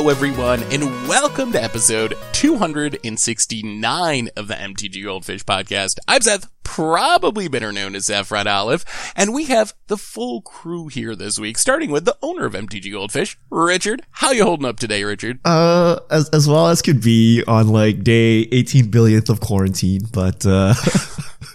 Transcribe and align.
Hello, 0.00 0.10
everyone, 0.10 0.62
and 0.72 0.82
welcome 1.06 1.52
to 1.52 1.62
episode 1.62 2.16
269 2.32 4.30
of 4.34 4.48
the 4.48 4.54
MTG 4.54 5.04
Goldfish 5.04 5.44
podcast. 5.44 5.98
I'm 6.08 6.22
Seth, 6.22 6.50
probably 6.62 7.48
better 7.48 7.70
known 7.70 7.94
as 7.94 8.06
Saffron 8.06 8.46
Olive, 8.46 8.86
and 9.14 9.34
we 9.34 9.44
have 9.44 9.74
the 9.88 9.98
full 9.98 10.40
crew 10.40 10.88
here 10.88 11.14
this 11.14 11.38
week, 11.38 11.58
starting 11.58 11.90
with 11.90 12.06
the 12.06 12.16
owner 12.22 12.46
of 12.46 12.54
MTG 12.54 12.90
Goldfish, 12.92 13.38
Richard. 13.50 14.00
How 14.12 14.30
you 14.32 14.44
holding 14.44 14.64
up 14.64 14.80
today, 14.80 15.04
Richard? 15.04 15.38
Uh, 15.44 15.98
as 16.10 16.30
as 16.30 16.48
well 16.48 16.68
as 16.68 16.80
could 16.80 17.02
be 17.02 17.44
on 17.46 17.68
like 17.68 18.02
day 18.02 18.48
18 18.52 18.90
billionth 18.90 19.28
of 19.28 19.40
quarantine, 19.40 20.00
but 20.14 20.46
uh, 20.46 20.72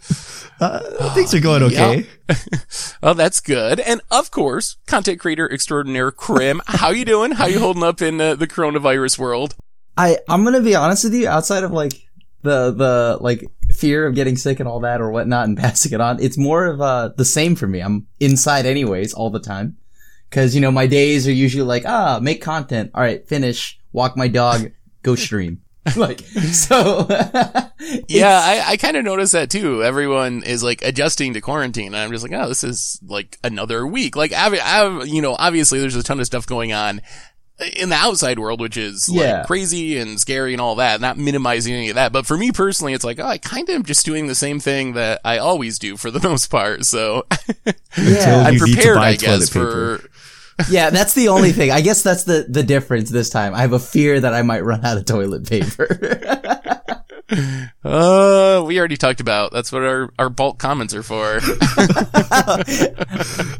uh 0.60 1.14
things 1.14 1.34
are 1.34 1.40
going 1.40 1.64
okay. 1.64 2.08
oh, 3.04 3.14
that's 3.14 3.40
good. 3.40 3.80
And 3.80 4.02
of 4.12 4.32
course, 4.32 4.78
content 4.88 5.20
creator 5.20 5.52
extraordinaire 5.52 6.12
Krim. 6.12 6.62
How 6.68 6.90
you 6.90 7.06
doing? 7.06 7.32
How 7.32 7.48
you 7.48 7.60
holding 7.60 7.84
up 7.84 8.02
in 8.02 8.20
uh, 8.22 8.36
the 8.36 8.48
coronavirus 8.48 9.20
world? 9.20 9.56
I 9.98 10.18
I'm 10.30 10.44
gonna 10.44 10.62
be 10.62 10.76
honest 10.76 11.04
with 11.04 11.14
you. 11.14 11.28
Outside 11.28 11.64
of 11.64 11.72
like 11.72 11.94
the 12.42 12.72
the 12.72 13.18
like 13.22 13.46
fear 13.74 14.06
of 14.06 14.16
getting 14.16 14.38
sick 14.38 14.60
and 14.60 14.70
all 14.70 14.80
that 14.82 15.02
or 15.02 15.12
whatnot 15.12 15.48
and 15.48 15.58
passing 15.66 15.94
it 15.94 16.02
on, 16.02 16.22
it's 16.22 16.38
more 16.38 16.66
of 16.66 16.82
uh 16.82 17.10
the 17.18 17.26
same 17.26 17.56
for 17.56 17.68
me. 17.68 17.82
I'm 17.82 18.08
inside 18.20 18.66
anyways 18.66 19.14
all 19.14 19.30
the 19.30 19.40
time 19.40 19.78
because 20.30 20.56
you 20.56 20.62
know 20.62 20.72
my 20.72 20.88
days 20.88 21.28
are 21.28 21.34
usually 21.34 21.64
like 21.64 21.84
ah 21.86 22.20
make 22.22 22.42
content. 22.42 22.92
All 22.94 23.02
right, 23.02 23.28
finish, 23.28 23.80
walk 23.92 24.16
my 24.16 24.28
dog, 24.28 24.72
go 25.04 25.16
stream. 25.16 25.62
like 25.96 26.20
so 26.22 27.06
yeah 28.08 28.40
i, 28.44 28.64
I 28.72 28.78
kind 28.78 28.98
of 28.98 29.04
noticed 29.06 29.34
that 29.34 29.50
too. 29.52 29.84
Everyone 29.84 30.42
is 30.44 30.64
like 30.64 30.82
adjusting 30.84 31.34
to 31.36 31.42
quarantine 31.42 31.88
and 31.88 31.98
i'm 31.98 32.12
just 32.12 32.24
like 32.24 32.34
oh 32.34 32.48
this 32.48 32.64
is 32.64 33.00
like 33.06 33.38
another 33.44 33.86
week. 33.86 34.16
Like 34.16 34.34
I, 34.34 34.58
I, 34.58 35.04
you 35.04 35.22
know 35.22 35.36
obviously 35.38 35.80
there's 35.80 35.96
a 35.96 36.04
ton 36.04 36.20
of 36.20 36.26
stuff 36.26 36.48
going 36.48 36.74
on 36.74 37.02
in 37.78 37.88
the 37.90 37.96
outside 37.96 38.38
world 38.40 38.60
which 38.60 38.76
is 38.78 39.08
Yeah. 39.08 39.38
like 39.40 39.48
crazy 39.48 39.98
and 39.98 40.20
scary 40.20 40.54
and 40.54 40.60
all 40.62 40.76
that 40.76 41.00
not 41.02 41.18
minimizing 41.18 41.74
any 41.74 41.90
of 41.90 41.96
that. 41.96 42.12
But 42.12 42.26
for 42.26 42.36
me 42.36 42.52
personally 42.52 42.94
it's 42.94 43.06
like 43.06 43.20
oh 43.20 43.26
i 43.28 43.38
kind 43.38 43.70
of 43.70 43.76
am 43.76 43.84
just 43.84 44.06
doing 44.06 44.28
the 44.28 44.36
same 44.36 44.60
thing 44.60 44.94
that 44.94 45.22
i 45.24 45.38
always 45.38 45.78
do 45.80 45.98
for 45.98 46.10
the 46.12 46.20
most 46.28 46.48
part 46.48 46.84
so. 46.86 47.26
Yeah 47.98 48.44
i'm 48.48 48.56
you 48.56 48.66
need 48.66 48.72
to 48.72 48.76
prepared 48.76 48.98
i 48.98 49.16
guess 49.16 49.50
for 49.50 50.02
yeah 50.70 50.90
that's 50.90 51.14
the 51.14 51.28
only 51.30 51.52
thing. 51.52 51.72
I 51.72 51.82
guess 51.82 52.02
that's 52.02 52.24
the 52.24 52.46
the 52.48 52.64
difference 52.64 53.10
this 53.10 53.30
time. 53.30 53.54
I 53.54 53.62
have 53.62 53.74
a 53.74 53.80
fear 53.80 54.20
that 54.20 54.34
I 54.34 54.42
might 54.42 54.64
run 54.64 54.84
out 54.86 54.98
of 54.98 55.06
toilet 55.06 55.48
paper. 55.48 55.88
uh 57.84 58.64
we 58.68 58.78
already 58.78 58.98
talked 58.98 59.20
about 59.20 59.52
that's 59.52 59.72
what 59.72 59.82
our 59.82 60.12
our 60.20 60.30
bulk 60.30 60.60
comments 60.60 60.94
are 60.94 61.02
for 61.02 61.40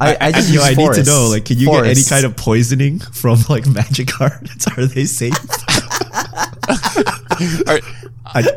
I, 0.00 0.16
I 0.20 0.32
just 0.32 0.48
Yo, 0.50 0.60
use 0.60 0.64
I 0.64 0.74
need 0.74 0.92
to 0.94 1.04
know, 1.04 1.28
like, 1.30 1.44
can 1.46 1.58
you 1.58 1.66
get 1.70 1.86
any 1.86 2.02
kind 2.04 2.24
of 2.24 2.36
poisoning 2.36 2.98
from 3.00 3.38
like 3.48 3.66
magic 3.66 4.08
cards? 4.08 4.66
Are 4.76 4.86
they 4.86 5.04
safe? 5.04 5.34
Are- 7.66 7.80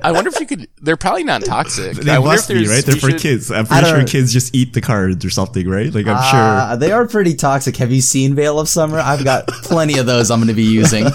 I 0.03 0.11
wonder 0.11 0.29
if 0.29 0.39
you 0.39 0.45
could. 0.45 0.67
They're 0.81 0.97
probably 0.97 1.23
not 1.23 1.45
toxic. 1.45 1.95
They 1.97 2.11
I 2.11 2.19
wonder 2.19 2.35
must 2.35 2.49
be, 2.49 2.67
right? 2.67 2.83
They're 2.83 2.95
for 2.95 3.11
should- 3.11 3.21
kids. 3.21 3.51
I'm 3.51 3.65
I 3.69 3.81
pretty 3.81 3.87
sure 3.87 4.05
kids 4.07 4.33
just 4.33 4.53
eat 4.53 4.73
the 4.73 4.81
cards 4.81 5.23
or 5.23 5.29
something, 5.29 5.67
right? 5.69 5.93
Like, 5.93 6.07
I'm 6.07 6.17
Uh, 6.17 6.69
sure. 6.71 6.77
they 6.77 6.91
are 6.91 7.07
pretty 7.07 7.35
toxic. 7.35 7.77
Have 7.77 7.91
you 7.91 8.01
seen 8.01 8.35
Veil 8.35 8.59
of 8.59 8.67
Summer? 8.67 8.99
I've 8.99 9.23
got 9.23 9.47
plenty 9.47 9.97
of 9.99 10.05
those 10.05 10.31
I'm 10.31 10.39
going 10.39 10.47
to 10.49 10.53
be 10.53 10.63
using. 10.63 11.05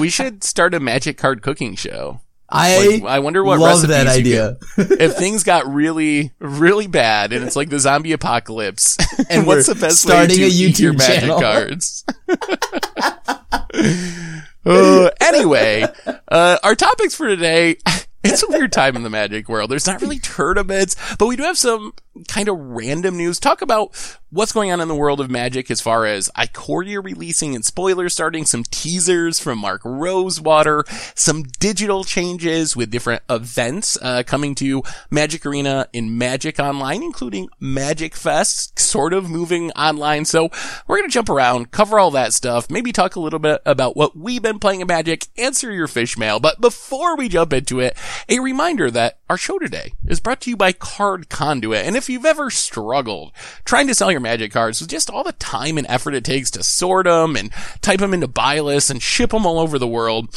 We 0.00 0.10
should 0.10 0.42
start 0.42 0.74
a 0.74 0.80
magic 0.80 1.16
card 1.18 1.42
cooking 1.42 1.76
show. 1.76 2.20
I 2.50 2.86
Like, 2.86 3.02
I 3.04 3.18
wonder 3.18 3.44
what 3.44 3.58
love 3.58 3.88
that 3.88 4.06
idea. 4.06 4.56
If 4.76 5.16
things 5.16 5.44
got 5.44 5.72
really, 5.72 6.32
really 6.38 6.86
bad, 6.86 7.32
and 7.32 7.44
it's 7.44 7.56
like 7.56 7.68
the 7.68 7.78
zombie 7.78 8.12
apocalypse, 8.12 8.96
And 9.30 9.46
what's 9.46 9.66
the 9.66 9.74
best 9.74 10.00
starting 10.00 10.30
way 10.30 10.36
to 10.36 10.44
a 10.44 10.48
eat 10.48 10.78
your 10.78 10.94
YouTube 10.94 10.98
magic 10.98 11.30
cards? 11.30 12.04
Uh, 14.66 15.08
anyway, 15.20 15.82
uh, 16.28 16.58
our 16.62 16.74
topics 16.74 17.14
for 17.14 17.26
today. 17.26 17.76
It's 18.24 18.42
a 18.42 18.48
weird 18.48 18.72
time 18.72 18.96
in 18.96 19.04
the 19.04 19.10
magic 19.10 19.48
world. 19.48 19.70
There's 19.70 19.86
not 19.86 20.02
really 20.02 20.18
tournaments, 20.18 20.96
but 21.18 21.26
we 21.26 21.36
do 21.36 21.44
have 21.44 21.56
some 21.56 21.92
kind 22.24 22.48
of 22.48 22.56
random 22.58 23.16
news. 23.16 23.38
Talk 23.38 23.62
about 23.62 23.94
what's 24.30 24.52
going 24.52 24.70
on 24.70 24.80
in 24.80 24.88
the 24.88 24.94
world 24.94 25.20
of 25.20 25.30
magic 25.30 25.70
as 25.70 25.80
far 25.80 26.04
as 26.04 26.28
Ikoria 26.36 27.02
releasing 27.02 27.54
and 27.54 27.64
spoilers 27.64 28.12
starting, 28.12 28.44
some 28.44 28.62
teasers 28.64 29.40
from 29.40 29.58
Mark 29.58 29.80
Rosewater, 29.84 30.84
some 31.14 31.44
digital 31.58 32.04
changes 32.04 32.76
with 32.76 32.90
different 32.90 33.22
events, 33.30 33.96
uh, 34.02 34.22
coming 34.26 34.54
to 34.56 34.82
Magic 35.10 35.46
Arena 35.46 35.88
in 35.92 36.18
Magic 36.18 36.58
Online, 36.58 37.02
including 37.02 37.48
Magic 37.58 38.14
Fest, 38.14 38.78
sort 38.78 39.12
of 39.12 39.30
moving 39.30 39.70
online. 39.72 40.24
So 40.24 40.50
we're 40.86 40.98
going 40.98 41.08
to 41.08 41.14
jump 41.14 41.30
around, 41.30 41.70
cover 41.70 41.98
all 41.98 42.10
that 42.10 42.32
stuff, 42.32 42.70
maybe 42.70 42.92
talk 42.92 43.16
a 43.16 43.20
little 43.20 43.38
bit 43.38 43.62
about 43.64 43.96
what 43.96 44.16
we've 44.16 44.42
been 44.42 44.58
playing 44.58 44.80
in 44.80 44.86
Magic, 44.86 45.26
answer 45.36 45.72
your 45.72 45.86
fish 45.86 46.18
mail. 46.18 46.40
But 46.40 46.60
before 46.60 47.16
we 47.16 47.28
jump 47.28 47.52
into 47.52 47.80
it, 47.80 47.96
a 48.28 48.40
reminder 48.40 48.90
that 48.90 49.17
our 49.28 49.36
show 49.36 49.58
today 49.58 49.92
is 50.06 50.20
brought 50.20 50.40
to 50.40 50.50
you 50.50 50.56
by 50.56 50.72
Card 50.72 51.28
Conduit. 51.28 51.84
And 51.84 51.96
if 51.96 52.08
you've 52.08 52.24
ever 52.24 52.50
struggled 52.50 53.32
trying 53.64 53.86
to 53.88 53.94
sell 53.94 54.10
your 54.10 54.20
Magic 54.20 54.52
cards 54.52 54.80
with 54.80 54.88
just 54.88 55.10
all 55.10 55.22
the 55.22 55.32
time 55.32 55.76
and 55.76 55.86
effort 55.86 56.14
it 56.14 56.24
takes 56.24 56.50
to 56.52 56.62
sort 56.62 57.04
them 57.04 57.36
and 57.36 57.50
type 57.82 58.00
them 58.00 58.14
into 58.14 58.28
buy 58.28 58.60
lists 58.60 58.90
and 58.90 59.02
ship 59.02 59.30
them 59.30 59.44
all 59.44 59.58
over 59.58 59.78
the 59.78 59.86
world, 59.86 60.34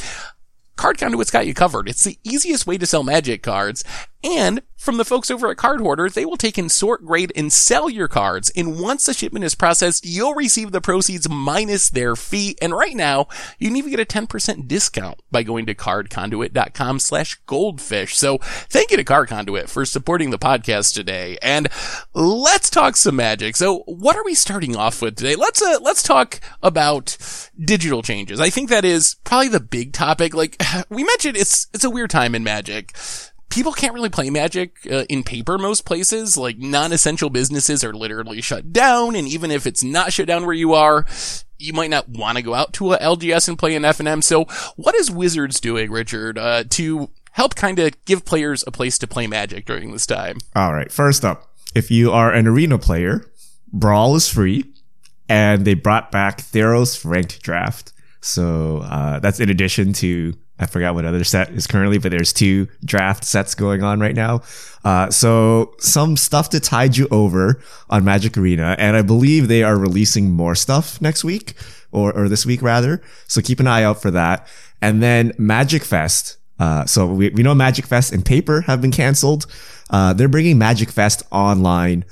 Card 0.76 0.98
Conduit's 0.98 1.32
got 1.32 1.48
you 1.48 1.54
covered. 1.54 1.88
It's 1.88 2.04
the 2.04 2.18
easiest 2.24 2.68
way 2.68 2.78
to 2.78 2.86
sell 2.86 3.04
magic 3.04 3.44
cards. 3.44 3.84
And 4.24 4.62
from 4.82 4.98
the 4.98 5.06
folks 5.06 5.30
over 5.30 5.50
at 5.52 5.58
Cardhoarder, 5.58 6.12
they 6.12 6.26
will 6.26 6.38
take 6.38 6.58
and 6.58 6.72
sort, 6.72 7.06
grade, 7.06 7.32
and 7.36 7.54
sell 7.54 7.88
your 7.88 8.08
cards. 8.08 8.52
And 8.56 8.80
once 8.80 9.06
the 9.06 9.14
shipment 9.14 9.46
is 9.46 9.54
processed, 9.54 10.06
you'll 10.06 10.34
receive 10.34 10.72
the 10.72 10.82
proceeds 10.82 11.30
minus 11.30 11.90
their 11.92 12.16
fee. 12.16 12.58
And 12.62 12.74
right 12.74 12.96
now, 12.96 13.28
you 13.60 13.68
can 13.68 13.78
even 13.78 13.92
get 13.92 14.00
a 14.00 14.06
10% 14.06 14.68
discount 14.68 15.22
by 15.30 15.44
going 15.44 15.68
to 15.68 15.76
cardconduit.com 15.76 16.98
slash 16.98 17.36
goldfish. 17.46 18.18
So 18.18 18.40
thank 18.40 18.90
you 18.90 18.98
to 18.98 19.04
Card 19.04 19.30
Conduit 19.30 19.70
for 19.70 19.86
supporting 19.86 20.32
the 20.32 20.40
podcast 20.40 20.96
today. 20.96 21.38
And 21.44 21.68
let's 22.16 22.72
talk 22.72 22.98
some 22.98 23.18
magic. 23.18 23.56
So 23.56 23.84
what 23.86 24.16
are 24.16 24.24
we 24.24 24.34
starting 24.34 24.76
off 24.76 25.02
with 25.02 25.16
today? 25.16 25.36
Let's, 25.36 25.62
uh, 25.62 25.78
let's 25.82 26.02
talk 26.02 26.42
about 26.64 27.18
digital 27.64 28.02
changes. 28.02 28.40
I 28.40 28.50
think 28.50 28.70
that 28.70 28.86
is 28.86 29.16
probably 29.24 29.50
the 29.50 29.60
big 29.60 29.94
topic. 29.94 30.34
Like 30.34 30.60
we 30.90 31.04
mentioned, 31.04 31.38
it's, 31.38 31.68
it's 31.72 31.84
a 31.84 31.90
weird 31.92 32.10
time 32.10 32.34
in 32.34 32.44
magic 32.44 32.96
people 33.52 33.72
can't 33.74 33.94
really 33.94 34.10
play 34.10 34.30
magic 34.30 34.78
uh, 34.92 35.04
in 35.10 35.24
paper 35.24 35.58
most 35.58 35.86
places 35.86 36.38
like 36.38 36.58
non-essential 36.58 37.30
businesses 37.30 37.84
are 37.84 37.94
literally 37.94 38.42
shut 38.42 38.74
down 38.74 39.16
and 39.16 39.28
even 39.28 39.52
if 39.52 39.68
it's 39.68 39.84
not 39.84 40.12
shut 40.12 40.28
down 40.28 40.46
where 40.46 40.56
you 40.56 40.74
are 40.74 41.06
you 41.60 41.74
might 41.74 41.90
not 41.92 42.10
want 42.10 42.38
to 42.38 42.42
go 42.42 42.54
out 42.56 42.74
to 42.74 42.94
a 42.94 42.98
lgs 42.98 43.48
and 43.48 43.60
play 43.60 43.76
an 43.76 43.86
f&m 43.86 44.22
so 44.22 44.46
what 44.76 44.96
is 44.96 45.12
wizards 45.12 45.60
doing 45.60 45.92
richard 45.92 46.38
uh, 46.38 46.64
to 46.70 47.10
help 47.32 47.56
kind 47.56 47.80
of 47.80 47.94
give 48.06 48.26
players 48.26 48.64
a 48.68 48.72
place 48.72 48.98
to 48.98 49.08
play 49.08 49.28
magic 49.28 49.66
during 49.66 49.92
this 49.92 50.06
time 50.06 50.38
All 50.56 50.74
right. 50.74 50.92
First 50.92 51.24
up, 51.26 51.50
if 51.74 51.90
you 51.90 52.12
are 52.12 52.32
an 52.32 52.48
arena 52.48 52.78
player, 52.78 53.32
Brawl 53.72 54.16
is 54.16 54.28
free, 54.28 54.66
and 55.30 55.64
they 55.66 55.74
brought 55.74 56.12
back 56.12 56.40
Theros 56.40 57.06
ranked 57.06 57.42
draft. 57.42 57.94
So 58.20 58.80
uh, 58.80 59.20
that's 59.20 59.40
in 59.40 59.50
addition 59.50 59.94
to 59.94 60.34
I 60.62 60.68
forgot 60.68 60.94
what 60.94 61.06
other 61.06 61.24
set 61.24 61.50
is 61.50 61.66
currently, 61.66 61.98
but 61.98 62.12
there's 62.12 62.32
two 62.32 62.68
draft 62.86 63.24
sets 63.24 63.56
going 63.56 63.82
on 63.82 64.00
right 64.00 64.16
now. 64.16 64.42
Uh, 64.86 65.10
so 65.10 65.74
some 65.80 66.16
stuff 66.16 66.50
to 66.50 66.60
tide 66.60 66.96
you 66.96 67.08
over 67.10 67.62
on 67.90 68.06
Magic 68.06 68.38
Arena, 68.38 68.76
and 68.78 68.96
I 68.96 69.02
believe 69.02 69.48
they 69.48 69.64
are 69.64 69.78
releasing 69.78 70.32
more 70.32 70.54
stuff 70.54 71.02
next 71.02 71.24
week 71.24 71.56
or 71.92 72.14
or 72.14 72.30
this 72.30 72.46
week 72.46 72.62
rather. 72.62 73.02
So 73.28 73.42
keep 73.42 73.60
an 73.60 73.68
eye 73.68 73.84
out 73.84 74.02
for 74.02 74.12
that. 74.12 74.48
And 74.82 75.02
then 75.02 75.34
Magic 75.38 75.84
Fest. 75.84 76.38
Uh, 76.60 76.86
so 76.86 77.08
we, 77.08 77.30
we 77.30 77.42
know 77.42 77.56
Magic 77.56 77.88
Fest 77.88 78.14
and 78.14 78.24
paper 78.24 78.62
have 78.62 78.82
been 78.82 78.92
canceled. 78.92 79.48
Uh, 79.90 80.14
they're 80.14 80.30
bringing 80.30 80.60
Magic 80.60 80.92
Fest 80.92 81.24
online. 81.32 82.06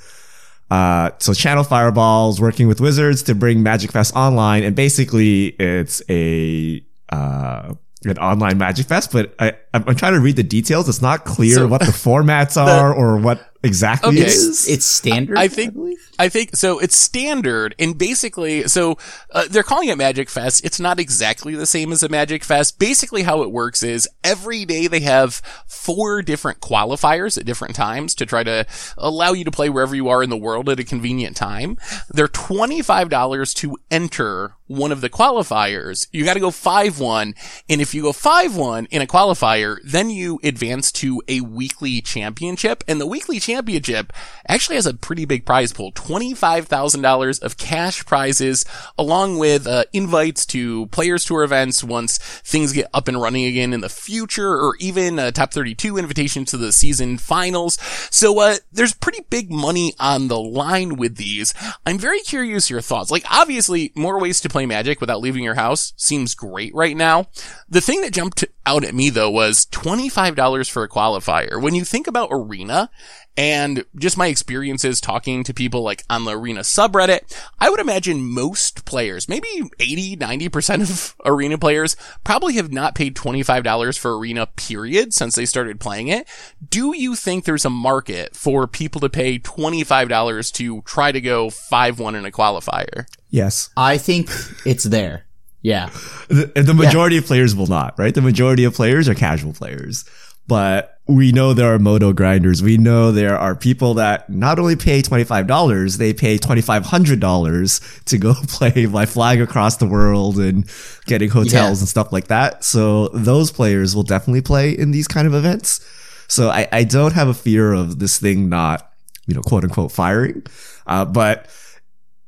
Uh, 0.70 1.10
so 1.18 1.32
Channel 1.34 1.64
Fireballs 1.64 2.40
working 2.40 2.68
with 2.68 2.80
Wizards 2.80 3.22
to 3.24 3.34
bring 3.34 3.62
Magic 3.62 3.90
Fest 3.90 4.14
online, 4.14 4.62
and 4.62 4.76
basically 4.76 5.46
it's 5.58 6.02
a 6.08 6.84
uh, 7.10 7.74
an 8.04 8.18
online 8.18 8.58
Magic 8.58 8.86
Fest. 8.86 9.12
But 9.12 9.34
I, 9.38 9.52
I'm 9.74 9.84
I'm 9.86 9.94
trying 9.96 10.14
to 10.14 10.20
read 10.20 10.36
the 10.36 10.42
details. 10.42 10.88
It's 10.88 11.02
not 11.02 11.24
clear 11.24 11.54
So- 11.56 11.66
what 11.68 11.80
the 11.80 11.86
formats 11.92 12.56
are 12.60 12.92
or 12.94 13.16
what 13.18 13.46
exactly 13.62 14.08
Okay. 14.16 14.22
it 14.22 14.28
is. 14.28 14.66
It's 14.68 14.86
standard. 14.86 15.36
I 15.36 15.48
think 15.48 15.74
believe? 15.74 15.98
I 16.18 16.30
think 16.30 16.56
so. 16.56 16.78
It's 16.78 16.96
standard, 16.96 17.74
and 17.78 17.96
basically, 17.98 18.64
so 18.68 18.96
uh, 19.32 19.44
they're 19.50 19.62
calling 19.62 19.88
it 19.90 19.98
Magic 19.98 20.30
Fest. 20.30 20.64
It's 20.64 20.80
not 20.80 20.98
exactly 20.98 21.54
the 21.54 21.66
same 21.66 21.92
as 21.92 22.02
a 22.02 22.08
Magic 22.08 22.42
Fest. 22.42 22.78
Basically, 22.78 23.22
how 23.22 23.42
it 23.42 23.50
works 23.52 23.82
is 23.82 24.08
every 24.24 24.64
day 24.64 24.86
they 24.86 25.00
have 25.00 25.42
four 25.66 26.22
different 26.22 26.60
qualifiers 26.60 27.36
at 27.38 27.44
different 27.44 27.74
times 27.76 28.14
to 28.14 28.24
try 28.26 28.42
to 28.44 28.66
allow 28.96 29.32
you 29.32 29.44
to 29.44 29.50
play 29.50 29.68
wherever 29.68 29.94
you 29.94 30.08
are 30.08 30.22
in 30.22 30.30
the 30.30 30.36
world 30.38 30.68
at 30.70 30.80
a 30.80 30.84
convenient 30.84 31.36
time. 31.36 31.76
They're 32.08 32.28
twenty 32.28 32.80
five 32.80 33.10
dollars 33.10 33.52
to 33.54 33.76
enter 33.90 34.54
one 34.70 34.92
of 34.92 35.00
the 35.00 35.10
qualifiers, 35.10 36.06
you 36.12 36.24
got 36.24 36.34
to 36.34 36.40
go 36.40 36.50
5-1. 36.50 37.34
And 37.68 37.80
if 37.80 37.92
you 37.92 38.02
go 38.02 38.12
5-1 38.12 38.86
in 38.90 39.02
a 39.02 39.06
qualifier, 39.06 39.78
then 39.84 40.10
you 40.10 40.38
advance 40.44 40.92
to 40.92 41.20
a 41.26 41.40
weekly 41.40 42.00
championship. 42.00 42.84
And 42.86 43.00
the 43.00 43.06
weekly 43.06 43.40
championship 43.40 44.12
actually 44.46 44.76
has 44.76 44.86
a 44.86 44.94
pretty 44.94 45.24
big 45.24 45.44
prize 45.44 45.72
pool, 45.72 45.90
$25,000 45.92 47.42
of 47.42 47.56
cash 47.56 48.06
prizes 48.06 48.64
along 48.96 49.38
with 49.38 49.66
uh, 49.66 49.84
invites 49.92 50.46
to 50.46 50.86
players 50.86 51.24
tour 51.24 51.42
events 51.42 51.82
once 51.82 52.18
things 52.18 52.72
get 52.72 52.86
up 52.94 53.08
and 53.08 53.20
running 53.20 53.46
again 53.46 53.72
in 53.72 53.80
the 53.80 53.88
future 53.88 54.54
or 54.54 54.76
even 54.78 55.18
a 55.18 55.32
top 55.32 55.52
32 55.52 55.98
invitation 55.98 56.44
to 56.44 56.56
the 56.56 56.70
season 56.70 57.18
finals. 57.18 57.76
So, 58.12 58.38
uh, 58.38 58.56
there's 58.70 58.94
pretty 58.94 59.24
big 59.30 59.50
money 59.50 59.94
on 59.98 60.28
the 60.28 60.38
line 60.38 60.94
with 60.94 61.16
these. 61.16 61.54
I'm 61.84 61.98
very 61.98 62.20
curious 62.20 62.70
your 62.70 62.80
thoughts. 62.80 63.10
Like, 63.10 63.24
obviously, 63.28 63.92
more 63.96 64.20
ways 64.20 64.40
to 64.42 64.48
play 64.48 64.59
Magic 64.66 65.00
without 65.00 65.20
leaving 65.20 65.44
your 65.44 65.54
house 65.54 65.92
seems 65.96 66.34
great 66.34 66.74
right 66.74 66.96
now. 66.96 67.26
The 67.68 67.80
thing 67.80 68.00
that 68.02 68.12
jumped 68.12 68.44
out 68.66 68.84
at 68.84 68.94
me 68.94 69.10
though 69.10 69.30
was 69.30 69.66
$25 69.66 70.70
for 70.70 70.82
a 70.82 70.88
qualifier. 70.88 71.60
When 71.60 71.74
you 71.74 71.84
think 71.84 72.06
about 72.06 72.28
Arena, 72.30 72.90
and 73.36 73.84
just 73.96 74.18
my 74.18 74.26
experiences 74.26 75.00
talking 75.00 75.44
to 75.44 75.54
people 75.54 75.82
like 75.82 76.04
on 76.10 76.24
the 76.24 76.36
arena 76.36 76.60
subreddit, 76.60 77.20
I 77.58 77.70
would 77.70 77.80
imagine 77.80 78.22
most 78.22 78.84
players, 78.84 79.28
maybe 79.28 79.48
80, 79.78 80.16
90% 80.16 80.82
of 80.82 81.16
arena 81.24 81.56
players 81.56 81.96
probably 82.24 82.54
have 82.54 82.72
not 82.72 82.94
paid 82.94 83.16
$25 83.16 83.98
for 83.98 84.18
arena 84.18 84.46
period 84.46 85.14
since 85.14 85.34
they 85.36 85.46
started 85.46 85.80
playing 85.80 86.08
it. 86.08 86.28
Do 86.68 86.94
you 86.94 87.14
think 87.14 87.44
there's 87.44 87.64
a 87.64 87.70
market 87.70 88.36
for 88.36 88.66
people 88.66 89.00
to 89.00 89.08
pay 89.08 89.38
$25 89.38 90.52
to 90.54 90.82
try 90.82 91.12
to 91.12 91.20
go 91.20 91.48
5-1 91.48 92.18
in 92.18 92.26
a 92.26 92.30
qualifier? 92.30 93.06
Yes. 93.30 93.70
I 93.76 93.96
think 93.96 94.28
it's 94.66 94.84
there. 94.84 95.24
Yeah. 95.62 95.90
The, 96.28 96.52
the 96.54 96.74
majority 96.74 97.16
yeah. 97.16 97.20
of 97.20 97.26
players 97.26 97.54
will 97.54 97.66
not, 97.66 97.98
right? 97.98 98.14
The 98.14 98.22
majority 98.22 98.64
of 98.64 98.74
players 98.74 99.08
are 99.08 99.14
casual 99.14 99.52
players. 99.52 100.04
But 100.50 100.98
we 101.06 101.30
know 101.30 101.54
there 101.54 101.72
are 101.72 101.78
moto 101.78 102.12
grinders. 102.12 102.60
We 102.60 102.76
know 102.76 103.12
there 103.12 103.38
are 103.38 103.54
people 103.54 103.94
that 103.94 104.28
not 104.28 104.58
only 104.58 104.74
pay 104.74 105.00
$25, 105.00 105.96
they 105.96 106.12
pay 106.12 106.38
$2,500 106.38 108.04
to 108.06 108.18
go 108.18 108.34
play 108.48 108.86
by 108.86 109.06
flying 109.06 109.40
across 109.40 109.76
the 109.76 109.86
world 109.86 110.40
and 110.40 110.68
getting 111.06 111.30
hotels 111.30 111.52
yeah. 111.52 111.68
and 111.68 111.88
stuff 111.88 112.12
like 112.12 112.26
that. 112.26 112.64
So 112.64 113.10
those 113.14 113.52
players 113.52 113.94
will 113.94 114.02
definitely 114.02 114.42
play 114.42 114.76
in 114.76 114.90
these 114.90 115.06
kind 115.06 115.28
of 115.28 115.34
events. 115.34 115.86
So 116.26 116.50
I, 116.50 116.66
I 116.72 116.82
don't 116.82 117.12
have 117.12 117.28
a 117.28 117.34
fear 117.34 117.72
of 117.72 118.00
this 118.00 118.18
thing 118.18 118.48
not, 118.48 118.90
you 119.28 119.34
know, 119.34 119.42
quote 119.42 119.62
unquote 119.62 119.92
firing. 119.92 120.44
Uh, 120.84 121.04
but 121.04 121.48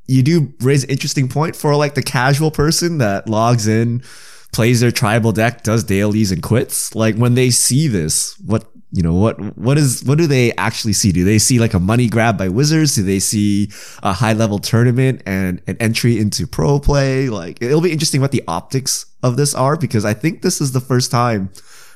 you 0.06 0.22
do 0.22 0.54
raise 0.60 0.84
an 0.84 0.90
interesting 0.90 1.28
point 1.28 1.56
for 1.56 1.74
like 1.74 1.94
the 1.94 2.04
casual 2.04 2.52
person 2.52 2.98
that 2.98 3.28
logs 3.28 3.66
in, 3.66 4.04
plays 4.52 4.80
their 4.80 4.90
tribal 4.90 5.32
deck, 5.32 5.62
does 5.62 5.84
dailies 5.84 6.30
and 6.30 6.42
quits. 6.42 6.94
Like 6.94 7.16
when 7.16 7.34
they 7.34 7.50
see 7.50 7.88
this, 7.88 8.38
what 8.40 8.64
you 8.94 9.02
know 9.02 9.14
what 9.14 9.38
what 9.56 9.78
is 9.78 10.04
what 10.04 10.18
do 10.18 10.26
they 10.26 10.52
actually 10.52 10.92
see? 10.92 11.12
Do 11.12 11.24
they 11.24 11.38
see 11.38 11.58
like 11.58 11.74
a 11.74 11.80
money 11.80 12.08
grab 12.08 12.36
by 12.36 12.48
wizards? 12.48 12.94
Do 12.94 13.02
they 13.02 13.18
see 13.18 13.70
a 14.02 14.12
high 14.12 14.34
level 14.34 14.58
tournament 14.58 15.22
and 15.24 15.62
an 15.66 15.76
entry 15.80 16.18
into 16.18 16.46
pro 16.46 16.78
play? 16.78 17.28
Like 17.28 17.62
it'll 17.62 17.80
be 17.80 17.92
interesting 17.92 18.20
what 18.20 18.32
the 18.32 18.44
optics 18.46 19.06
of 19.22 19.36
this 19.36 19.54
are 19.54 19.76
because 19.76 20.04
i 20.04 20.12
think 20.12 20.42
this 20.42 20.60
is 20.60 20.72
the 20.72 20.80
first 20.80 21.10
time 21.10 21.50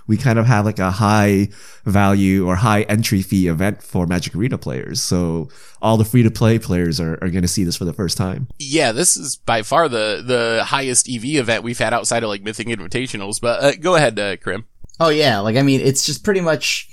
we 0.06 0.17
kind 0.17 0.38
of 0.38 0.47
have 0.47 0.64
like 0.64 0.79
a 0.79 0.91
high 0.91 1.49
value 1.85 2.47
or 2.47 2.56
high 2.56 2.82
entry 2.82 3.23
fee 3.23 3.49
event 3.49 3.82
for 3.82 4.06
Magic 4.06 4.35
Arena 4.35 4.58
players. 4.58 5.03
So 5.03 5.49
all 5.82 5.97
the 5.97 6.05
free 6.05 6.23
to 6.23 6.31
play 6.31 6.58
players 6.58 7.00
are, 7.00 7.14
are 7.14 7.29
going 7.29 7.43
to 7.43 7.49
see 7.49 7.64
this 7.64 7.76
for 7.76 7.85
the 7.85 7.93
first 7.93 8.17
time. 8.17 8.49
Yeah, 8.58 8.93
this 8.93 9.17
is 9.17 9.37
by 9.37 9.62
far 9.62 9.88
the, 9.88 10.23
the 10.25 10.64
highest 10.64 11.08
EV 11.08 11.25
event 11.25 11.64
we've 11.64 11.79
had 11.79 11.93
outside 11.93 12.23
of 12.23 12.29
like 12.29 12.43
Mythic 12.43 12.69
Invitationals. 12.69 13.41
But 13.41 13.62
uh, 13.62 13.73
go 13.76 13.97
ahead, 13.97 14.19
uh, 14.19 14.37
Krim. 14.37 14.64
Oh 14.99 15.08
yeah, 15.11 15.41
like 15.41 15.56
I 15.56 15.62
mean, 15.62 15.81
it's 15.81 16.06
just 16.06 16.25
pretty 16.25 16.41
much. 16.41 16.88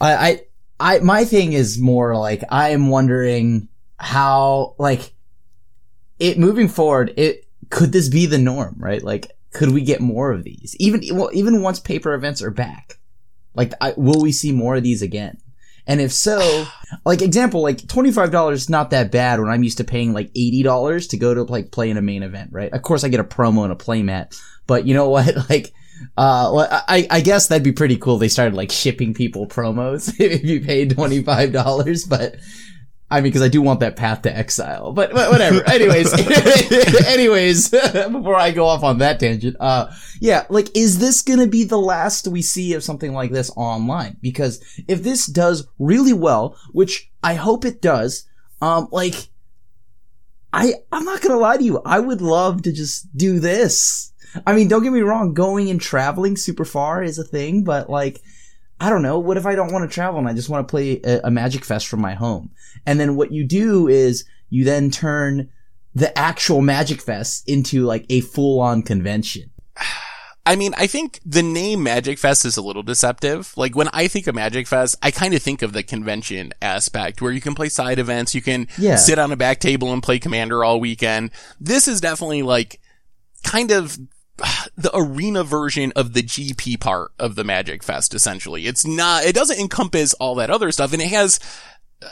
I, 0.00 0.14
I, 0.14 0.40
I, 0.80 0.98
my 0.98 1.24
thing 1.24 1.52
is 1.52 1.78
more 1.78 2.16
like 2.16 2.42
I 2.50 2.70
am 2.70 2.88
wondering 2.88 3.68
how, 3.98 4.74
like, 4.78 5.12
it 6.18 6.38
moving 6.38 6.68
forward. 6.68 7.14
It 7.16 7.46
could 7.70 7.92
this 7.92 8.08
be 8.08 8.26
the 8.26 8.38
norm, 8.38 8.76
right? 8.78 9.02
Like, 9.02 9.30
could 9.52 9.70
we 9.70 9.82
get 9.82 10.00
more 10.00 10.32
of 10.32 10.44
these? 10.44 10.76
Even 10.78 11.02
well, 11.12 11.30
even 11.32 11.62
once 11.62 11.80
paper 11.80 12.14
events 12.14 12.42
are 12.42 12.50
back, 12.50 12.98
like, 13.54 13.72
I, 13.80 13.94
will 13.96 14.20
we 14.20 14.32
see 14.32 14.52
more 14.52 14.76
of 14.76 14.82
these 14.82 15.02
again? 15.02 15.38
And 15.86 16.00
if 16.00 16.12
so, 16.12 16.66
like 17.04 17.22
example, 17.22 17.62
like 17.62 17.86
twenty 17.88 18.12
five 18.12 18.30
dollars 18.30 18.62
is 18.62 18.70
not 18.70 18.90
that 18.90 19.12
bad 19.12 19.40
when 19.40 19.50
I'm 19.50 19.62
used 19.62 19.78
to 19.78 19.84
paying 19.84 20.12
like 20.12 20.30
eighty 20.34 20.62
dollars 20.62 21.06
to 21.08 21.16
go 21.16 21.34
to 21.34 21.42
like 21.42 21.70
play 21.70 21.90
in 21.90 21.96
a 21.96 22.02
main 22.02 22.22
event, 22.22 22.50
right? 22.52 22.72
Of 22.72 22.82
course, 22.82 23.04
I 23.04 23.08
get 23.08 23.20
a 23.20 23.24
promo 23.24 23.64
and 23.64 23.72
a 23.72 23.76
playmat, 23.76 24.40
but 24.66 24.86
you 24.86 24.94
know 24.94 25.08
what? 25.08 25.34
Like 25.48 25.72
uh, 26.16 26.50
well, 26.52 26.68
I, 26.88 27.06
I 27.10 27.20
guess 27.20 27.46
that'd 27.46 27.62
be 27.62 27.72
pretty 27.72 27.96
cool. 27.96 28.18
They 28.18 28.28
started 28.28 28.54
like 28.54 28.70
shipping 28.72 29.14
people 29.14 29.46
promos 29.46 30.14
if 30.20 30.42
you 30.44 30.60
paid 30.60 30.94
twenty 30.94 31.22
five 31.22 31.52
dollars, 31.52 32.04
but 32.04 32.36
I 33.12 33.16
mean, 33.20 33.24
because 33.24 33.42
I 33.42 33.48
do 33.48 33.62
want 33.62 33.80
that 33.80 33.96
path 33.96 34.22
to 34.22 34.36
exile. 34.36 34.92
But, 34.92 35.12
whatever. 35.12 35.62
anyways, 35.68 36.12
anyways, 37.06 37.68
before 37.70 38.36
I 38.36 38.50
go 38.50 38.66
off 38.66 38.82
on 38.82 38.98
that 38.98 39.20
tangent, 39.20 39.56
uh, 39.60 39.92
yeah, 40.20 40.46
like, 40.48 40.76
is 40.76 40.98
this 40.98 41.22
gonna 41.22 41.46
be 41.46 41.64
the 41.64 41.78
last 41.78 42.26
we 42.26 42.42
see 42.42 42.74
of 42.74 42.82
something 42.82 43.12
like 43.12 43.30
this 43.30 43.50
online? 43.56 44.16
Because 44.20 44.60
if 44.88 45.02
this 45.02 45.26
does 45.26 45.66
really 45.78 46.12
well, 46.12 46.56
which 46.72 47.10
I 47.22 47.34
hope 47.34 47.64
it 47.64 47.80
does, 47.80 48.26
um, 48.60 48.88
like, 48.90 49.28
I 50.52 50.74
I'm 50.90 51.04
not 51.04 51.20
gonna 51.22 51.38
lie 51.38 51.56
to 51.56 51.64
you, 51.64 51.80
I 51.84 52.00
would 52.00 52.20
love 52.20 52.62
to 52.62 52.72
just 52.72 53.16
do 53.16 53.40
this 53.40 54.12
I 54.46 54.54
mean, 54.54 54.68
don't 54.68 54.82
get 54.82 54.92
me 54.92 55.00
wrong, 55.00 55.34
going 55.34 55.70
and 55.70 55.80
traveling 55.80 56.36
super 56.36 56.64
far 56.64 57.02
is 57.02 57.18
a 57.18 57.24
thing, 57.24 57.64
but 57.64 57.90
like, 57.90 58.22
I 58.80 58.90
don't 58.90 59.02
know. 59.02 59.18
What 59.18 59.36
if 59.36 59.46
I 59.46 59.54
don't 59.54 59.72
want 59.72 59.88
to 59.88 59.94
travel 59.94 60.18
and 60.18 60.28
I 60.28 60.32
just 60.32 60.48
want 60.48 60.66
to 60.66 60.70
play 60.70 61.00
a, 61.04 61.20
a 61.24 61.30
Magic 61.30 61.64
Fest 61.64 61.86
from 61.86 62.00
my 62.00 62.14
home? 62.14 62.50
And 62.86 62.98
then 62.98 63.16
what 63.16 63.32
you 63.32 63.44
do 63.44 63.88
is 63.88 64.24
you 64.50 64.64
then 64.64 64.90
turn 64.90 65.50
the 65.94 66.16
actual 66.18 66.62
Magic 66.62 67.00
Fest 67.00 67.48
into 67.48 67.84
like 67.84 68.06
a 68.08 68.20
full 68.20 68.60
on 68.60 68.82
convention. 68.82 69.50
I 70.44 70.56
mean, 70.56 70.74
I 70.76 70.88
think 70.88 71.20
the 71.24 71.42
name 71.42 71.84
Magic 71.84 72.18
Fest 72.18 72.44
is 72.44 72.56
a 72.56 72.62
little 72.62 72.82
deceptive. 72.82 73.56
Like 73.56 73.76
when 73.76 73.88
I 73.92 74.08
think 74.08 74.26
of 74.26 74.34
Magic 74.34 74.66
Fest, 74.66 74.96
I 75.00 75.12
kind 75.12 75.34
of 75.34 75.42
think 75.42 75.62
of 75.62 75.72
the 75.72 75.84
convention 75.84 76.52
aspect 76.60 77.22
where 77.22 77.30
you 77.30 77.40
can 77.40 77.54
play 77.54 77.68
side 77.68 78.00
events, 78.00 78.34
you 78.34 78.42
can 78.42 78.66
yeah. 78.76 78.96
sit 78.96 79.20
on 79.20 79.30
a 79.30 79.36
back 79.36 79.60
table 79.60 79.92
and 79.92 80.02
play 80.02 80.18
Commander 80.18 80.64
all 80.64 80.80
weekend. 80.80 81.30
This 81.60 81.86
is 81.86 82.00
definitely 82.00 82.42
like 82.42 82.80
kind 83.44 83.70
of 83.70 83.96
the 84.76 84.90
arena 84.94 85.44
version 85.44 85.92
of 85.94 86.12
the 86.12 86.22
GP 86.22 86.80
part 86.80 87.12
of 87.18 87.34
the 87.34 87.44
Magic 87.44 87.82
Fest, 87.82 88.14
essentially. 88.14 88.66
It's 88.66 88.86
not, 88.86 89.24
it 89.24 89.34
doesn't 89.34 89.60
encompass 89.60 90.14
all 90.14 90.34
that 90.36 90.50
other 90.50 90.72
stuff, 90.72 90.92
and 90.92 91.02
it 91.02 91.08
has 91.08 91.38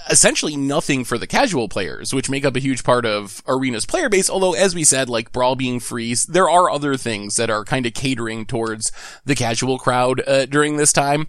essentially 0.09 0.57
nothing 0.57 1.05
for 1.05 1.19
the 1.19 1.27
casual 1.27 1.69
players, 1.69 2.13
which 2.13 2.31
make 2.31 2.45
up 2.45 2.57
a 2.57 2.61
huge 2.61 2.85
part 2.85 3.07
of 3.07 3.43
Arena's 3.47 3.87
player 3.87 4.09
base. 4.09 4.31
Although, 4.31 4.55
as 4.55 4.75
we 4.75 4.85
said, 4.85 5.09
like 5.09 5.33
Brawl 5.33 5.57
being 5.57 5.81
free, 5.81 6.15
there 6.29 6.49
are 6.49 6.71
other 6.71 6.97
things 6.97 7.37
that 7.37 7.51
are 7.51 7.65
kind 7.65 7.87
of 7.87 7.95
catering 7.95 8.47
towards 8.47 8.93
the 9.25 9.35
casual 9.35 9.79
crowd 9.79 10.23
uh, 10.27 10.47
during 10.47 10.77
this 10.77 10.93
time. 10.93 11.29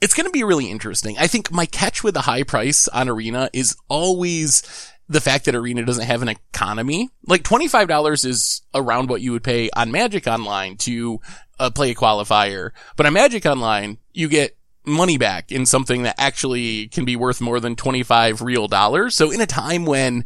It's 0.00 0.14
going 0.14 0.26
to 0.26 0.32
be 0.32 0.44
really 0.44 0.70
interesting. 0.70 1.18
I 1.18 1.26
think 1.26 1.50
my 1.50 1.66
catch 1.66 2.04
with 2.04 2.14
the 2.14 2.20
high 2.22 2.44
price 2.44 2.86
on 2.88 3.08
Arena 3.08 3.50
is 3.52 3.76
always 3.88 4.62
the 5.08 5.20
fact 5.20 5.46
that 5.46 5.54
Arena 5.54 5.84
doesn't 5.84 6.06
have 6.06 6.22
an 6.22 6.28
economy. 6.28 7.08
Like 7.26 7.42
$25 7.42 8.24
is 8.24 8.62
around 8.74 9.08
what 9.08 9.22
you 9.22 9.32
would 9.32 9.42
pay 9.42 9.70
on 9.74 9.90
Magic 9.90 10.26
Online 10.26 10.76
to 10.78 11.20
uh, 11.58 11.70
play 11.70 11.90
a 11.90 11.94
qualifier. 11.94 12.70
But 12.96 13.06
on 13.06 13.14
Magic 13.14 13.46
Online, 13.46 13.98
you 14.12 14.28
get 14.28 14.57
money 14.90 15.18
back 15.18 15.52
in 15.52 15.66
something 15.66 16.02
that 16.02 16.16
actually 16.18 16.88
can 16.88 17.04
be 17.04 17.16
worth 17.16 17.40
more 17.40 17.60
than 17.60 17.76
25 17.76 18.42
real 18.42 18.68
dollars. 18.68 19.14
So 19.14 19.30
in 19.30 19.40
a 19.40 19.46
time 19.46 19.84
when, 19.84 20.24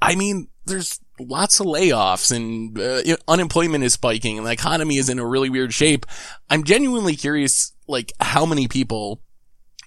I 0.00 0.14
mean, 0.14 0.48
there's 0.64 1.00
lots 1.18 1.60
of 1.60 1.66
layoffs 1.66 2.34
and 2.34 2.78
uh, 2.78 3.16
unemployment 3.28 3.84
is 3.84 3.94
spiking 3.94 4.38
and 4.38 4.46
the 4.46 4.52
economy 4.52 4.96
is 4.96 5.08
in 5.08 5.18
a 5.18 5.26
really 5.26 5.50
weird 5.50 5.72
shape. 5.74 6.06
I'm 6.50 6.64
genuinely 6.64 7.16
curious, 7.16 7.72
like, 7.86 8.12
how 8.20 8.46
many 8.46 8.68
people 8.68 9.20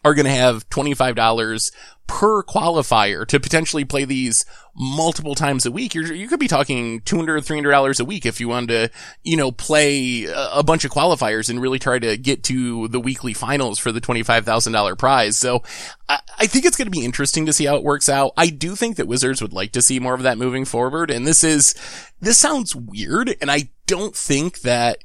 are 0.06 0.14
going 0.14 0.26
to 0.26 0.32
have 0.32 0.70
$25 0.70 1.72
per 2.06 2.44
qualifier 2.44 3.26
to 3.26 3.40
potentially 3.40 3.84
play 3.84 4.06
these 4.06 4.46
multiple 4.76 5.34
times 5.34 5.66
a 5.66 5.72
week. 5.72 5.96
You're, 5.96 6.14
you 6.14 6.28
could 6.28 6.40
be 6.40 6.48
talking 6.48 7.02
$200, 7.02 7.40
$300 7.40 8.00
a 8.00 8.06
week 8.06 8.28
if 8.28 8.40
you 8.40 8.48
wanted 8.48 8.68
to, 8.68 8.98
you 9.24 9.36
know, 9.36 9.52
play 9.52 10.26
a, 10.26 10.62
bunch 10.62 10.86
of 10.86 10.92
qualifiers 10.92 11.50
and 11.50 11.60
really 11.60 11.80
try 11.80 11.98
to 11.98 12.18
get 12.18 12.44
to 12.44 12.88
the 12.90 13.00
weekly 13.00 13.34
finals 13.34 13.80
for 13.80 13.92
the 13.92 14.00
$25,000 14.00 14.96
prize. 15.00 15.38
So 15.38 15.64
I, 16.08 16.20
I 16.38 16.46
think 16.46 16.66
it's 16.66 16.78
going 16.78 16.86
to 16.86 16.92
be 16.92 17.04
interesting 17.04 17.48
to 17.48 17.54
see 17.54 17.66
how 17.66 17.76
it 17.76 17.84
works 17.84 18.08
out. 18.08 18.34
I 18.38 18.50
do 18.50 18.76
think 18.76 18.98
that 18.98 19.08
Wizards 19.08 19.42
would 19.42 19.54
like 19.54 19.72
to 19.72 19.82
see 19.82 20.00
more 20.00 20.14
of 20.14 20.22
that 20.22 20.38
moving 20.38 20.66
forward. 20.66 21.10
And 21.10 21.26
this 21.26 21.44
is, 21.44 21.74
this 22.22 22.38
sounds 22.38 22.76
weird. 22.76 23.36
And 23.42 23.50
I 23.50 23.70
don't 23.88 24.16
think 24.16 24.62
that 24.62 25.00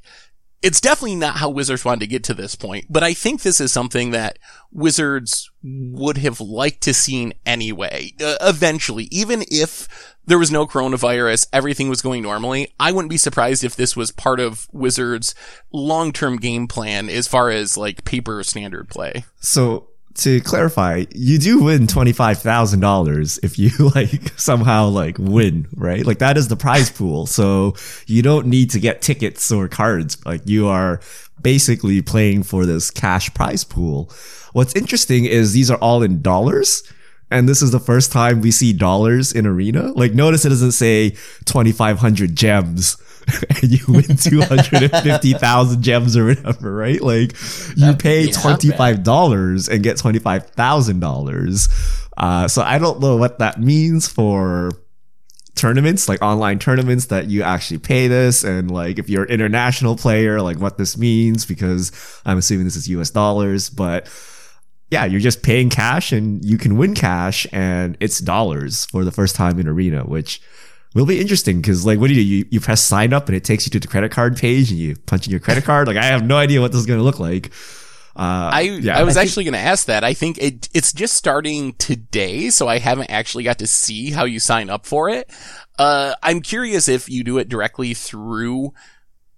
it's 0.61 0.81
definitely 0.81 1.15
not 1.15 1.37
how 1.37 1.49
Wizards 1.49 1.83
wanted 1.83 2.01
to 2.01 2.07
get 2.07 2.23
to 2.25 2.33
this 2.33 2.55
point, 2.55 2.85
but 2.89 3.03
I 3.03 3.13
think 3.13 3.41
this 3.41 3.59
is 3.59 3.71
something 3.71 4.11
that 4.11 4.37
Wizards 4.71 5.49
would 5.63 6.17
have 6.17 6.39
liked 6.39 6.81
to 6.81 6.93
seen 6.93 7.33
anyway, 7.45 8.13
uh, 8.21 8.35
eventually, 8.41 9.05
even 9.11 9.43
if 9.49 10.15
there 10.25 10.37
was 10.39 10.51
no 10.51 10.67
coronavirus, 10.67 11.47
everything 11.51 11.89
was 11.89 12.01
going 12.01 12.23
normally. 12.23 12.73
I 12.79 12.91
wouldn't 12.91 13.09
be 13.09 13.17
surprised 13.17 13.63
if 13.63 13.75
this 13.75 13.95
was 13.95 14.11
part 14.11 14.39
of 14.39 14.67
Wizards 14.71 15.33
long-term 15.71 16.37
game 16.37 16.67
plan 16.67 17.09
as 17.09 17.27
far 17.27 17.49
as 17.49 17.75
like 17.75 18.05
paper 18.05 18.43
standard 18.43 18.87
play. 18.89 19.25
So 19.39 19.90
to 20.15 20.41
clarify, 20.41 21.05
you 21.13 21.37
do 21.37 21.63
win 21.63 21.87
$25,000 21.87 23.39
if 23.43 23.57
you 23.57 23.69
like 23.95 24.37
somehow 24.37 24.87
like 24.87 25.17
win, 25.17 25.67
right? 25.75 26.05
Like 26.05 26.19
that 26.19 26.37
is 26.37 26.47
the 26.47 26.55
prize 26.55 26.89
pool. 26.89 27.25
So 27.25 27.75
you 28.07 28.21
don't 28.21 28.47
need 28.47 28.69
to 28.71 28.79
get 28.79 29.01
tickets 29.01 29.51
or 29.51 29.67
cards. 29.67 30.23
Like 30.25 30.41
you 30.45 30.67
are 30.67 31.01
basically 31.41 32.01
playing 32.01 32.43
for 32.43 32.65
this 32.65 32.91
cash 32.91 33.33
prize 33.33 33.63
pool. 33.63 34.11
What's 34.53 34.75
interesting 34.75 35.25
is 35.25 35.53
these 35.53 35.71
are 35.71 35.77
all 35.77 36.03
in 36.03 36.21
dollars. 36.21 36.83
And 37.29 37.47
this 37.47 37.61
is 37.61 37.71
the 37.71 37.79
first 37.79 38.11
time 38.11 38.41
we 38.41 38.51
see 38.51 38.73
dollars 38.73 39.31
in 39.31 39.47
arena. 39.47 39.93
Like 39.93 40.13
notice 40.13 40.43
it 40.43 40.49
doesn't 40.49 40.73
say 40.73 41.11
2,500 41.45 42.35
gems 42.35 42.97
and 43.49 43.71
you 43.71 43.83
win 43.87 44.17
250,000 44.17 45.81
gems 45.81 46.17
or 46.17 46.27
whatever, 46.27 46.73
right? 46.73 47.01
Like 47.01 47.33
you 47.75 47.95
pay 47.95 48.27
$25 48.27 49.69
and 49.69 49.83
get 49.83 49.97
$25,000. 49.97 52.07
Uh, 52.17 52.47
so 52.47 52.61
I 52.61 52.77
don't 52.77 52.99
know 52.99 53.17
what 53.17 53.39
that 53.39 53.59
means 53.59 54.07
for 54.07 54.71
tournaments, 55.55 56.09
like 56.09 56.21
online 56.21 56.59
tournaments 56.59 57.07
that 57.07 57.27
you 57.27 57.43
actually 57.43 57.79
pay 57.79 58.07
this. 58.07 58.43
And 58.43 58.71
like 58.71 58.99
if 58.99 59.09
you're 59.09 59.23
an 59.23 59.29
international 59.29 59.95
player, 59.95 60.41
like 60.41 60.57
what 60.57 60.77
this 60.77 60.97
means, 60.97 61.45
because 61.45 61.91
I'm 62.25 62.37
assuming 62.37 62.65
this 62.65 62.75
is 62.75 62.87
US 62.89 63.09
dollars, 63.09 63.69
but 63.69 64.09
yeah, 64.89 65.05
you're 65.05 65.21
just 65.21 65.41
paying 65.41 65.69
cash 65.69 66.11
and 66.11 66.43
you 66.43 66.57
can 66.57 66.77
win 66.77 66.95
cash 66.95 67.47
and 67.53 67.95
it's 67.99 68.19
dollars 68.19 68.85
for 68.85 69.05
the 69.05 69.11
first 69.11 69.35
time 69.35 69.59
in 69.59 69.67
arena, 69.67 70.03
which 70.03 70.41
will 70.93 71.05
be 71.05 71.19
interesting 71.19 71.61
because 71.61 71.85
like 71.85 71.99
what 71.99 72.07
do 72.07 72.13
you 72.13 72.21
do? 72.21 72.27
You, 72.27 72.45
you 72.51 72.59
press 72.59 72.83
sign 72.83 73.13
up 73.13 73.27
and 73.27 73.35
it 73.35 73.43
takes 73.43 73.65
you 73.65 73.71
to 73.71 73.79
the 73.79 73.87
credit 73.87 74.11
card 74.11 74.37
page 74.37 74.71
and 74.71 74.79
you 74.79 74.95
punch 75.05 75.25
in 75.27 75.31
your 75.31 75.39
credit 75.39 75.63
card. 75.63 75.87
Like 75.87 75.97
I 75.97 76.05
have 76.05 76.25
no 76.25 76.37
idea 76.37 76.61
what 76.61 76.71
this 76.71 76.79
is 76.79 76.85
going 76.85 76.99
to 76.99 77.03
look 77.03 77.19
like. 77.19 77.51
Uh, 78.15 78.51
I 78.53 78.61
yeah. 78.61 78.97
I 78.97 79.03
was 79.03 79.15
I 79.15 79.21
actually 79.21 79.45
going 79.45 79.53
to 79.53 79.59
ask 79.59 79.85
that. 79.85 80.03
I 80.03 80.13
think 80.13 80.37
it 80.37 80.67
it's 80.73 80.91
just 80.91 81.13
starting 81.13 81.73
today, 81.73 82.49
so 82.49 82.67
I 82.67 82.77
haven't 82.79 83.09
actually 83.09 83.45
got 83.45 83.59
to 83.59 83.67
see 83.67 84.11
how 84.11 84.25
you 84.25 84.39
sign 84.39 84.69
up 84.69 84.85
for 84.85 85.09
it. 85.09 85.29
Uh, 85.79 86.13
I'm 86.21 86.41
curious 86.41 86.89
if 86.89 87.07
you 87.09 87.23
do 87.23 87.37
it 87.37 87.47
directly 87.47 87.93
through 87.93 88.73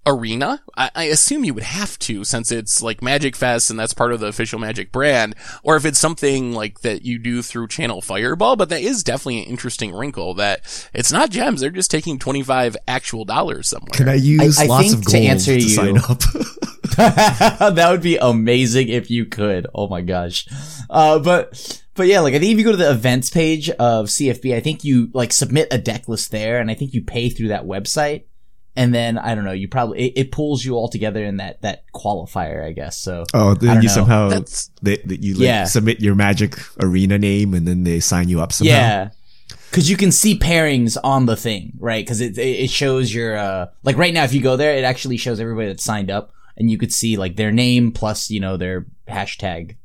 Arena. 0.06 0.62
I, 0.76 0.92
I 0.96 1.04
assume 1.06 1.44
you 1.44 1.54
would 1.54 1.64
have 1.64 1.98
to 2.00 2.24
since 2.24 2.52
it's 2.52 2.82
like 2.82 3.02
Magic 3.02 3.36
Fest 3.36 3.70
and 3.70 3.80
that's 3.80 3.94
part 3.94 4.14
of 4.14 4.20
the 4.20 4.28
official 4.28 4.60
Magic 4.60 4.92
brand, 4.92 5.36
or 5.64 5.76
if 5.76 5.86
it's 5.86 6.00
something 6.00 6.54
like 6.54 6.82
that 6.82 7.04
you 7.04 7.18
do 7.18 7.42
through 7.42 7.68
Channel 7.68 8.02
Fireball. 8.02 8.56
But 8.56 8.70
that 8.70 8.82
is 8.82 9.04
definitely 9.04 9.44
an 9.44 9.50
interesting 9.50 9.94
wrinkle 9.94 10.34
that 10.36 10.90
it's 10.94 11.12
not 11.12 11.30
gems; 11.30 11.62
they're 11.62 11.70
just 11.70 11.92
taking 11.92 12.20
25 12.20 12.78
actual 12.88 13.26
dollars 13.26 13.70
somewhere. 13.70 13.92
Can 13.92 14.10
I 14.10 14.16
use 14.16 14.60
I 14.60 14.66
lots 14.66 14.88
think 14.88 14.98
of 14.98 15.06
to 15.06 15.12
gold 15.12 15.24
to, 15.24 15.30
answer 15.30 15.54
you- 15.54 15.70
sign 15.70 15.98
up? 15.98 16.22
that 16.98 17.88
would 17.90 18.02
be 18.04 18.18
amazing 18.18 18.90
if 18.90 19.10
you 19.10 19.26
could. 19.26 19.66
Oh 19.74 19.88
my 19.88 20.02
gosh. 20.02 20.48
Uh, 20.90 21.18
but, 21.18 21.82
but 21.96 22.06
yeah, 22.06 22.20
like 22.20 22.36
I 22.36 22.40
think 22.40 22.52
if 22.52 22.60
you 22.60 22.66
go 22.66 22.72
to 22.72 22.78
the 22.78 22.92
events 22.92 23.32
page 23.32 23.70
of 23.72 24.08
CFB, 24.08 24.54
I 24.54 24.60
think 24.60 24.84
you 24.84 25.10
like 25.14 25.34
submit 25.34 25.70
a 25.72 25.80
deck 25.80 26.08
list 26.08 26.30
there 26.32 26.60
and 26.60 26.70
I 26.70 26.76
think 26.76 26.94
you 26.94 27.02
pay 27.02 27.30
through 27.30 27.48
that 27.48 27.66
website. 27.66 28.26
And 28.76 28.94
then 28.94 29.20
I 29.20 29.36
don't 29.36 29.44
know, 29.44 29.52
you 29.52 29.68
probably, 29.68 30.08
it, 30.08 30.14
it 30.16 30.32
pulls 30.32 30.66
you 30.66 30.74
all 30.76 30.88
together 30.90 31.24
in 31.24 31.38
that, 31.38 31.62
that 31.62 31.84
qualifier, 31.94 32.66
I 32.66 32.72
guess. 32.72 32.98
So 32.98 33.24
oh, 33.34 33.54
then 33.54 33.84
you 33.84 33.88
know. 33.88 33.94
somehow 33.94 34.30
That's- 34.30 34.72
they, 34.82 34.98
they- 35.06 35.18
you 35.22 35.36
like, 35.36 35.44
Yeah. 35.44 35.64
submit 35.66 36.00
your 36.02 36.16
Magic 36.16 36.58
Arena 36.82 37.20
name 37.20 37.54
and 37.54 37.68
then 37.68 37.84
they 37.84 38.00
sign 38.00 38.30
you 38.30 38.42
up 38.42 38.52
somehow. 38.52 38.74
Yeah. 38.74 39.10
Cause 39.72 39.90
you 39.90 39.98
can 39.98 40.12
see 40.12 40.38
pairings 40.38 40.98
on 41.04 41.26
the 41.28 41.36
thing, 41.36 41.74
right? 41.80 42.08
Cause 42.08 42.22
it, 42.22 42.38
it 42.38 42.64
it 42.66 42.70
shows 42.70 43.14
your, 43.14 43.36
uh, 43.38 43.68
like 43.84 43.98
right 43.98 44.14
now, 44.14 44.24
if 44.24 44.34
you 44.34 44.42
go 44.42 44.56
there, 44.56 44.76
it 44.76 44.84
actually 44.84 45.18
shows 45.18 45.40
everybody 45.40 45.68
that's 45.68 45.84
signed 45.84 46.10
up 46.12 46.32
and 46.58 46.70
you 46.72 46.78
could 46.78 46.92
see 46.94 47.18
like 47.18 47.36
their 47.36 47.52
name 47.52 47.92
plus, 47.92 48.30
you 48.30 48.40
know, 48.40 48.58
their 48.58 48.86
hashtag. 49.08 49.76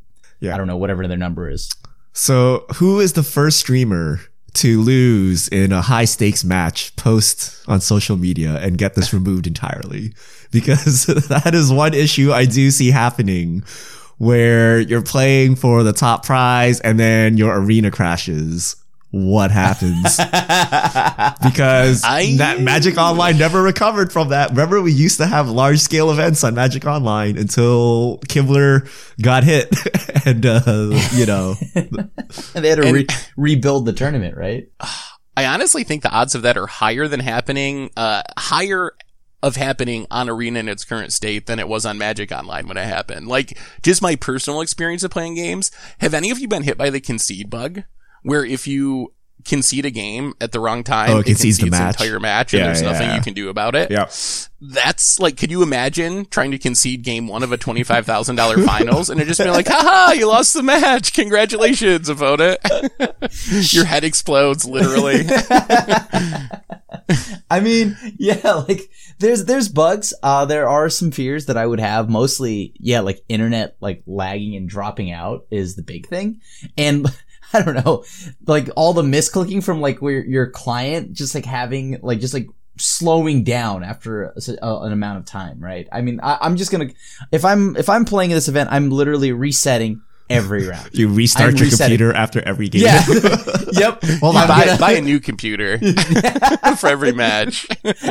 Yeah. 0.40 0.54
I 0.54 0.56
don't 0.56 0.66
know, 0.66 0.76
whatever 0.76 1.06
their 1.08 1.16
number 1.16 1.50
is. 1.50 1.70
So, 2.12 2.64
who 2.76 3.00
is 3.00 3.12
the 3.14 3.22
first 3.22 3.58
streamer 3.60 4.20
to 4.58 4.80
lose 4.80 5.48
in 5.48 5.72
a 5.72 5.82
high 5.82 6.04
stakes 6.04 6.44
match 6.44 6.94
post 6.96 7.64
on 7.68 7.80
social 7.80 8.16
media 8.16 8.56
and 8.58 8.78
get 8.78 8.94
this 8.94 9.12
removed 9.12 9.46
entirely? 9.46 10.12
Because 10.50 11.04
that 11.28 11.54
is 11.54 11.70
one 11.70 11.92
issue 11.92 12.32
I 12.32 12.46
do 12.46 12.70
see 12.70 12.90
happening 12.90 13.62
where 14.16 14.80
you're 14.80 15.02
playing 15.02 15.56
for 15.56 15.82
the 15.82 15.92
top 15.92 16.24
prize 16.24 16.80
and 16.80 16.98
then 16.98 17.36
your 17.36 17.54
arena 17.60 17.90
crashes. 17.90 18.74
What 19.10 19.50
happens? 19.50 20.02
because 21.42 22.02
I- 22.04 22.34
that 22.38 22.60
Magic 22.60 22.98
Online 22.98 23.38
never 23.38 23.62
recovered 23.62 24.12
from 24.12 24.28
that. 24.28 24.50
Remember, 24.50 24.80
we 24.82 24.92
used 24.92 25.18
to 25.18 25.26
have 25.26 25.48
large 25.48 25.78
scale 25.80 26.10
events 26.10 26.44
on 26.44 26.54
Magic 26.54 26.84
Online 26.86 27.38
until 27.38 28.18
Kibler 28.26 28.88
got 29.20 29.44
hit, 29.44 29.74
and 30.26 30.44
uh, 30.44 30.60
you 31.14 31.26
know, 31.26 31.54
And 31.74 32.10
they 32.54 32.68
had 32.68 32.76
to 32.76 32.84
And- 32.86 32.92
re- 32.94 33.06
rebuild 33.36 33.86
the 33.86 33.92
tournament, 33.92 34.36
right? 34.36 34.68
I 35.36 35.46
honestly 35.46 35.84
think 35.84 36.02
the 36.02 36.10
odds 36.10 36.34
of 36.34 36.42
that 36.42 36.56
are 36.58 36.66
higher 36.66 37.06
than 37.08 37.20
happening, 37.20 37.90
uh, 37.96 38.22
higher 38.36 38.92
of 39.40 39.54
happening 39.54 40.04
on 40.10 40.28
Arena 40.28 40.58
in 40.58 40.68
its 40.68 40.84
current 40.84 41.12
state 41.12 41.46
than 41.46 41.60
it 41.60 41.68
was 41.68 41.86
on 41.86 41.96
Magic 41.96 42.32
Online 42.32 42.66
when 42.66 42.76
it 42.76 42.84
happened. 42.84 43.28
Like, 43.28 43.56
just 43.82 44.02
my 44.02 44.16
personal 44.16 44.60
experience 44.60 45.04
of 45.04 45.12
playing 45.12 45.36
games. 45.36 45.70
Have 46.00 46.12
any 46.12 46.30
of 46.30 46.40
you 46.40 46.48
been 46.48 46.64
hit 46.64 46.76
by 46.76 46.90
the 46.90 47.00
concede 47.00 47.48
bug? 47.48 47.84
Where 48.22 48.44
if 48.44 48.66
you 48.66 49.12
concede 49.44 49.86
a 49.86 49.90
game 49.90 50.34
at 50.42 50.52
the 50.52 50.60
wrong 50.60 50.82
time, 50.84 51.10
Oh, 51.10 51.18
it 51.20 51.26
concedes 51.26 51.56
the 51.58 51.70
match. 51.70 51.98
entire 52.00 52.20
match 52.20 52.52
and 52.52 52.60
Yeah, 52.60 52.66
there's 52.66 52.82
nothing 52.82 53.08
yeah. 53.08 53.16
you 53.16 53.22
can 53.22 53.32
do 53.34 53.48
about 53.48 53.74
it. 53.74 53.90
Yeah. 53.90 54.10
That's 54.60 55.18
like, 55.20 55.36
could 55.38 55.50
you 55.50 55.62
imagine 55.62 56.26
trying 56.26 56.50
to 56.50 56.58
concede 56.58 57.02
game 57.02 57.28
one 57.28 57.42
of 57.42 57.52
a 57.52 57.56
$25,000 57.56 58.66
finals 58.66 59.08
and 59.08 59.20
it 59.20 59.26
just 59.26 59.40
be 59.40 59.48
like, 59.48 59.68
haha, 59.68 60.12
you 60.12 60.26
lost 60.26 60.52
the 60.52 60.62
match. 60.62 61.14
Congratulations, 61.14 62.08
opponent. 62.10 62.58
Your 63.72 63.84
head 63.86 64.04
explodes, 64.04 64.64
literally. 64.66 65.24
I 67.50 67.60
mean, 67.60 67.96
yeah, 68.18 68.64
like 68.68 68.90
there's 69.18 69.44
there's 69.46 69.68
bugs. 69.68 70.12
Uh, 70.22 70.44
there 70.44 70.68
are 70.68 70.90
some 70.90 71.10
fears 71.10 71.46
that 71.46 71.56
I 71.56 71.66
would 71.66 71.80
have. 71.80 72.10
Mostly, 72.10 72.74
yeah, 72.78 73.00
like 73.00 73.22
internet 73.28 73.76
like 73.80 74.02
lagging 74.06 74.56
and 74.56 74.68
dropping 74.68 75.10
out 75.10 75.46
is 75.50 75.76
the 75.76 75.82
big 75.82 76.06
thing, 76.08 76.40
and. 76.76 77.06
I 77.52 77.62
don't 77.62 77.84
know, 77.84 78.04
like 78.46 78.68
all 78.76 78.92
the 78.92 79.02
misclicking 79.02 79.62
from 79.64 79.80
like 79.80 80.00
where 80.02 80.24
your 80.24 80.50
client 80.50 81.12
just 81.12 81.34
like 81.34 81.44
having 81.46 81.98
like 82.02 82.20
just 82.20 82.34
like 82.34 82.46
slowing 82.78 83.42
down 83.42 83.82
after 83.82 84.24
a, 84.24 84.32
a- 84.62 84.80
an 84.82 84.92
amount 84.92 85.18
of 85.18 85.24
time, 85.24 85.58
right? 85.60 85.88
I 85.90 86.00
mean, 86.02 86.20
I, 86.22 86.38
I'm 86.40 86.56
just 86.56 86.70
gonna 86.70 86.88
if 87.32 87.44
I'm 87.44 87.76
if 87.76 87.88
I'm 87.88 88.04
playing 88.04 88.30
this 88.30 88.48
event, 88.48 88.68
I'm 88.72 88.90
literally 88.90 89.32
resetting 89.32 90.00
every 90.30 90.68
round. 90.68 90.90
You 90.92 91.08
restart 91.12 91.52
I'm 91.52 91.56
your 91.56 91.64
resetting. 91.64 91.96
computer 91.96 92.14
after 92.14 92.40
every 92.42 92.68
game. 92.68 92.82
Yeah. 92.82 93.02
yep. 93.72 94.02
Well, 94.20 94.36
I'm 94.36 94.46
buy, 94.46 94.76
buy 94.78 94.92
a 94.92 95.00
new 95.00 95.20
computer 95.20 95.78
for 96.76 96.86
every 96.88 97.12
match. 97.12 97.66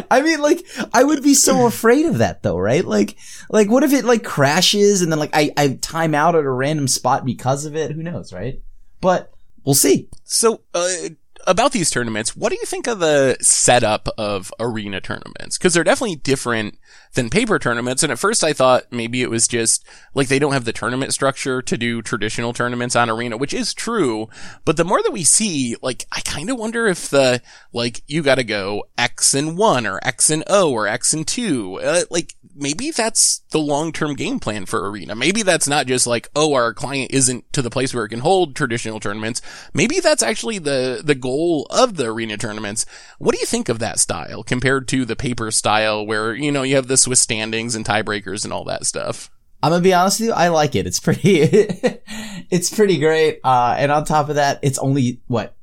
I 0.09 0.21
mean, 0.21 0.41
like, 0.41 0.65
I 0.93 1.03
would 1.03 1.21
be 1.21 1.35
so 1.35 1.67
afraid 1.67 2.07
of 2.07 2.17
that 2.17 2.41
though, 2.43 2.57
right? 2.57 2.83
Like, 2.83 3.17
like, 3.49 3.69
what 3.69 3.83
if 3.83 3.93
it 3.93 4.03
like 4.03 4.23
crashes 4.23 5.01
and 5.03 5.11
then 5.11 5.19
like 5.19 5.29
I, 5.33 5.51
I 5.55 5.77
time 5.81 6.15
out 6.15 6.35
at 6.35 6.43
a 6.43 6.49
random 6.49 6.87
spot 6.87 7.23
because 7.23 7.65
of 7.65 7.75
it? 7.75 7.91
Who 7.91 8.01
knows, 8.01 8.33
right? 8.33 8.61
But 9.01 9.31
we'll 9.63 9.75
see. 9.75 10.07
So, 10.23 10.61
uh, 10.73 11.09
about 11.47 11.71
these 11.71 11.89
tournaments, 11.89 12.35
what 12.35 12.49
do 12.49 12.55
you 12.55 12.65
think 12.65 12.87
of 12.87 12.99
the 12.99 13.37
setup 13.39 14.09
of 14.17 14.53
arena 14.59 14.99
tournaments? 14.99 15.57
Cause 15.57 15.73
they're 15.73 15.83
definitely 15.83 16.17
different 16.17 16.77
than 17.13 17.29
paper 17.29 17.57
tournaments. 17.57 18.03
And 18.03 18.11
at 18.11 18.19
first 18.19 18.43
I 18.43 18.51
thought 18.51 18.91
maybe 18.91 19.21
it 19.21 19.29
was 19.29 19.47
just 19.47 19.85
like 20.13 20.27
they 20.27 20.39
don't 20.39 20.51
have 20.51 20.65
the 20.65 20.73
tournament 20.73 21.13
structure 21.13 21.61
to 21.61 21.77
do 21.77 22.01
traditional 22.01 22.51
tournaments 22.51 22.97
on 22.97 23.09
arena, 23.09 23.37
which 23.37 23.53
is 23.53 23.73
true. 23.73 24.27
But 24.65 24.75
the 24.75 24.83
more 24.83 25.01
that 25.01 25.11
we 25.11 25.23
see, 25.23 25.77
like, 25.81 26.05
I 26.11 26.19
kind 26.21 26.49
of 26.49 26.59
wonder 26.59 26.85
if 26.87 27.09
the, 27.09 27.41
like, 27.71 28.03
you 28.07 28.23
gotta 28.23 28.43
go 28.43 28.83
X 28.97 29.33
and 29.33 29.57
one 29.57 29.87
or 29.87 29.99
X 30.03 30.29
and 30.29 30.43
O 30.47 30.71
or 30.71 30.85
X 30.85 31.13
and 31.13 31.25
two, 31.25 31.79
uh, 31.79 32.03
like, 32.09 32.35
maybe 32.57 32.91
that's 32.91 33.39
the 33.51 33.59
long-term 33.59 34.15
game 34.15 34.39
plan 34.39 34.65
for 34.65 34.89
arena. 34.89 35.15
Maybe 35.15 35.43
that's 35.43 35.67
not 35.67 35.87
just 35.87 36.07
like, 36.07 36.29
oh, 36.35 36.53
our 36.53 36.73
client 36.73 37.11
isn't 37.11 37.51
to 37.53 37.61
the 37.61 37.69
place 37.69 37.93
where 37.93 38.05
it 38.05 38.09
can 38.09 38.19
hold 38.19 38.55
traditional 38.55 38.99
tournaments. 38.99 39.41
Maybe 39.73 39.99
that's 39.99 40.23
actually 40.23 40.59
the, 40.59 41.01
the 41.03 41.15
goal 41.15 41.67
of 41.69 41.95
the 41.95 42.07
arena 42.07 42.37
tournaments. 42.37 42.85
What 43.19 43.33
do 43.33 43.39
you 43.39 43.45
think 43.45 43.69
of 43.69 43.79
that 43.79 43.99
style 43.99 44.43
compared 44.43 44.87
to 44.89 45.05
the 45.05 45.15
paper 45.15 45.51
style 45.51 46.05
where, 46.05 46.33
you 46.33 46.51
know, 46.51 46.63
you 46.63 46.75
have 46.75 46.87
the 46.87 46.97
Swiss 46.97 47.21
standings 47.21 47.75
and 47.75 47.85
tiebreakers 47.85 48.43
and 48.43 48.51
all 48.51 48.63
that 48.65 48.85
stuff? 48.85 49.29
I'm 49.61 49.71
gonna 49.71 49.81
be 49.81 49.93
honest 49.93 50.19
with 50.19 50.29
you. 50.29 50.33
I 50.33 50.49
like 50.49 50.75
it. 50.75 50.85
It's 50.85 50.99
pretty, 50.99 51.39
it's 52.51 52.73
pretty 52.73 52.99
great. 52.99 53.39
Uh, 53.43 53.75
and 53.77 53.91
on 53.91 54.05
top 54.05 54.29
of 54.29 54.35
that, 54.35 54.59
it's 54.61 54.77
only 54.77 55.21
what 55.27 55.55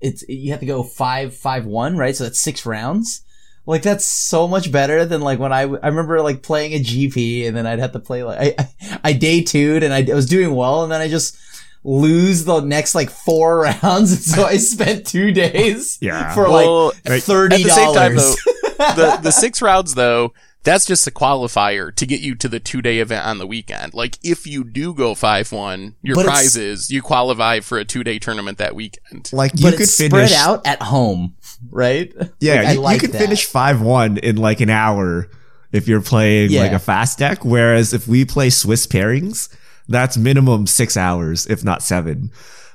it's, 0.00 0.22
you 0.28 0.50
have 0.50 0.60
to 0.60 0.66
go 0.66 0.82
five, 0.82 1.34
five, 1.34 1.64
one, 1.64 1.96
right? 1.96 2.14
So 2.14 2.24
that's 2.24 2.40
six 2.40 2.66
rounds. 2.66 3.22
Like 3.68 3.82
that's 3.82 4.04
so 4.06 4.48
much 4.48 4.72
better 4.72 5.04
than 5.04 5.20
like 5.20 5.38
when 5.38 5.52
I 5.52 5.60
I 5.60 5.88
remember 5.88 6.20
like 6.22 6.42
playing 6.42 6.72
a 6.72 6.80
GP 6.82 7.46
and 7.46 7.54
then 7.56 7.66
I'd 7.66 7.78
have 7.80 7.92
to 7.92 8.00
play 8.00 8.22
like 8.24 8.38
I 8.58 8.64
I, 8.64 8.98
I 9.04 9.12
day 9.12 9.42
two'd 9.42 9.82
and 9.82 9.92
I, 9.92 10.04
I 10.10 10.14
was 10.14 10.26
doing 10.26 10.54
well 10.54 10.82
and 10.84 10.90
then 10.90 11.00
I 11.02 11.08
just 11.08 11.36
lose 11.84 12.44
the 12.44 12.60
next 12.60 12.94
like 12.94 13.10
four 13.10 13.60
rounds 13.82 14.12
and 14.12 14.20
so 14.22 14.44
I 14.44 14.56
spent 14.56 15.06
two 15.06 15.32
days 15.32 15.98
Yeah. 16.02 16.34
for 16.34 16.48
Well, 16.48 16.86
like 16.86 16.94
right. 17.08 17.22
thirty 17.22 17.56
At 17.56 17.62
the 17.62 17.68
same 17.70 17.94
time, 17.94 18.14
dollars. 18.16 18.36
though, 18.78 18.94
the 18.94 19.18
the 19.24 19.30
six 19.44 19.60
rounds 19.62 19.94
though, 19.94 20.32
that's 20.64 20.84
just 20.86 21.06
a 21.06 21.10
qualifier 21.10 21.94
to 21.94 22.06
get 22.06 22.20
you 22.20 22.34
to 22.36 22.48
the 22.48 22.60
two 22.60 22.82
day 22.82 22.98
event 22.98 23.24
on 23.26 23.38
the 23.38 23.46
weekend. 23.46 23.94
Like 23.94 24.18
if 24.22 24.46
you 24.46 24.64
do 24.64 24.92
go 24.94 25.14
five 25.14 25.50
one, 25.52 25.94
your 26.02 26.16
But 26.16 26.26
prize 26.26 26.56
is 26.56 26.90
you 26.90 27.00
qualify 27.00 27.60
for 27.60 27.78
a 27.78 27.84
two 27.84 28.02
day 28.04 28.18
tournament 28.18 28.58
that 28.58 28.74
weekend. 28.74 29.30
Like 29.32 29.52
you 29.54 29.62
but 29.62 29.72
could 29.74 29.82
it's 29.82 29.96
finish. 29.96 30.30
spread 30.30 30.32
out 30.32 30.66
at 30.66 30.82
home, 30.82 31.36
right? 31.70 32.12
Yeah, 32.40 32.62
Like, 32.62 32.74
you, 32.74 32.80
like 32.80 32.94
you 32.94 33.00
could 33.08 33.12
that. 33.12 33.20
finish 33.22 33.44
five 33.46 33.80
one 33.80 34.18
in 34.18 34.36
like 34.36 34.60
an 34.60 34.70
hour 34.70 35.28
if 35.72 35.86
you're 35.88 36.00
playing 36.00 36.50
Yeah. 36.50 36.62
like 36.62 36.72
a 36.72 36.78
fast 36.78 37.18
deck. 37.18 37.44
Whereas 37.44 37.92
if 37.92 38.08
we 38.08 38.24
play 38.24 38.50
Swiss 38.50 38.86
pairings, 38.86 39.48
that's 39.88 40.16
minimum 40.16 40.66
six 40.66 40.96
hours, 40.96 41.46
if 41.46 41.64
not 41.64 41.82
seven, 41.82 42.30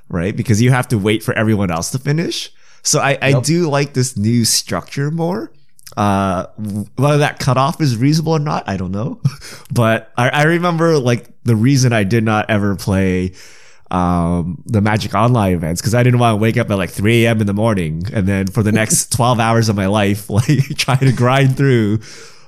right? 0.09 0.35
Because 0.35 0.61
you 0.61 0.71
have 0.71 0.87
to 0.89 0.97
wait 0.97 1.23
for 1.23 1.33
everyone 1.35 1.71
else 1.71 1.91
to 1.91 1.99
finish. 1.99 2.51
So 2.81 2.99
I, 2.99 3.17
I 3.21 3.27
Yep. 3.29 3.43
do 3.43 3.69
like 3.69 3.93
this 3.93 4.17
new 4.17 4.45
structure 4.45 5.09
more. 5.11 5.51
Uh, 5.95 6.47
whether 6.97 7.19
that 7.19 7.37
cutoff 7.39 7.79
is 7.79 7.95
reasonable 7.97 8.33
or 8.33 8.39
not, 8.39 8.67
I 8.67 8.77
don't 8.77 8.91
know. 8.91 9.21
but 9.71 10.11
I, 10.17 10.29
I 10.29 10.43
remember 10.43 10.97
like 10.97 11.29
the 11.43 11.55
reason 11.55 11.93
I 11.93 12.03
did 12.03 12.23
not 12.23 12.49
ever 12.49 12.75
play 12.75 13.33
um, 13.93 14.61
the 14.65 14.81
Magic 14.81 15.13
Online 15.13 15.53
events 15.53 15.79
because 15.79 15.93
I 15.93 16.01
didn't 16.01 16.19
want 16.19 16.33
to 16.33 16.41
wake 16.41 16.57
up 16.57 16.69
at 16.71 16.77
like 16.77 16.89
3 16.89 17.25
a.m. 17.25 17.39
in 17.39 17.47
the 17.47 17.53
morning 17.53 18.01
and 18.11 18.27
then 18.27 18.47
for 18.47 18.63
the 18.63 18.71
next 18.71 19.11
12 19.15 19.39
hours 19.39 19.69
of 19.69 19.75
my 19.75 19.85
life, 19.85 20.29
like 20.29 20.77
trying 20.77 20.99
to 20.99 21.11
grind 21.11 21.55
through, 21.55 21.99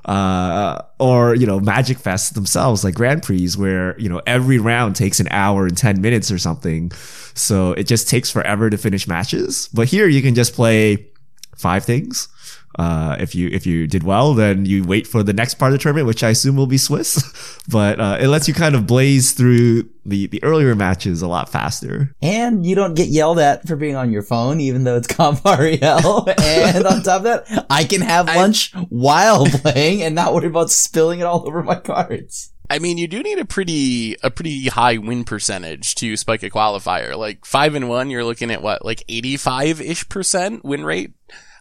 uh, 0.06 0.82
or, 1.00 1.36
you 1.36 1.46
know, 1.46 1.60
Magic 1.60 2.00
Fests 2.00 2.34
themselves, 2.34 2.84
like 2.84 2.96
Grand 2.96 3.22
Prix, 3.22 3.52
where, 3.58 3.98
you 4.00 4.10
know, 4.10 4.22
every 4.26 4.58
round 4.58 4.96
takes 4.96 5.20
an 5.20 5.28
hour 5.30 5.68
and 5.68 5.78
10 5.78 6.02
minutes 6.02 6.32
or 6.32 6.40
something. 6.40 6.92
So 7.36 7.74
it 7.74 7.84
just 7.84 8.10
takes 8.10 8.32
forever 8.32 8.70
to 8.70 8.78
finish 8.78 9.08
matches. 9.08 9.70
But 9.74 9.88
here 9.88 10.08
you 10.08 10.22
can 10.24 10.34
just 10.34 10.54
play 10.54 11.08
five 11.56 11.86
things. 11.86 12.28
Uh, 12.78 13.16
if 13.20 13.34
you 13.34 13.48
if 13.50 13.66
you 13.66 13.88
did 13.88 14.04
well, 14.04 14.34
then 14.34 14.66
you 14.66 14.84
wait 14.84 15.08
for 15.08 15.24
the 15.24 15.34
next 15.34 15.56
part 15.56 15.72
of 15.72 15.78
the 15.78 15.82
tournament, 15.82 16.08
which 16.08 16.24
I 16.24 16.30
assume 16.30 16.56
will 16.58 16.68
be 16.68 16.78
Swiss. 16.78 17.24
but 17.70 18.00
uh, 18.00 18.18
it 18.20 18.28
lets 18.28 18.48
you 18.48 18.54
kind 18.54 18.76
of 18.76 18.86
blaze 18.86 19.32
through 19.32 19.90
the 20.06 20.28
the 20.28 20.44
earlier 20.44 20.76
matches 20.76 21.22
a 21.22 21.28
lot 21.28 21.50
faster. 21.50 22.14
And 22.22 22.66
you 22.66 22.76
don't 22.76 22.94
get 22.94 23.08
yelled 23.08 23.40
at 23.40 23.68
for 23.68 23.76
being 23.76 23.96
on 23.96 24.12
your 24.12 24.24
phone, 24.24 24.60
even 24.60 24.84
though 24.84 24.98
it's 24.98 25.08
Comp 25.16 25.44
REL. 25.46 26.30
and 26.40 26.86
on 26.86 27.04
top 27.04 27.20
of 27.20 27.24
that, 27.24 27.66
I 27.70 27.86
can 27.86 28.02
have 28.02 28.28
I- 28.28 28.36
lunch 28.36 28.74
while 28.90 29.46
playing 29.46 30.04
and 30.04 30.14
not 30.16 30.34
worry 30.34 30.48
about 30.48 30.70
spilling 30.70 31.22
it 31.22 31.24
all 31.26 31.48
over 31.48 31.64
my 31.64 31.76
cards. 31.76 32.52
I 32.70 32.80
mean, 32.80 32.98
you 32.98 33.08
do 33.08 33.22
need 33.22 33.38
a 33.38 33.46
pretty 33.46 34.16
a 34.24 34.32
pretty 34.32 34.68
high 34.68 34.98
win 34.98 35.24
percentage 35.24 35.96
to 35.96 36.18
spike 36.18 36.44
a 36.44 36.50
qualifier. 36.50 37.16
Like 37.16 37.46
five 37.46 37.76
and 37.76 37.88
one, 37.88 38.10
you're 38.10 38.24
looking 38.24 38.50
at 38.52 38.62
what, 38.64 38.84
like 38.84 39.04
eighty 39.08 39.38
five 39.38 39.80
ish 39.80 40.10
percent 40.10 40.66
win 40.66 40.84
rate. 40.84 41.14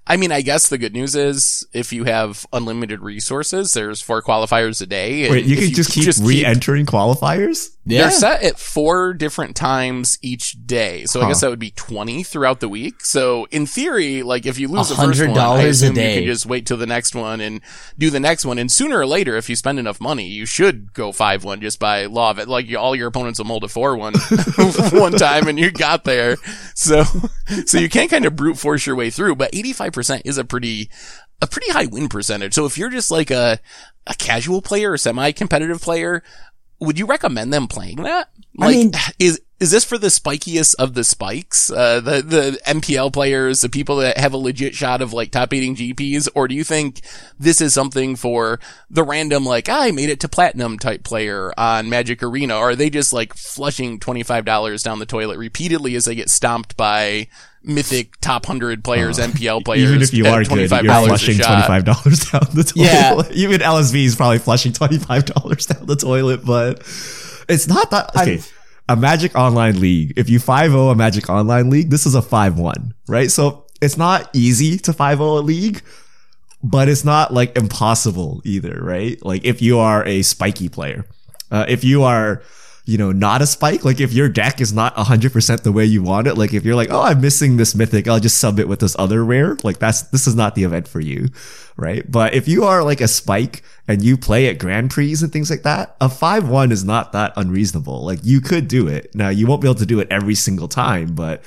I 0.06 0.16
mean, 0.16 0.32
I 0.32 0.42
guess 0.42 0.68
the 0.68 0.78
good 0.78 0.92
news 0.92 1.14
is 1.16 1.66
if 1.72 1.92
you 1.92 2.04
have 2.04 2.46
unlimited 2.52 3.00
resources, 3.00 3.72
there's 3.72 4.02
four 4.02 4.22
qualifiers 4.22 4.82
a 4.82 4.86
day. 4.86 5.24
and 5.24 5.32
Wait, 5.32 5.46
you 5.46 5.56
if 5.56 5.64
can 5.64 5.72
just 5.72 5.92
keep 5.92 6.26
re-entering 6.26 6.84
qualifiers? 6.84 7.73
They're 7.86 8.10
set 8.10 8.42
at 8.42 8.58
four 8.58 9.12
different 9.12 9.54
times 9.56 10.18
each 10.22 10.56
day. 10.66 11.04
So 11.04 11.20
I 11.20 11.28
guess 11.28 11.42
that 11.42 11.50
would 11.50 11.58
be 11.58 11.70
20 11.72 12.22
throughout 12.22 12.60
the 12.60 12.68
week. 12.68 13.02
So 13.04 13.46
in 13.50 13.66
theory, 13.66 14.22
like 14.22 14.46
if 14.46 14.58
you 14.58 14.68
lose 14.68 14.88
the 14.88 14.94
first 14.94 15.20
one, 15.20 15.30
$100 15.36 15.36
I 15.38 15.62
a 15.64 15.68
assume 15.68 15.88
you 15.90 15.94
day. 15.94 16.14
can 16.20 16.24
just 16.24 16.46
wait 16.46 16.66
till 16.66 16.78
the 16.78 16.86
next 16.86 17.14
one 17.14 17.42
and 17.42 17.60
do 17.98 18.08
the 18.08 18.20
next 18.20 18.46
one. 18.46 18.56
And 18.58 18.72
sooner 18.72 18.98
or 18.98 19.06
later, 19.06 19.36
if 19.36 19.50
you 19.50 19.56
spend 19.56 19.78
enough 19.78 20.00
money, 20.00 20.26
you 20.26 20.46
should 20.46 20.94
go 20.94 21.10
5-1 21.12 21.60
just 21.60 21.78
by 21.78 22.06
law 22.06 22.30
of 22.30 22.38
it. 22.38 22.48
Like 22.48 22.68
you- 22.68 22.78
all 22.78 22.96
your 22.96 23.08
opponents 23.08 23.38
will 23.38 23.46
mold 23.46 23.64
a 23.64 23.68
4-1 23.68 25.18
time 25.18 25.48
and 25.48 25.58
you 25.58 25.70
got 25.70 26.04
there. 26.04 26.36
So, 26.74 27.04
so 27.66 27.78
you 27.78 27.88
can 27.88 28.08
kind 28.08 28.24
of 28.24 28.34
brute 28.34 28.58
force 28.58 28.86
your 28.86 28.96
way 28.96 29.10
through, 29.10 29.36
but 29.36 29.52
85% 29.52 30.22
is 30.24 30.38
a 30.38 30.44
pretty, 30.44 30.88
a 31.42 31.46
pretty 31.46 31.70
high 31.70 31.86
win 31.86 32.08
percentage. 32.08 32.54
So 32.54 32.64
if 32.64 32.78
you're 32.78 32.90
just 32.90 33.10
like 33.10 33.30
a, 33.30 33.58
a 34.06 34.14
casual 34.14 34.62
player 34.62 34.92
or 34.92 34.96
semi-competitive 34.98 35.80
player, 35.80 36.22
would 36.80 36.98
you 36.98 37.06
recommend 37.06 37.52
them 37.52 37.66
playing 37.68 37.96
that? 38.02 38.28
I 38.60 38.66
Like, 38.66 38.76
mean- 38.76 38.92
is 39.18 39.40
is 39.60 39.70
this 39.70 39.84
for 39.84 39.96
the 39.98 40.08
spikiest 40.08 40.74
of 40.80 40.94
the 40.94 41.04
spikes, 41.04 41.70
uh, 41.70 42.00
the 42.00 42.22
the 42.22 42.58
MPL 42.66 43.12
players, 43.12 43.60
the 43.60 43.68
people 43.68 43.96
that 43.96 44.18
have 44.18 44.32
a 44.32 44.36
legit 44.36 44.74
shot 44.74 45.00
of 45.00 45.12
like 45.12 45.30
top 45.30 45.52
eighting 45.54 45.76
GPs, 45.76 46.28
or 46.34 46.48
do 46.48 46.54
you 46.54 46.64
think 46.64 47.00
this 47.38 47.60
is 47.60 47.72
something 47.72 48.16
for 48.16 48.58
the 48.90 49.04
random 49.04 49.44
like 49.46 49.68
I 49.68 49.92
made 49.92 50.08
it 50.10 50.18
to 50.20 50.28
platinum 50.28 50.78
type 50.78 51.04
player 51.04 51.52
on 51.56 51.88
Magic 51.88 52.22
Arena, 52.22 52.56
or 52.56 52.70
are 52.70 52.76
they 52.76 52.90
just 52.90 53.12
like 53.12 53.32
flushing 53.34 54.00
twenty 54.00 54.22
five 54.24 54.44
dollars 54.44 54.82
down 54.82 54.98
the 54.98 55.06
toilet 55.06 55.38
repeatedly 55.38 55.94
as 55.94 56.04
they 56.06 56.16
get 56.16 56.30
stomped 56.30 56.76
by 56.76 57.28
mythic 57.62 58.20
top 58.20 58.46
hundred 58.46 58.82
players, 58.82 59.18
MPL 59.18 59.64
players? 59.64 59.84
Uh, 59.84 59.92
Even 59.92 60.02
if 60.02 60.12
you 60.12 60.26
are 60.26 60.42
good, 60.42 60.70
you're 60.70 60.92
flushing 61.06 61.38
twenty 61.38 61.62
five 61.62 61.84
dollars 61.84 62.18
down 62.30 62.42
the 62.54 62.64
toilet. 62.64 62.74
Yeah. 62.74 63.22
Even 63.32 63.60
LSV 63.60 64.04
is 64.04 64.16
probably 64.16 64.38
flushing 64.40 64.72
twenty 64.72 64.98
five 64.98 65.26
dollars 65.26 65.66
down 65.66 65.86
the 65.86 65.96
toilet, 65.96 66.44
but 66.44 66.80
it's 67.48 67.68
not 67.68 67.92
that 67.92 68.10
okay. 68.16 68.32
I'm- 68.38 68.42
a 68.88 68.96
Magic 68.96 69.34
Online 69.34 69.80
League. 69.80 70.12
If 70.16 70.28
you 70.28 70.38
5-0 70.38 70.92
a 70.92 70.94
Magic 70.94 71.28
Online 71.30 71.70
League, 71.70 71.90
this 71.90 72.06
is 72.06 72.14
a 72.14 72.20
5-1, 72.20 72.92
right? 73.08 73.30
So 73.30 73.64
it's 73.80 73.96
not 73.96 74.28
easy 74.32 74.78
to 74.78 74.92
5-0 74.92 75.20
a 75.20 75.24
league, 75.40 75.82
but 76.62 76.88
it's 76.88 77.04
not 77.04 77.32
like 77.32 77.56
impossible 77.56 78.42
either, 78.44 78.78
right? 78.82 79.22
Like 79.24 79.44
if 79.44 79.62
you 79.62 79.78
are 79.78 80.06
a 80.06 80.22
spiky 80.22 80.68
player, 80.68 81.06
uh, 81.50 81.64
if 81.68 81.84
you 81.84 82.02
are, 82.02 82.42
you 82.86 82.98
know, 82.98 83.12
not 83.12 83.40
a 83.40 83.46
spike, 83.46 83.84
like 83.84 83.98
if 83.98 84.12
your 84.12 84.28
deck 84.28 84.60
is 84.60 84.72
not 84.72 84.94
100% 84.96 85.62
the 85.62 85.72
way 85.72 85.86
you 85.86 86.02
want 86.02 86.26
it, 86.26 86.36
like 86.36 86.52
if 86.52 86.64
you're 86.64 86.74
like, 86.74 86.90
oh, 86.90 87.00
I'm 87.00 87.20
missing 87.20 87.56
this 87.56 87.74
mythic, 87.74 88.06
I'll 88.06 88.20
just 88.20 88.38
sub 88.38 88.58
it 88.58 88.68
with 88.68 88.80
this 88.80 88.94
other 88.98 89.24
rare, 89.24 89.56
like 89.62 89.78
that's, 89.78 90.02
this 90.02 90.26
is 90.26 90.34
not 90.34 90.54
the 90.54 90.64
event 90.64 90.86
for 90.86 91.00
you, 91.00 91.28
right? 91.76 92.10
But 92.10 92.34
if 92.34 92.46
you 92.46 92.64
are 92.64 92.84
like 92.84 93.00
a 93.00 93.08
spike 93.08 93.62
and 93.88 94.02
you 94.02 94.18
play 94.18 94.48
at 94.48 94.58
Grand 94.58 94.90
Prix 94.90 95.16
and 95.22 95.32
things 95.32 95.50
like 95.50 95.62
that, 95.62 95.96
a 96.00 96.08
5-1 96.08 96.72
is 96.72 96.84
not 96.84 97.12
that 97.12 97.32
unreasonable. 97.36 98.04
Like 98.04 98.20
you 98.22 98.42
could 98.42 98.68
do 98.68 98.86
it. 98.86 99.14
Now 99.14 99.30
you 99.30 99.46
won't 99.46 99.62
be 99.62 99.68
able 99.68 99.76
to 99.76 99.86
do 99.86 100.00
it 100.00 100.08
every 100.10 100.34
single 100.34 100.68
time, 100.68 101.14
but 101.14 101.42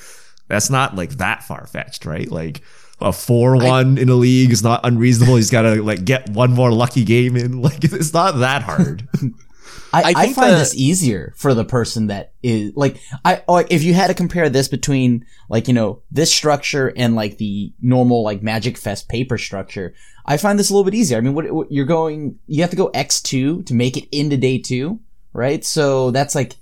that's 0.48 0.70
not 0.70 0.96
like 0.96 1.10
that 1.18 1.44
far 1.44 1.68
fetched, 1.68 2.04
right? 2.04 2.28
Like 2.28 2.62
a 3.00 3.12
four 3.12 3.56
one 3.56 3.96
in 3.96 4.08
a 4.08 4.14
league 4.14 4.50
is 4.50 4.62
not 4.62 4.80
unreasonable. 4.84 5.36
He's 5.36 5.50
got 5.50 5.62
to 5.62 5.82
like 5.82 6.04
get 6.04 6.28
one 6.30 6.52
more 6.52 6.72
lucky 6.72 7.04
game 7.04 7.36
in. 7.36 7.62
Like 7.68 7.84
it's 7.84 8.12
not 8.12 8.38
that 8.38 8.62
hard. 8.62 9.06
I, 9.92 10.02
I 10.02 10.12
I, 10.16 10.32
find 10.32 10.52
the- 10.52 10.58
this 10.58 10.74
easier 10.74 11.32
for 11.36 11.54
the 11.54 11.64
person 11.64 12.08
that 12.08 12.32
is 12.42 12.72
like 12.76 13.00
I 13.24 13.42
like 13.48 13.68
if 13.70 13.82
you 13.82 13.94
had 13.94 14.08
to 14.08 14.14
compare 14.14 14.48
this 14.50 14.68
between 14.68 15.24
like 15.48 15.66
you 15.68 15.74
know 15.74 16.02
this 16.10 16.32
structure 16.32 16.92
and 16.96 17.14
like 17.14 17.38
the 17.38 17.72
normal 17.80 18.22
like 18.22 18.42
Magic 18.42 18.76
Fest 18.76 19.08
paper 19.08 19.38
structure, 19.38 19.94
I 20.26 20.36
find 20.36 20.58
this 20.58 20.70
a 20.70 20.72
little 20.74 20.84
bit 20.84 20.94
easier. 20.94 21.16
I 21.18 21.20
mean, 21.22 21.34
what, 21.34 21.50
what 21.52 21.72
you're 21.72 21.86
going, 21.86 22.38
you 22.46 22.60
have 22.62 22.70
to 22.70 22.76
go 22.76 22.88
X 22.88 23.20
two 23.22 23.62
to 23.64 23.74
make 23.74 23.96
it 23.96 24.08
into 24.16 24.36
day 24.36 24.58
two, 24.58 25.00
right? 25.32 25.64
So 25.64 26.10
that's 26.10 26.34
like 26.34 26.56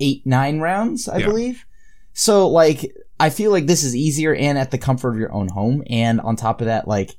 eight 0.00 0.24
nine 0.26 0.60
rounds, 0.60 1.08
I 1.08 1.18
Yeah. 1.18 1.26
believe. 1.26 1.64
So 2.14 2.48
like 2.48 2.94
I 3.18 3.28
feel 3.28 3.50
like 3.50 3.66
this 3.66 3.84
is 3.84 3.94
easier 3.94 4.34
and 4.34 4.56
at 4.56 4.70
the 4.70 4.78
comfort 4.78 5.10
of 5.10 5.18
your 5.18 5.32
own 5.32 5.48
home, 5.48 5.82
and 5.90 6.18
on 6.22 6.36
top 6.36 6.62
of 6.62 6.66
that, 6.68 6.88
like 6.88 7.16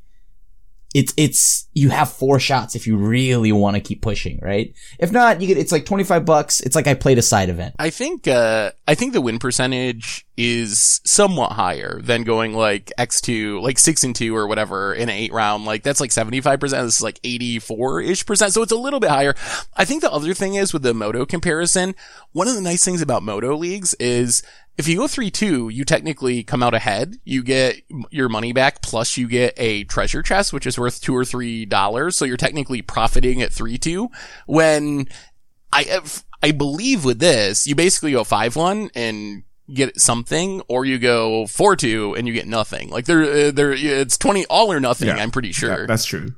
it's 0.93 1.13
it's 1.15 1.67
you 1.73 1.89
have 1.89 2.11
four 2.11 2.39
shots 2.39 2.75
if 2.75 2.85
you 2.85 2.97
really 2.97 3.51
want 3.51 3.75
to 3.75 3.81
keep 3.81 4.01
pushing, 4.01 4.39
right? 4.41 4.73
If 4.99 5.11
not, 5.11 5.39
you 5.39 5.47
get 5.47 5.57
it's 5.57 5.71
like 5.71 5.85
twenty 5.85 6.03
five 6.03 6.25
bucks. 6.25 6.59
It's 6.59 6.75
like 6.75 6.87
I 6.87 6.93
played 6.95 7.17
a 7.17 7.21
side 7.21 7.49
event. 7.49 7.75
I 7.79 7.89
think 7.89 8.27
uh 8.27 8.71
I 8.87 8.95
think 8.95 9.13
the 9.13 9.21
win 9.21 9.39
percentage 9.39 10.25
is 10.37 11.01
somewhat 11.05 11.53
higher 11.53 12.01
than 12.01 12.23
going 12.23 12.53
like 12.53 12.91
X 12.97 13.21
two, 13.21 13.61
like 13.61 13.79
six 13.79 14.03
and 14.03 14.15
two 14.15 14.35
or 14.35 14.47
whatever 14.47 14.93
in 14.93 15.03
an 15.03 15.15
eight 15.15 15.31
round. 15.31 15.65
Like 15.65 15.83
that's 15.83 16.01
like 16.01 16.11
seventy 16.11 16.41
five 16.41 16.59
percent. 16.59 16.85
This 16.85 16.97
is 16.97 17.03
like 17.03 17.19
eighty 17.23 17.59
four 17.59 18.01
ish 18.01 18.25
percent. 18.25 18.51
So 18.51 18.61
it's 18.61 18.71
a 18.71 18.77
little 18.77 18.99
bit 18.99 19.11
higher. 19.11 19.33
I 19.77 19.85
think 19.85 20.01
the 20.01 20.11
other 20.11 20.33
thing 20.33 20.55
is 20.55 20.73
with 20.73 20.83
the 20.83 20.93
Moto 20.93 21.25
comparison, 21.25 21.95
one 22.33 22.47
of 22.47 22.55
the 22.55 22.61
nice 22.61 22.83
things 22.83 23.01
about 23.01 23.23
Moto 23.23 23.55
leagues 23.55 23.93
is 23.95 24.43
if 24.77 24.87
you 24.87 24.97
go 24.97 25.03
3-2, 25.05 25.71
you 25.73 25.85
technically 25.85 26.43
come 26.43 26.63
out 26.63 26.73
ahead. 26.73 27.17
You 27.23 27.43
get 27.43 27.81
your 28.09 28.29
money 28.29 28.53
back 28.53 28.81
plus 28.81 29.17
you 29.17 29.27
get 29.27 29.53
a 29.57 29.83
treasure 29.83 30.21
chest, 30.21 30.53
which 30.53 30.65
is 30.65 30.79
worth 30.79 31.01
two 31.01 31.15
or 31.15 31.25
three 31.25 31.65
dollars. 31.65 32.17
So 32.17 32.25
you're 32.25 32.37
technically 32.37 32.81
profiting 32.81 33.41
at 33.41 33.51
3-2 33.51 34.07
when 34.47 35.07
I 35.73 36.01
I 36.41 36.51
believe 36.51 37.05
with 37.05 37.19
this, 37.19 37.67
you 37.67 37.75
basically 37.75 38.13
go 38.13 38.23
5-1 38.23 38.89
and 38.95 39.43
get 39.71 39.99
something, 40.01 40.61
or 40.67 40.83
you 40.85 40.97
go 40.99 41.43
4-2 41.43 42.17
and 42.17 42.27
you 42.27 42.33
get 42.33 42.47
nothing. 42.47 42.89
Like 42.89 43.05
there, 43.05 43.21
uh, 43.21 43.51
there, 43.51 43.71
it's 43.71 44.17
20 44.17 44.45
all 44.47 44.71
or 44.71 44.79
nothing, 44.79 45.07
Yeah. 45.07 45.15
I'm 45.17 45.31
pretty 45.31 45.51
sure. 45.51 45.81
Yeah, 45.81 45.85
that's 45.87 46.05
true. 46.05 46.33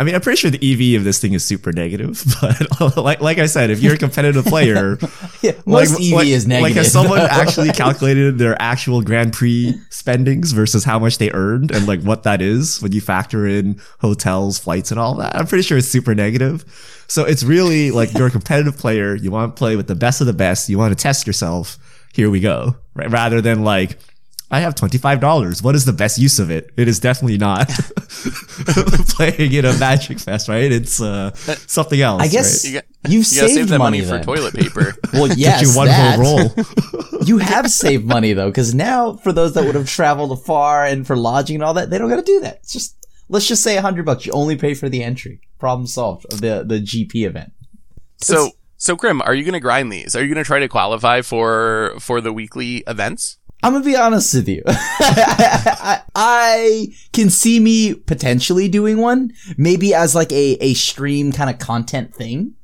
I 0.00 0.02
mean, 0.02 0.14
I'm 0.14 0.22
pretty 0.22 0.38
sure 0.38 0.50
the 0.50 0.56
EV 0.94 0.98
of 0.98 1.04
this 1.04 1.18
thing 1.18 1.34
is 1.34 1.44
super 1.44 1.72
negative, 1.72 2.24
but 2.40 2.96
like 2.96 3.20
like 3.20 3.36
I 3.36 3.44
said, 3.44 3.68
if 3.68 3.80
you're 3.80 3.94
a 3.94 3.98
competitive 3.98 4.46
player, 4.46 4.96
Yeah, 5.42 5.52
most 5.66 6.00
EV 6.00 6.12
like, 6.12 6.26
is 6.28 6.46
Like, 6.46 6.62
negative. 6.62 6.76
has 6.76 6.92
someone 6.92 7.20
actually 7.20 7.70
calculated 7.72 8.38
their 8.38 8.60
actual 8.62 9.02
Grand 9.02 9.34
Prix 9.34 9.74
spendings 9.90 10.52
versus 10.52 10.84
how 10.84 10.98
much 10.98 11.18
they 11.18 11.30
earned 11.32 11.70
and 11.70 11.86
like 11.86 12.00
what 12.00 12.22
that 12.22 12.40
is 12.40 12.80
when 12.80 12.92
you 12.92 13.02
factor 13.02 13.46
in 13.46 13.78
hotels, 14.00 14.58
flights, 14.58 14.90
and 14.90 14.98
all 14.98 15.16
that? 15.16 15.36
I'm 15.36 15.46
pretty 15.46 15.62
sure 15.64 15.76
it's 15.76 15.86
super 15.88 16.14
negative. 16.14 16.64
So 17.06 17.24
it's 17.26 17.42
really 17.42 17.90
like 17.90 18.14
you're 18.14 18.28
a 18.28 18.30
competitive 18.30 18.78
player. 18.78 19.14
You 19.14 19.30
want 19.30 19.54
to 19.54 19.58
play 19.58 19.76
with 19.76 19.86
the 19.86 19.94
best 19.94 20.22
of 20.22 20.26
the 20.26 20.32
best. 20.32 20.70
You 20.70 20.78
want 20.78 20.96
to 20.96 21.02
test 21.02 21.26
yourself. 21.26 21.76
Here 22.14 22.30
we 22.30 22.40
go. 22.40 22.76
Right? 22.94 23.10
Rather 23.10 23.42
than 23.42 23.64
like, 23.64 23.98
I 24.52 24.60
have 24.60 24.74
$25. 24.74 25.62
What 25.62 25.74
is 25.76 25.84
the 25.84 25.92
best 25.92 26.18
use 26.18 26.38
of 26.40 26.50
it? 26.50 26.70
It 26.76 26.88
is 26.88 26.98
definitely 26.98 27.38
not 27.38 27.68
playing 29.08 29.52
in 29.52 29.64
a 29.64 29.76
Magic 29.78 30.18
Fest, 30.18 30.48
right? 30.48 30.70
It's 30.72 31.00
uh, 31.00 31.32
something 31.66 32.00
else. 32.00 32.22
I 32.22 32.28
guess 32.28 32.64
You 32.64 32.74
got- 32.74 32.84
you've 33.04 33.12
You 33.18 33.22
saved 33.22 33.52
save 33.54 33.68
that 33.68 33.78
money, 33.78 34.00
then. 34.00 34.20
for 34.20 34.24
toilet 34.24 34.54
paper. 34.54 34.94
Well, 35.12 35.28
yes, 35.28 35.60
Get 35.60 35.68
you 35.70 35.76
one 35.76 35.86
that. 35.88 36.18
whole 36.18 36.38
roll. 36.48 37.22
you 37.26 37.38
have 37.38 37.68
saved 37.70 38.04
money 38.06 38.32
though, 38.32 38.48
because 38.48 38.74
now 38.74 39.16
for 39.16 39.32
those 39.32 39.54
that 39.54 39.64
would 39.64 39.74
have 39.74 39.88
traveled 39.88 40.30
afar 40.32 40.84
and 40.84 41.04
for 41.06 41.16
lodging 41.16 41.56
and 41.56 41.64
all 41.64 41.74
that, 41.74 41.90
they 41.90 41.98
don't 41.98 42.08
got 42.08 42.16
to 42.16 42.22
do 42.22 42.40
that. 42.40 42.56
It's 42.56 42.72
just 42.72 42.96
let's 43.28 43.46
just 43.48 43.62
say 43.62 43.76
a 43.76 43.82
hundred 43.82 44.04
bucks. 44.06 44.24
You 44.26 44.32
only 44.32 44.56
pay 44.56 44.74
for 44.74 44.88
the 44.88 45.02
entry. 45.02 45.40
Problem 45.58 45.86
solved. 45.88 46.32
Of 46.32 46.40
the 46.40 46.64
the 46.66 46.80
GP 46.80 47.26
event. 47.26 47.52
so, 48.18 48.50
so 48.76 48.96
Krim, 48.96 49.20
are 49.22 49.34
you 49.34 49.42
going 49.42 49.52
to 49.54 49.60
grind 49.60 49.92
these? 49.92 50.14
Are 50.14 50.22
you 50.22 50.28
going 50.32 50.42
to 50.42 50.46
try 50.46 50.60
to 50.60 50.68
qualify 50.68 51.22
for 51.22 51.94
for 51.98 52.20
the 52.20 52.32
weekly 52.32 52.84
events? 52.86 53.38
I'm 53.62 53.72
gonna 53.72 53.84
be 53.84 53.96
honest 53.96 54.34
with 54.34 54.48
you. 54.48 54.62
I, 54.66 56.02
I 56.14 56.88
can 57.12 57.30
see 57.30 57.60
me 57.60 57.94
potentially 57.94 58.68
doing 58.68 58.98
one, 58.98 59.32
maybe 59.56 59.94
as 59.94 60.14
like 60.14 60.32
a, 60.32 60.52
a 60.60 60.74
stream 60.74 61.32
kind 61.32 61.50
of 61.50 61.58
content 61.58 62.14
thing, 62.14 62.54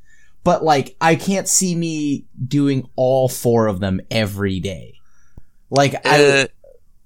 but 0.45 0.65
like 0.65 0.97
I 1.01 1.17
can't 1.17 1.49
see 1.49 1.75
me 1.75 2.25
doing 2.47 2.89
all 2.97 3.29
four 3.29 3.67
of 3.67 3.81
them 3.81 4.01
every 4.11 4.61
day. 4.61 4.95
Like 5.71 5.95
I, 6.07 6.25
Uh, 6.25 6.47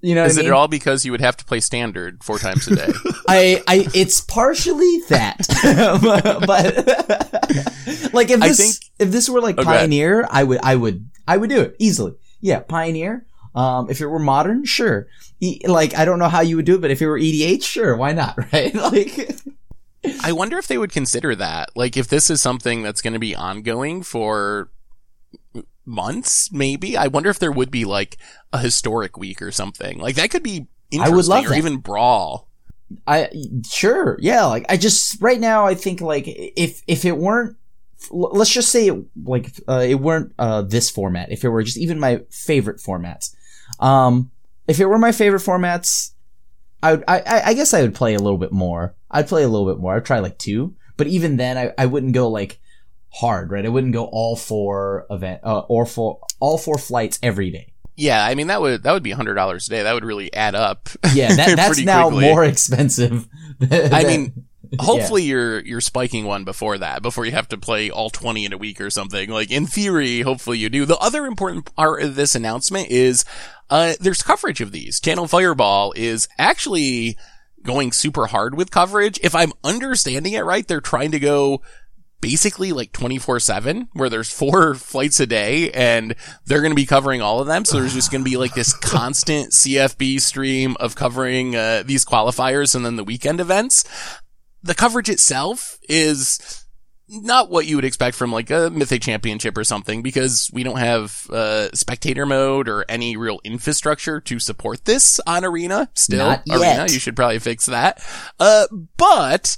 you 0.01 0.15
know, 0.15 0.23
is 0.25 0.37
I 0.37 0.43
it 0.43 0.51
all 0.51 0.67
because 0.67 1.05
you 1.05 1.11
would 1.11 1.21
have 1.21 1.37
to 1.37 1.45
play 1.45 1.59
standard 1.59 2.23
four 2.23 2.39
times 2.39 2.67
a 2.67 2.75
day? 2.75 2.91
I, 3.27 3.61
I, 3.67 3.87
it's 3.93 4.21
partially 4.21 4.99
that, 5.09 5.37
but 6.47 8.13
like 8.13 8.29
if 8.29 8.39
this, 8.39 8.57
think- 8.57 8.91
if 8.99 9.11
this 9.11 9.29
were 9.29 9.41
like 9.41 9.55
Oh. 9.59 9.63
Pioneer, 9.63 10.27
I 10.29 10.43
would, 10.43 10.59
I 10.63 10.75
would, 10.75 11.09
I 11.27 11.37
would 11.37 11.49
do 11.49 11.61
it 11.61 11.75
easily. 11.77 12.13
Yeah, 12.39 12.59
Pioneer. 12.61 13.25
Um, 13.53 13.89
if 13.89 13.99
it 14.01 14.07
were 14.07 14.19
modern, 14.19 14.63
sure. 14.65 15.07
E- 15.39 15.59
like 15.65 15.95
I 15.97 16.05
don't 16.05 16.19
know 16.19 16.29
how 16.29 16.41
you 16.41 16.55
would 16.55 16.65
do 16.65 16.75
it, 16.75 16.81
but 16.81 16.91
if 16.91 17.01
it 17.01 17.07
were 17.07 17.19
EDH, 17.19 17.63
sure, 17.63 17.95
why 17.95 18.13
not? 18.13 18.37
Right? 18.53 18.73
Like, 18.73 19.35
I 20.23 20.31
wonder 20.31 20.57
if 20.57 20.67
they 20.67 20.77
would 20.77 20.91
consider 20.91 21.35
that. 21.35 21.69
Like, 21.75 21.95
if 21.97 22.07
this 22.07 22.29
is 22.29 22.41
something 22.41 22.81
that's 22.81 23.01
going 23.01 23.13
to 23.13 23.19
be 23.19 23.35
ongoing 23.35 24.03
for 24.03 24.69
months, 25.85 26.51
maybe. 26.51 26.97
I 26.97 27.07
wonder 27.07 27.29
if 27.29 27.39
there 27.39 27.51
would 27.51 27.71
be 27.71 27.85
like 27.85 28.17
a 28.53 28.59
historic 28.59 29.17
week 29.17 29.41
or 29.41 29.51
something. 29.51 29.99
Like 29.99 30.15
that 30.15 30.29
could 30.31 30.43
be 30.43 30.67
I 30.93 30.95
interesting, 30.95 31.15
would 31.15 31.25
love 31.27 31.45
or 31.45 31.49
that. 31.49 31.57
even 31.57 31.77
brawl. 31.77 32.47
I 33.07 33.29
sure, 33.69 34.17
yeah. 34.19 34.45
Like 34.45 34.65
I 34.69 34.77
just 34.77 35.21
right 35.21 35.39
now, 35.39 35.65
I 35.65 35.75
think 35.75 36.01
like 36.01 36.25
if 36.27 36.81
if 36.87 37.05
it 37.05 37.17
weren't, 37.17 37.55
let's 38.11 38.51
just 38.51 38.69
say 38.69 38.87
it, 38.87 39.03
like 39.23 39.51
uh, 39.67 39.85
it 39.87 39.95
weren't 39.95 40.33
uh, 40.37 40.61
this 40.63 40.89
format. 40.89 41.31
If 41.31 41.43
it 41.43 41.49
were 41.49 41.63
just 41.63 41.77
even 41.77 41.99
my 41.99 42.21
favorite 42.29 42.77
formats, 42.77 43.33
um, 43.81 44.31
if 44.67 44.79
it 44.79 44.85
were 44.85 44.97
my 44.97 45.11
favorite 45.11 45.41
formats, 45.41 46.11
I 46.83 46.93
would. 46.93 47.03
I, 47.07 47.41
I 47.47 47.53
guess 47.53 47.73
I 47.73 47.81
would 47.81 47.95
play 47.95 48.13
a 48.13 48.19
little 48.19 48.37
bit 48.37 48.51
more. 48.51 48.95
I'd 49.09 49.27
play 49.27 49.43
a 49.43 49.47
little 49.47 49.67
bit 49.71 49.81
more. 49.81 49.95
I'd 49.95 50.05
try 50.05 50.19
like 50.19 50.37
two, 50.37 50.75
but 50.97 51.07
even 51.07 51.37
then, 51.37 51.57
I 51.57 51.73
I 51.77 51.85
wouldn't 51.87 52.13
go 52.13 52.29
like 52.29 52.59
hard, 53.09 53.51
right? 53.51 53.65
I 53.65 53.69
wouldn't 53.69 53.93
go 53.93 54.05
all 54.05 54.35
four 54.35 55.05
event 55.09 55.41
uh, 55.43 55.59
or 55.67 55.85
for 55.85 56.19
all 56.39 56.57
four 56.57 56.77
flights 56.77 57.19
every 57.21 57.49
day. 57.51 57.73
Yeah, 57.97 58.25
I 58.25 58.35
mean 58.35 58.47
that 58.47 58.61
would 58.61 58.83
that 58.83 58.93
would 58.93 59.03
be 59.03 59.11
hundred 59.11 59.35
dollars 59.35 59.67
a 59.67 59.71
day. 59.71 59.83
That 59.83 59.93
would 59.93 60.05
really 60.05 60.33
add 60.33 60.55
up. 60.55 60.89
Yeah, 61.13 61.35
that, 61.35 61.55
that's 61.57 61.79
now 61.81 62.09
quickly. 62.09 62.29
more 62.29 62.43
expensive. 62.45 63.27
than- 63.59 63.93
I 63.93 64.03
mean, 64.05 64.45
hopefully 64.79 65.23
you're 65.23 65.59
you're 65.61 65.81
spiking 65.81 66.25
one 66.25 66.43
before 66.43 66.77
that, 66.77 67.01
before 67.01 67.25
you 67.25 67.31
have 67.31 67.49
to 67.49 67.57
play 67.57 67.89
all 67.89 68.09
twenty 68.09 68.45
in 68.45 68.53
a 68.53 68.57
week 68.57 68.79
or 68.79 68.89
something. 68.89 69.29
Like 69.29 69.51
in 69.51 69.65
theory, 69.65 70.21
hopefully 70.21 70.57
you 70.57 70.69
do. 70.69 70.85
The 70.85 70.97
other 70.97 71.25
important 71.25 71.73
part 71.75 72.03
of 72.03 72.15
this 72.15 72.35
announcement 72.35 72.89
is 72.89 73.25
uh 73.69 73.93
there's 73.99 74.23
coverage 74.23 74.61
of 74.61 74.71
these. 74.71 74.99
Channel 74.99 75.27
Fireball 75.27 75.93
is 75.95 76.27
actually 76.37 77.17
going 77.63 77.91
super 77.91 78.27
hard 78.27 78.55
with 78.55 78.71
coverage. 78.71 79.19
If 79.21 79.35
I'm 79.35 79.53
understanding 79.63 80.33
it 80.33 80.45
right, 80.45 80.67
they're 80.67 80.81
trying 80.81 81.11
to 81.11 81.19
go 81.19 81.61
basically 82.21 82.71
like 82.71 82.93
24-7 82.93 83.89
where 83.93 84.07
there's 84.07 84.31
four 84.31 84.75
flights 84.75 85.19
a 85.19 85.25
day 85.25 85.71
and 85.71 86.15
they're 86.45 86.61
going 86.61 86.71
to 86.71 86.75
be 86.75 86.85
covering 86.85 87.21
all 87.21 87.41
of 87.41 87.47
them 87.47 87.65
so 87.65 87.79
there's 87.79 87.95
just 87.95 88.11
going 88.11 88.23
to 88.23 88.29
be 88.29 88.37
like 88.37 88.53
this 88.53 88.73
constant 88.73 89.51
cfb 89.51 90.21
stream 90.21 90.77
of 90.79 90.95
covering 90.95 91.55
uh, 91.55 91.83
these 91.83 92.05
qualifiers 92.05 92.75
and 92.75 92.85
then 92.85 92.95
the 92.95 93.03
weekend 93.03 93.39
events 93.39 94.20
the 94.63 94.75
coverage 94.75 95.09
itself 95.09 95.79
is 95.89 96.65
not 97.07 97.49
what 97.49 97.65
you 97.65 97.75
would 97.75 97.83
expect 97.85 98.15
from 98.15 98.31
like 98.31 98.49
a 98.49 98.69
mythic 98.69 99.01
championship 99.01 99.57
or 99.57 99.63
something 99.65 100.01
because 100.01 100.49
we 100.53 100.63
don't 100.63 100.79
have 100.79 101.27
uh, 101.29 101.69
spectator 101.73 102.25
mode 102.25 102.69
or 102.69 102.85
any 102.87 103.17
real 103.17 103.39
infrastructure 103.43 104.21
to 104.21 104.39
support 104.39 104.85
this 104.85 105.19
on 105.27 105.43
arena 105.43 105.89
still 105.93 106.25
Not 106.25 106.43
arena 106.49 106.61
yet. 106.63 106.93
you 106.93 106.99
should 106.99 107.15
probably 107.15 107.39
fix 107.39 107.65
that 107.65 108.01
uh, 108.39 108.67
but 108.95 109.57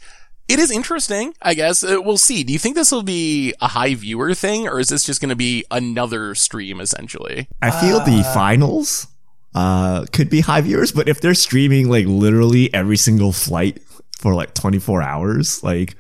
it 0.49 0.59
is 0.59 0.71
interesting, 0.71 1.33
I 1.41 1.53
guess. 1.53 1.85
Uh, 1.85 2.01
we'll 2.03 2.17
see. 2.17 2.43
Do 2.43 2.51
you 2.51 2.59
think 2.59 2.75
this 2.75 2.91
will 2.91 3.01
be 3.01 3.53
a 3.61 3.67
high 3.69 3.95
viewer 3.95 4.33
thing, 4.33 4.67
or 4.67 4.77
is 4.77 4.89
this 4.89 5.05
just 5.05 5.21
going 5.21 5.29
to 5.29 5.37
be 5.37 5.63
another 5.71 6.35
stream 6.35 6.81
essentially? 6.81 7.47
I 7.61 7.71
feel 7.71 7.99
the 8.01 8.23
finals 8.33 9.07
uh 9.55 10.05
could 10.11 10.29
be 10.29 10.41
high 10.41 10.61
viewers, 10.61 10.91
but 10.91 11.07
if 11.07 11.21
they're 11.21 11.33
streaming 11.33 11.89
like 11.89 12.05
literally 12.07 12.73
every 12.73 12.97
single 12.97 13.31
flight 13.31 13.81
for 14.23 14.33
like 14.33 14.53
24 14.55 15.03
hours, 15.03 15.61
like 15.63 15.95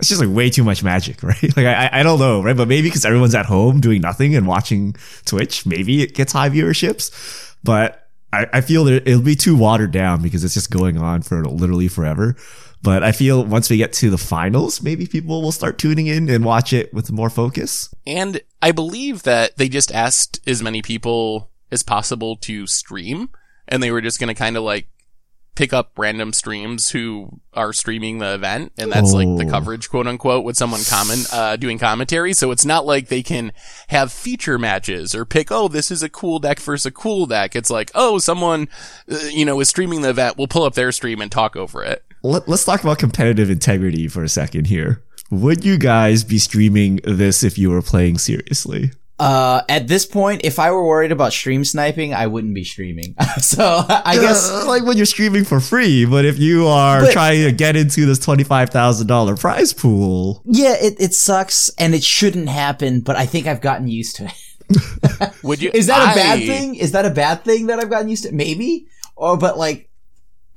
it's 0.00 0.08
just 0.08 0.20
like 0.20 0.34
way 0.34 0.50
too 0.50 0.64
much 0.64 0.82
magic, 0.82 1.22
right? 1.22 1.56
Like 1.56 1.66
I 1.66 1.90
I 1.92 2.02
don't 2.02 2.18
know, 2.18 2.42
right? 2.42 2.56
But 2.56 2.66
maybe 2.66 2.88
because 2.88 3.04
everyone's 3.04 3.34
at 3.36 3.46
home 3.46 3.80
doing 3.80 4.00
nothing 4.00 4.34
and 4.34 4.48
watching 4.48 4.96
Twitch, 5.26 5.64
maybe 5.66 6.02
it 6.02 6.14
gets 6.14 6.32
high 6.32 6.48
viewerships. 6.48 7.54
But 7.62 8.08
I, 8.32 8.46
I 8.54 8.60
feel 8.62 8.84
that 8.84 9.06
it'll 9.06 9.22
be 9.22 9.36
too 9.36 9.56
watered 9.56 9.92
down 9.92 10.22
because 10.22 10.42
it's 10.42 10.54
just 10.54 10.70
going 10.70 10.98
on 10.98 11.22
for 11.22 11.44
literally 11.44 11.88
forever. 11.88 12.34
But 12.82 13.02
I 13.02 13.12
feel 13.12 13.44
once 13.44 13.68
we 13.68 13.76
get 13.76 13.92
to 13.94 14.10
the 14.10 14.18
finals, 14.18 14.82
maybe 14.82 15.06
people 15.06 15.42
will 15.42 15.52
start 15.52 15.78
tuning 15.78 16.06
in 16.06 16.28
and 16.30 16.44
watch 16.44 16.72
it 16.72 16.92
with 16.94 17.10
more 17.10 17.30
focus. 17.30 17.92
And 18.06 18.40
I 18.62 18.72
believe 18.72 19.24
that 19.24 19.56
they 19.56 19.68
just 19.68 19.92
asked 19.92 20.40
as 20.46 20.62
many 20.62 20.82
people 20.82 21.50
as 21.70 21.82
possible 21.82 22.36
to 22.36 22.66
stream, 22.66 23.30
and 23.68 23.82
they 23.82 23.90
were 23.90 24.00
just 24.00 24.20
going 24.20 24.28
to 24.28 24.34
kind 24.34 24.56
of 24.56 24.62
like 24.62 24.88
pick 25.56 25.72
up 25.72 25.90
random 25.96 26.32
streams 26.32 26.90
who 26.90 27.40
are 27.52 27.72
streaming 27.72 28.18
the 28.18 28.34
event, 28.34 28.72
and 28.78 28.92
that's 28.92 29.12
like 29.12 29.26
the 29.36 29.44
Oh. 29.46 29.50
coverage, 29.50 29.90
quote 29.90 30.06
unquote, 30.06 30.44
with 30.44 30.56
someone 30.56 30.82
comment 30.88 31.26
uh, 31.32 31.56
doing 31.56 31.78
commentary. 31.78 32.32
So 32.32 32.50
it's 32.52 32.64
not 32.64 32.86
like 32.86 33.08
they 33.08 33.22
can 33.22 33.52
have 33.88 34.12
feature 34.12 34.58
matches 34.58 35.14
or 35.14 35.24
pick, 35.24 35.50
oh, 35.50 35.66
this 35.68 35.90
is 35.90 36.02
a 36.02 36.08
cool 36.08 36.38
deck 36.38 36.60
versus 36.60 36.86
a 36.86 36.90
cool 36.92 37.26
deck. 37.26 37.56
It's 37.56 37.70
like, 37.70 37.90
oh, 37.94 38.18
someone, 38.18 38.68
uh, 39.10 39.16
you 39.32 39.44
know, 39.44 39.58
is 39.60 39.68
streaming 39.68 40.02
the 40.02 40.10
event. 40.10 40.36
We'll 40.38 40.46
pull 40.46 40.62
up 40.64 40.74
their 40.74 40.92
stream 40.92 41.20
and 41.20 41.32
talk 41.32 41.56
over 41.56 41.82
it. 41.82 42.04
Let, 42.22 42.48
let's 42.48 42.64
talk 42.64 42.82
about 42.82 42.98
competitive 42.98 43.50
integrity 43.50 44.06
for 44.08 44.22
a 44.22 44.28
second 44.28 44.66
here. 44.66 45.02
Would 45.30 45.64
you 45.64 45.76
guys 45.78 46.22
be 46.22 46.38
streaming 46.38 47.00
this 47.04 47.42
if 47.42 47.58
you 47.58 47.70
were 47.70 47.82
playing 47.82 48.18
seriously? 48.18 48.92
Uh, 49.18 49.62
at 49.70 49.88
this 49.88 50.04
point, 50.04 50.42
if 50.44 50.58
I 50.58 50.70
were 50.70 50.86
worried 50.86 51.10
about 51.10 51.32
stream 51.32 51.64
sniping, 51.64 52.12
I 52.12 52.26
wouldn't 52.26 52.54
be 52.54 52.64
streaming. 52.64 53.14
so 53.38 53.82
I 53.88 54.16
guess 54.20 54.50
Uh, 54.50 54.66
like 54.66 54.84
when 54.84 54.98
you're 54.98 55.06
streaming 55.06 55.44
for 55.44 55.58
free, 55.58 56.04
but 56.04 56.24
if 56.26 56.38
you 56.38 56.66
are 56.66 57.00
But- 57.00 57.12
trying 57.12 57.42
to 57.44 57.52
get 57.52 57.76
into 57.76 58.04
this 58.04 58.18
twenty-five 58.18 58.68
thousand 58.70 59.06
dollar 59.06 59.34
prize 59.36 59.72
pool, 59.72 60.42
yeah, 60.44 60.74
it, 60.78 60.96
it 61.00 61.14
sucks 61.14 61.70
and 61.78 61.94
it 61.94 62.04
shouldn't 62.04 62.48
happen, 62.50 63.00
but 63.00 63.16
I 63.16 63.24
think 63.24 63.46
I've 63.46 63.62
gotten 63.62 63.88
used 63.88 64.16
to 64.16 64.24
it. 64.26 65.32
Would 65.42 65.62
you? 65.62 65.70
Is 65.72 65.86
that 65.86 66.12
a 66.12 66.14
bad 66.14 66.40
thing? 66.40 66.74
Is 66.74 66.92
that 66.92 67.06
a 67.06 67.10
bad 67.10 67.42
thing 67.44 67.68
that 67.68 67.78
I've 67.78 67.88
gotten 67.90 68.08
used 68.08 68.24
to? 68.24 68.32
Maybe. 68.32 68.86
Or, 69.16 69.38
but 69.38 69.56
like, 69.56 69.88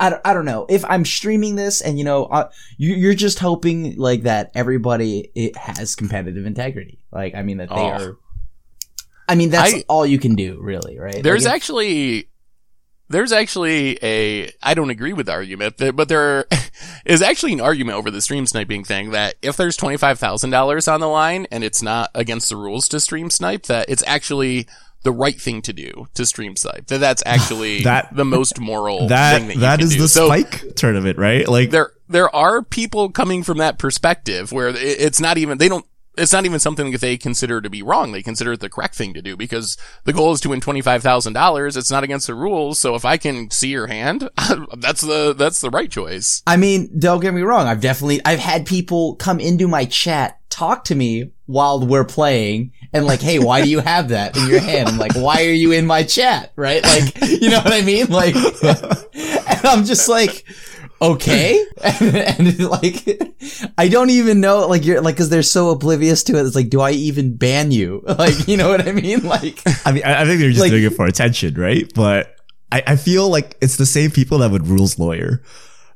I 0.02 0.10
don't, 0.10 0.22
I 0.26 0.34
don't 0.34 0.46
know. 0.46 0.66
If 0.70 0.84
I'm 0.86 1.06
streaming 1.06 1.56
this 1.56 1.80
and, 1.80 1.98
you 1.98 2.04
know, 2.04 2.26
uh, 2.26 2.50
you, 2.78 2.94
you're 2.96 3.14
just 3.14 3.40
hoping 3.40 3.96
like 3.98 4.24
that 4.24 4.52
everybody 4.56 5.32
it 5.36 5.56
has 5.56 5.96
competitive 5.96 6.46
integrity. 6.46 7.00
Like, 7.12 7.36
I 7.36 7.44
mean, 7.44 7.58
that 7.58 7.70
they 7.70 7.76
Oh. 7.76 7.88
are, 7.88 8.18
I 9.30 9.36
mean, 9.36 9.50
that's 9.52 9.74
I- 9.74 9.84
all 9.88 10.06
you 10.06 10.20
can 10.20 10.36
do 10.36 10.58
really, 10.62 10.98
right? 11.00 11.22
There's 11.24 11.46
Like, 11.46 11.52
if- 11.52 11.56
actually, 11.56 12.30
there's 13.10 13.32
actually 13.32 13.98
a, 14.04 14.52
I 14.62 14.74
don't 14.74 14.90
agree 14.90 15.14
with 15.14 15.28
the 15.28 15.32
argument, 15.32 15.76
but 15.78 15.96
but 15.96 16.10
there 16.10 16.46
is 17.06 17.22
actually 17.22 17.54
an 17.54 17.62
argument 17.62 17.98
over 17.98 18.12
the 18.12 18.22
stream 18.22 18.46
sniping 18.46 18.84
thing 18.84 19.12
that 19.12 19.36
if 19.42 19.56
there's 19.58 19.78
$25,000 19.78 20.92
on 20.92 21.00
the 21.00 21.08
line 21.08 21.48
and 21.52 21.64
it's 21.64 21.82
not 21.82 22.12
against 22.14 22.50
the 22.50 22.56
rules 22.56 22.88
to 22.90 23.00
stream 23.00 23.30
snipe, 23.30 23.64
that 23.64 23.90
it's 23.90 24.04
actually 24.06 24.68
the 25.04 25.12
right 25.12 25.40
thing 25.40 25.62
to 25.62 25.72
do 25.74 26.08
to 26.14 26.26
stream 26.26 26.56
snipe. 26.56 26.88
That 26.88 27.00
that's 27.00 27.24
actually 27.26 27.84
That- 27.84 28.16
the 28.16 28.26
most 28.26 28.60
moral 28.60 29.08
that 29.10 29.40
thing 29.40 29.48
that 29.48 29.56
you 29.56 29.62
that 29.62 29.80
can 29.80 29.88
is 29.88 29.94
do. 29.96 30.02
the 30.02 30.08
So 30.08 30.28
spike 30.28 30.76
tournament, 30.76 31.18
right? 31.18 31.48
Like 31.48 31.72
there 31.72 31.92
there 32.10 32.36
are 32.36 32.62
people 32.64 33.10
coming 33.10 33.44
from 33.44 33.60
that 33.60 33.78
perspective 33.80 34.52
where 34.52 34.70
it's 34.70 35.20
not 35.20 35.38
even 35.38 35.58
they 35.58 35.70
don't 35.70 35.86
it's 36.20 36.34
not 36.34 36.46
even 36.46 36.60
something 36.60 36.92
that 36.92 37.02
they 37.02 37.18
consider 37.18 37.62
to 37.62 37.70
be 37.70 37.82
wrong. 37.82 38.12
They 38.12 38.22
consider 38.22 38.54
it 38.54 38.60
the 38.60 38.70
correct 38.70 38.96
thing 38.96 39.14
to 39.14 39.22
do 39.22 39.38
because 39.38 39.78
the 40.04 40.14
goal 40.14 40.34
is 40.34 40.42
to 40.42 40.50
win 40.50 40.62
twenty 40.62 40.82
five 40.82 41.02
thousand 41.02 41.34
dollars. 41.34 41.78
It's 41.78 41.92
not 41.92 42.04
against 42.04 42.28
the 42.28 42.36
rules. 42.36 42.80
So 42.80 42.96
if 42.96 43.06
I 43.06 43.18
can 43.18 43.50
see 43.52 43.70
your 43.70 43.88
hand, 43.88 44.30
that's 44.78 45.02
the 45.02 45.34
that's 45.38 45.62
the 45.62 45.70
right 45.70 45.90
choice. 45.90 46.44
I 46.46 46.58
mean, 46.58 46.90
don't 47.00 47.20
get 47.20 47.34
me 47.34 47.42
wrong. 47.42 47.68
I've 47.68 47.82
definitely, 47.82 48.22
I've 48.26 48.40
had 48.40 48.66
people 48.66 49.16
come 49.16 49.40
into 49.40 49.68
my 49.68 49.86
chat, 49.86 50.40
talk 50.50 50.84
to 50.86 50.96
me 50.96 51.32
while 51.46 51.86
we're 51.86 52.06
playing 52.06 52.72
and 52.94 53.06
like, 53.06 53.22
Hey, 53.22 53.40
why 53.40 53.62
do 53.62 53.70
you 53.70 53.80
have 53.80 54.10
that 54.10 54.38
in 54.38 54.48
your 54.48 54.60
hand? 54.60 54.90
I'm 54.90 54.98
like, 54.98 55.16
why 55.16 55.46
are 55.46 55.54
you 55.54 55.72
in 55.72 55.86
my 55.86 56.04
chat? 56.04 56.52
Right? 56.56 56.84
Like, 56.84 57.22
you 57.30 57.50
know 57.50 57.60
what 57.60 57.74
I 57.74 57.82
mean? 57.82 58.08
Like, 58.08 58.36
and 59.16 59.66
I'm 59.66 59.86
just 59.86 60.08
like, 60.10 60.46
okay. 61.02 61.66
And, 61.82 62.16
and 62.16 62.70
like, 62.70 63.06
I 63.78 63.88
don't 63.88 64.10
even 64.10 64.42
know, 64.42 64.68
like, 64.68 64.86
you're 64.86 65.02
like, 65.02 65.16
cause 65.18 65.30
they're 65.30 65.44
so 65.44 65.70
oblivious 65.70 66.24
to 66.24 66.38
it. 66.38 66.46
It's 66.46 66.56
like, 66.56 66.70
do 66.70 66.82
I 66.82 66.92
even 66.92 67.36
ban 67.36 67.72
you? 67.72 68.04
Like, 68.20 68.48
you 68.48 68.58
know 68.58 68.70
what 68.70 68.86
I 68.88 68.92
mean? 68.92 69.24
Like, 69.24 69.62
I 69.86 69.92
mean, 69.94 70.04
I, 70.04 70.26
think 70.26 70.40
they're 70.40 70.50
just 70.50 70.62
Like- 70.62 70.72
doing 70.72 70.84
it 70.84 70.94
for 70.94 71.06
attention, 71.06 71.54
right? 71.56 71.90
But 71.96 72.36
I, 72.72 72.84
I 72.86 72.96
feel 72.98 73.30
like 73.30 73.58
it's 73.62 73.78
the 73.78 73.86
same 73.86 74.12
people 74.12 74.40
that 74.40 74.52
would 74.52 74.68
rules 74.68 75.00
lawyer, 75.00 75.42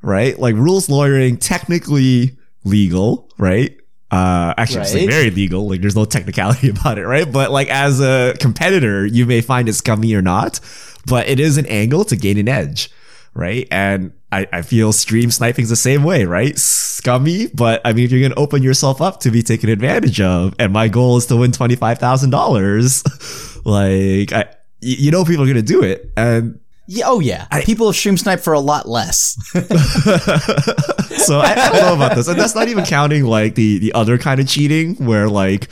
right? 0.01 0.37
Like 0.39 0.55
rules 0.55 0.89
lawyering, 0.89 1.37
technically 1.37 2.37
legal, 2.63 3.29
right? 3.37 3.77
Uh, 4.09 4.53
actually, 4.57 4.81
it's 4.81 4.93
like 4.93 5.09
very 5.09 5.31
legal. 5.31 5.67
Like 5.67 5.81
there's 5.81 5.95
no 5.95 6.05
technicality 6.05 6.69
about 6.69 6.97
it, 6.97 7.05
right? 7.05 7.29
But 7.29 7.51
like 7.51 7.69
as 7.69 7.99
a 7.99 8.35
competitor, 8.39 9.05
you 9.05 9.25
may 9.25 9.41
find 9.41 9.67
it 9.67 9.73
scummy 9.73 10.13
or 10.13 10.21
not, 10.21 10.59
but 11.07 11.27
it 11.27 11.39
is 11.39 11.57
an 11.57 11.65
angle 11.65 12.05
to 12.05 12.15
gain 12.15 12.37
an 12.37 12.47
edge, 12.47 12.89
right? 13.33 13.67
And 13.71 14.13
I, 14.33 14.47
I 14.51 14.63
feel 14.63 14.91
stream 14.91 15.29
sniping's 15.29 15.69
the 15.69 15.75
same 15.75 16.03
way, 16.03 16.25
right? 16.25 16.57
Scummy, 16.57 17.47
but 17.53 17.81
I 17.85 17.93
mean, 17.93 18.05
if 18.05 18.11
you're 18.11 18.19
going 18.19 18.31
to 18.31 18.39
open 18.39 18.63
yourself 18.63 18.99
up 18.99 19.19
to 19.21 19.29
be 19.29 19.43
taken 19.43 19.69
advantage 19.69 20.19
of, 20.19 20.55
and 20.57 20.73
my 20.73 20.87
goal 20.87 21.17
is 21.17 21.27
to 21.27 21.37
win 21.37 21.51
$25,000, 21.51 23.61
like, 23.65 24.33
I, 24.33 24.51
you 24.81 25.11
know, 25.11 25.23
people 25.23 25.43
are 25.43 25.45
going 25.45 25.57
to 25.57 25.61
do 25.61 25.83
it. 25.83 26.11
And 26.17 26.59
yeah, 26.87 27.05
oh 27.07 27.19
yeah. 27.19 27.45
people 27.63 27.85
have 27.85 27.95
stream 27.95 28.17
snipe 28.17 28.39
for 28.39 28.53
a 28.53 28.59
lot 28.59 28.89
less. 28.89 29.37
so 29.51 31.39
I, 31.39 31.51
I 31.51 31.69
don't 31.69 31.81
know 31.81 31.95
about 31.95 32.15
this. 32.15 32.27
And 32.27 32.39
that's 32.39 32.55
not 32.55 32.69
even 32.69 32.85
counting 32.85 33.25
like 33.25 33.53
the, 33.53 33.77
the 33.77 33.93
other 33.93 34.17
kind 34.17 34.39
of 34.39 34.47
cheating 34.47 34.95
where 34.95 35.29
like, 35.29 35.69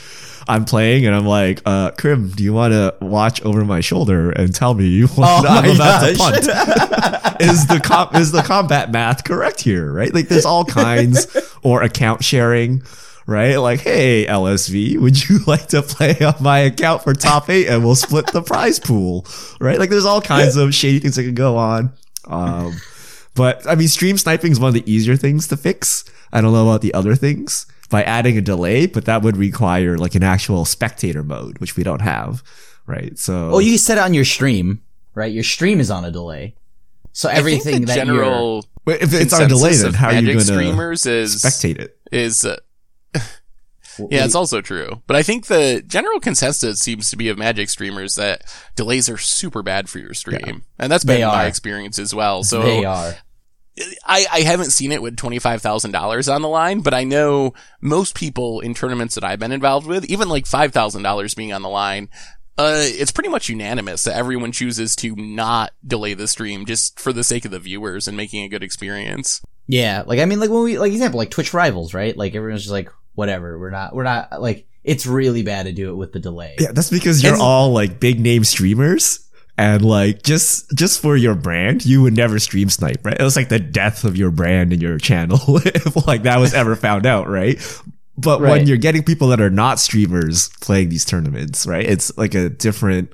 I'm 0.48 0.66
playing 0.66 1.06
and 1.06 1.16
I'm 1.16 1.26
like, 1.26 1.62
uh, 1.66 1.92
Krim, 1.92 2.30
do 2.30 2.44
you 2.44 2.54
want 2.54 2.74
to 2.74 2.96
watch 3.02 3.42
over 3.44 3.64
my 3.64 3.80
shoulder 3.80 4.32
and 4.32 4.54
tell 4.54 4.74
me 4.74 5.02
what 5.04 5.46
Oh 5.46 5.48
I'm 5.50 5.76
about 5.76 6.06
to 6.08 6.16
gosh. 6.16 6.18
punt? 6.18 7.42
is 7.42 7.68
the 7.68 7.80
com- 7.80 8.16
is 8.16 8.32
the 8.32 8.42
combat 8.42 8.92
math 8.92 9.24
correct 9.24 9.62
here? 9.62 9.92
Right? 9.92 10.14
Like, 10.14 10.28
there's 10.28 10.46
all 10.46 10.66
kinds 10.66 11.28
or 11.64 11.84
account 11.84 12.24
sharing. 12.24 12.84
Right? 13.28 13.58
Like, 13.58 13.82
hey, 13.82 14.26
LSV, 14.26 14.98
would 15.00 15.30
you 15.30 15.40
like 15.48 15.68
to 15.68 15.84
play 15.84 16.18
on 16.22 16.36
my 16.42 16.60
account 16.60 17.04
for 17.04 17.14
top 17.14 17.50
eight 17.50 17.68
and 17.68 17.84
we'll 17.86 17.96
split 17.96 18.28
the 18.28 18.42
prize 18.42 18.80
pool? 18.80 19.26
Right? 19.60 19.78
Like, 19.80 19.90
there's 19.92 20.06
all 20.06 20.22
kinds 20.22 20.58
of 20.58 20.74
shady 20.74 21.00
things 21.00 21.16
that 21.16 21.24
can 21.24 21.36
go 21.36 21.56
on. 21.56 21.94
Um, 22.26 22.76
but 23.36 23.66
I 23.68 23.76
mean, 23.76 23.88
stream 23.88 24.18
sniping 24.18 24.52
is 24.52 24.60
one 24.60 24.70
of 24.70 24.74
the 24.74 24.92
easier 24.92 25.16
things 25.16 25.48
to 25.50 25.56
fix. 25.58 26.04
I 26.34 26.42
don't 26.42 26.52
know 26.52 26.68
about 26.68 26.82
the 26.82 26.94
other 26.94 27.16
things 27.16 27.68
by 27.92 28.02
adding 28.04 28.38
a 28.38 28.42
delay, 28.42 28.88
but 28.88 29.06
that 29.06 29.22
would 29.22 29.38
require 29.38 29.98
like 29.98 30.16
an 30.16 30.24
actual 30.24 30.66
spectator 30.66 31.22
mode, 31.22 31.60
which 31.60 31.76
we 31.78 31.84
don't 31.84 32.02
have. 32.02 32.42
Right. 32.88 33.18
So, 33.20 33.52
Well, 33.52 33.62
you 33.62 33.72
can 33.72 33.78
set 33.78 33.98
it 34.00 34.02
on 34.02 34.14
your 34.16 34.26
stream, 34.26 34.82
right? 35.14 35.32
Your 35.32 35.44
stream 35.44 35.80
is 35.80 35.92
on 35.92 36.04
a 36.04 36.10
delay. 36.12 36.56
So 37.14 37.30
everything 37.30 37.60
I 37.60 37.78
think 37.78 37.86
the 37.88 37.94
that 37.94 37.96
general 37.96 38.66
But 38.86 39.02
if 39.04 39.14
it's 39.14 39.34
on 39.34 39.44
a 39.44 39.48
delay, 39.48 39.70
consensus 39.70 39.82
then 39.82 39.90
of 39.90 39.96
how 39.96 40.08
are 40.08 40.14
you 40.14 40.22
Magic 40.22 40.34
going 40.34 40.40
to 40.40 40.54
streamers 40.54 41.06
is 41.06 41.36
spectate 41.44 41.78
it? 41.78 41.98
is 42.12 42.46
uh, 42.46 42.58
yeah, 44.10 44.24
it's 44.26 44.36
also 44.36 44.62
true. 44.62 45.02
But 45.08 45.18
I 45.18 45.24
think 45.24 45.48
the 45.48 45.84
general 45.86 46.20
consensus 46.20 46.80
seems 46.80 47.10
to 47.12 47.18
be 47.18 47.28
of 47.30 47.38
Magic 47.38 47.70
streamers 47.70 48.16
that 48.16 48.44
delays 48.76 49.10
are 49.10 49.18
super 49.18 49.62
bad 49.62 49.90
for 49.90 50.00
your 50.00 50.14
stream, 50.14 50.64
and 50.80 50.92
that's 50.92 51.04
been 51.04 51.20
They 51.20 51.26
my 51.28 51.44
are. 51.44 51.48
experience 51.48 52.00
as 52.00 52.16
well. 52.16 52.44
So 52.44 52.64
they 52.64 52.86
are. 52.86 53.16
I, 54.06 54.26
I 54.32 54.42
haven't 54.42 54.72
seen 54.72 54.92
it 54.92 55.02
with 55.02 55.16
$25,000 55.16 56.34
on 56.34 56.42
the 56.42 56.48
line, 56.48 56.82
but 56.82 56.94
I 56.94 57.04
know 57.04 57.54
most 57.80 58.16
people 58.16 58.60
in 58.60 58.74
tournaments 58.74 59.16
that 59.16 59.24
I've 59.24 59.40
been 59.40 59.52
involved 59.52 59.88
with, 59.88 60.06
even 60.06 60.30
like 60.30 60.46
$5,000 60.46 61.36
being 61.36 61.54
on 61.54 61.62
the 61.62 61.70
line, 61.70 62.10
uh, 62.58 62.76
it's 62.84 63.12
pretty 63.12 63.30
much 63.30 63.50
unanimous 63.50 64.04
that 64.04 64.16
everyone 64.16 64.52
chooses 64.52 64.96
to 64.98 65.16
not 65.16 65.72
delay 65.86 66.14
the 66.14 66.28
stream 66.28 66.66
just 66.66 67.00
for 67.00 67.14
the 67.14 67.24
sake 67.24 67.46
of 67.46 67.52
the 67.52 67.60
viewers 67.60 68.08
and 68.08 68.16
making 68.18 68.44
a 68.44 68.50
good 68.50 68.64
experience. 68.64 69.42
Yeah, 69.68 70.04
like 70.06 70.20
I 70.20 70.26
mean, 70.26 70.40
like 70.40 70.50
when 70.50 70.64
we 70.64 70.78
like 70.78 70.92
example, 70.92 71.18
like 71.18 71.32
Twitch 71.32 71.54
rivals, 71.54 71.94
right? 71.94 72.16
Like 72.16 72.36
everyone's 72.36 72.64
just 72.64 72.72
like, 72.74 72.90
whatever, 73.14 73.58
we're 73.58 73.70
not, 73.70 73.96
we're 73.96 74.04
not 74.04 74.42
like 74.42 74.68
it's 74.84 75.06
really 75.08 75.44
bad 75.44 75.64
to 75.68 75.72
do 75.72 75.92
it 75.92 75.96
with 75.96 76.12
the 76.12 76.20
delay. 76.20 76.56
Yeah, 76.60 76.72
that's 76.74 76.90
because 76.90 77.24
you're 77.24 77.34
And- 77.34 77.42
all 77.42 77.72
like 77.72 78.00
big 78.00 78.20
name 78.20 78.44
streamers. 78.44 79.28
And 79.58 79.84
like 79.84 80.24
just 80.24 80.72
just 80.76 81.00
for 81.02 81.16
your 81.16 81.36
brand, 81.36 81.86
you 81.86 82.02
would 82.02 82.16
never 82.16 82.40
stream 82.40 82.70
snipe, 82.70 83.06
right? 83.06 83.20
It 83.20 83.24
was 83.24 83.36
like 83.36 83.50
the 83.50 83.60
death 83.60 84.04
of 84.04 84.18
your 84.18 84.32
brand 84.32 84.74
and 84.74 84.82
your 84.82 84.98
channel 84.98 85.40
if 85.66 86.08
like 86.08 86.24
that 86.24 86.40
was 86.40 86.54
ever 86.54 86.76
found 86.76 87.06
out, 87.06 87.28
right? 87.28 87.60
But 88.18 88.42
when 88.42 88.68
you're 88.68 88.78
getting 88.78 89.04
people 89.04 89.30
that 89.30 89.42
are 89.42 89.50
not 89.50 89.80
streamers 89.80 90.50
playing 90.62 90.90
these 90.90 91.06
tournaments, 91.06 91.66
right? 91.66 91.86
It's 91.86 92.16
like 92.18 92.36
a 92.36 92.50
different 92.50 93.12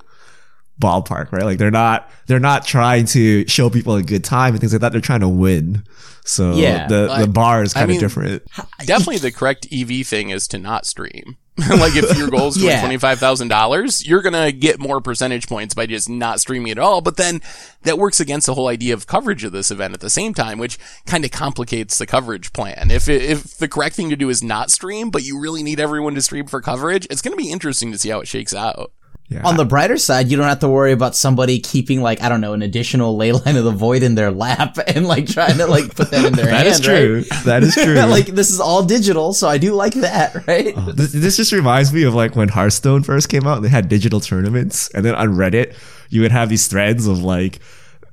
ballpark, 0.79 1.31
right? 1.31 1.43
Like 1.43 1.57
they're 1.57 1.71
not 1.71 2.09
they're 2.27 2.39
not 2.39 2.65
trying 2.65 3.05
to 3.07 3.47
show 3.47 3.69
people 3.69 3.95
a 3.95 4.03
good 4.03 4.23
time 4.23 4.53
and 4.53 4.59
things 4.59 4.73
like 4.73 4.81
that. 4.81 4.91
They're 4.91 5.01
trying 5.01 5.21
to 5.21 5.29
win. 5.29 5.83
So 6.25 6.53
Yeah, 6.55 6.87
the 6.87 7.09
I- 7.11 7.21
the 7.21 7.27
bar 7.27 7.63
is 7.63 7.73
I 7.75 7.79
kind 7.79 7.91
of 7.91 7.93
mean- 7.95 7.99
different. 8.01 8.43
Definitely 8.85 9.17
the 9.19 9.31
correct 9.31 9.67
EV 9.71 10.05
thing 10.05 10.29
is 10.29 10.47
to 10.49 10.57
not 10.59 10.85
stream. 10.85 11.37
like 11.57 11.95
if 11.95 12.15
your 12.15 12.29
goal 12.29 12.49
is 12.49 12.53
to 12.57 12.61
Yeah. 12.61 12.87
$25,000, 12.87 14.05
you're 14.07 14.21
going 14.21 14.33
to 14.33 14.51
get 14.51 14.79
more 14.79 15.01
percentage 15.01 15.47
points 15.47 15.73
by 15.73 15.87
just 15.87 16.07
not 16.07 16.39
streaming 16.39 16.69
at 16.71 16.77
all. 16.77 17.01
But 17.01 17.17
then 17.17 17.41
that 17.81 17.97
works 17.97 18.19
against 18.19 18.45
the 18.45 18.53
whole 18.53 18.67
idea 18.67 18.93
of 18.93 19.07
coverage 19.07 19.43
of 19.43 19.53
this 19.53 19.71
event 19.71 19.95
at 19.95 19.99
the 19.99 20.09
same 20.11 20.35
time, 20.35 20.59
which 20.59 20.77
kind 21.07 21.25
of 21.25 21.31
complicates 21.31 21.97
the 21.97 22.05
coverage 22.05 22.53
plan. 22.53 22.91
If 22.91 23.09
it, 23.09 23.23
if 23.23 23.57
the 23.57 23.67
correct 23.67 23.95
thing 23.95 24.09
to 24.11 24.15
do 24.15 24.29
is 24.29 24.43
not 24.43 24.69
stream, 24.69 25.09
but 25.09 25.23
you 25.23 25.39
really 25.39 25.63
need 25.63 25.79
everyone 25.79 26.13
to 26.13 26.21
stream 26.21 26.45
for 26.45 26.61
coverage, 26.61 27.07
it's 27.09 27.23
going 27.23 27.35
to 27.35 27.43
be 27.43 27.51
interesting 27.51 27.91
to 27.91 27.97
see 27.97 28.09
how 28.09 28.19
it 28.19 28.27
shakes 28.27 28.53
out. 28.53 28.91
Yeah. 29.29 29.45
On 29.45 29.57
the 29.57 29.65
brighter 29.65 29.97
side, 29.97 30.29
you 30.29 30.37
don't 30.37 30.47
have 30.47 30.59
to 30.59 30.69
worry 30.69 30.93
about 30.93 31.13
somebody 31.13 31.59
keeping 31.59 32.01
like 32.01 32.21
I 32.21 32.29
don't 32.29 32.39
know 32.39 32.53
an 32.53 32.61
additional 32.61 33.17
ley 33.17 33.33
line 33.33 33.57
of 33.57 33.65
the 33.65 33.71
void 33.71 34.01
in 34.01 34.15
their 34.15 34.31
lap 34.31 34.77
and 34.87 35.05
like 35.05 35.27
trying 35.27 35.57
to 35.57 35.67
like 35.67 35.93
put 35.95 36.11
that 36.11 36.23
in 36.23 36.31
their 36.33 36.45
that 36.47 36.65
hand. 36.65 36.67
is 36.67 36.79
true. 36.79 37.23
That 37.43 37.61
is 37.61 37.73
true. 37.83 37.95
like 37.95 38.27
this 38.27 38.49
is 38.51 38.61
all 38.61 38.83
digital, 38.85 39.33
so 39.33 39.49
I 39.49 39.57
do 39.57 39.73
like 39.73 39.95
that, 39.95 40.47
right? 40.47 40.73
Oh, 40.77 40.93
this, 40.93 41.11
this 41.11 41.35
just 41.35 41.51
reminds 41.51 41.91
me 41.91 42.03
of 42.03 42.13
like 42.13 42.37
when 42.37 42.47
Hearthstone 42.47 43.03
first 43.03 43.27
came 43.27 43.45
out 43.45 43.57
and 43.57 43.65
they 43.65 43.69
had 43.69 43.89
digital 43.89 44.21
tournaments 44.21 44.89
and 44.91 45.03
then 45.03 45.13
on 45.13 45.33
Reddit 45.33 45.75
you 46.09 46.21
would 46.21 46.31
have 46.31 46.47
these 46.47 46.67
threads 46.67 47.05
of 47.05 47.19
like 47.19 47.59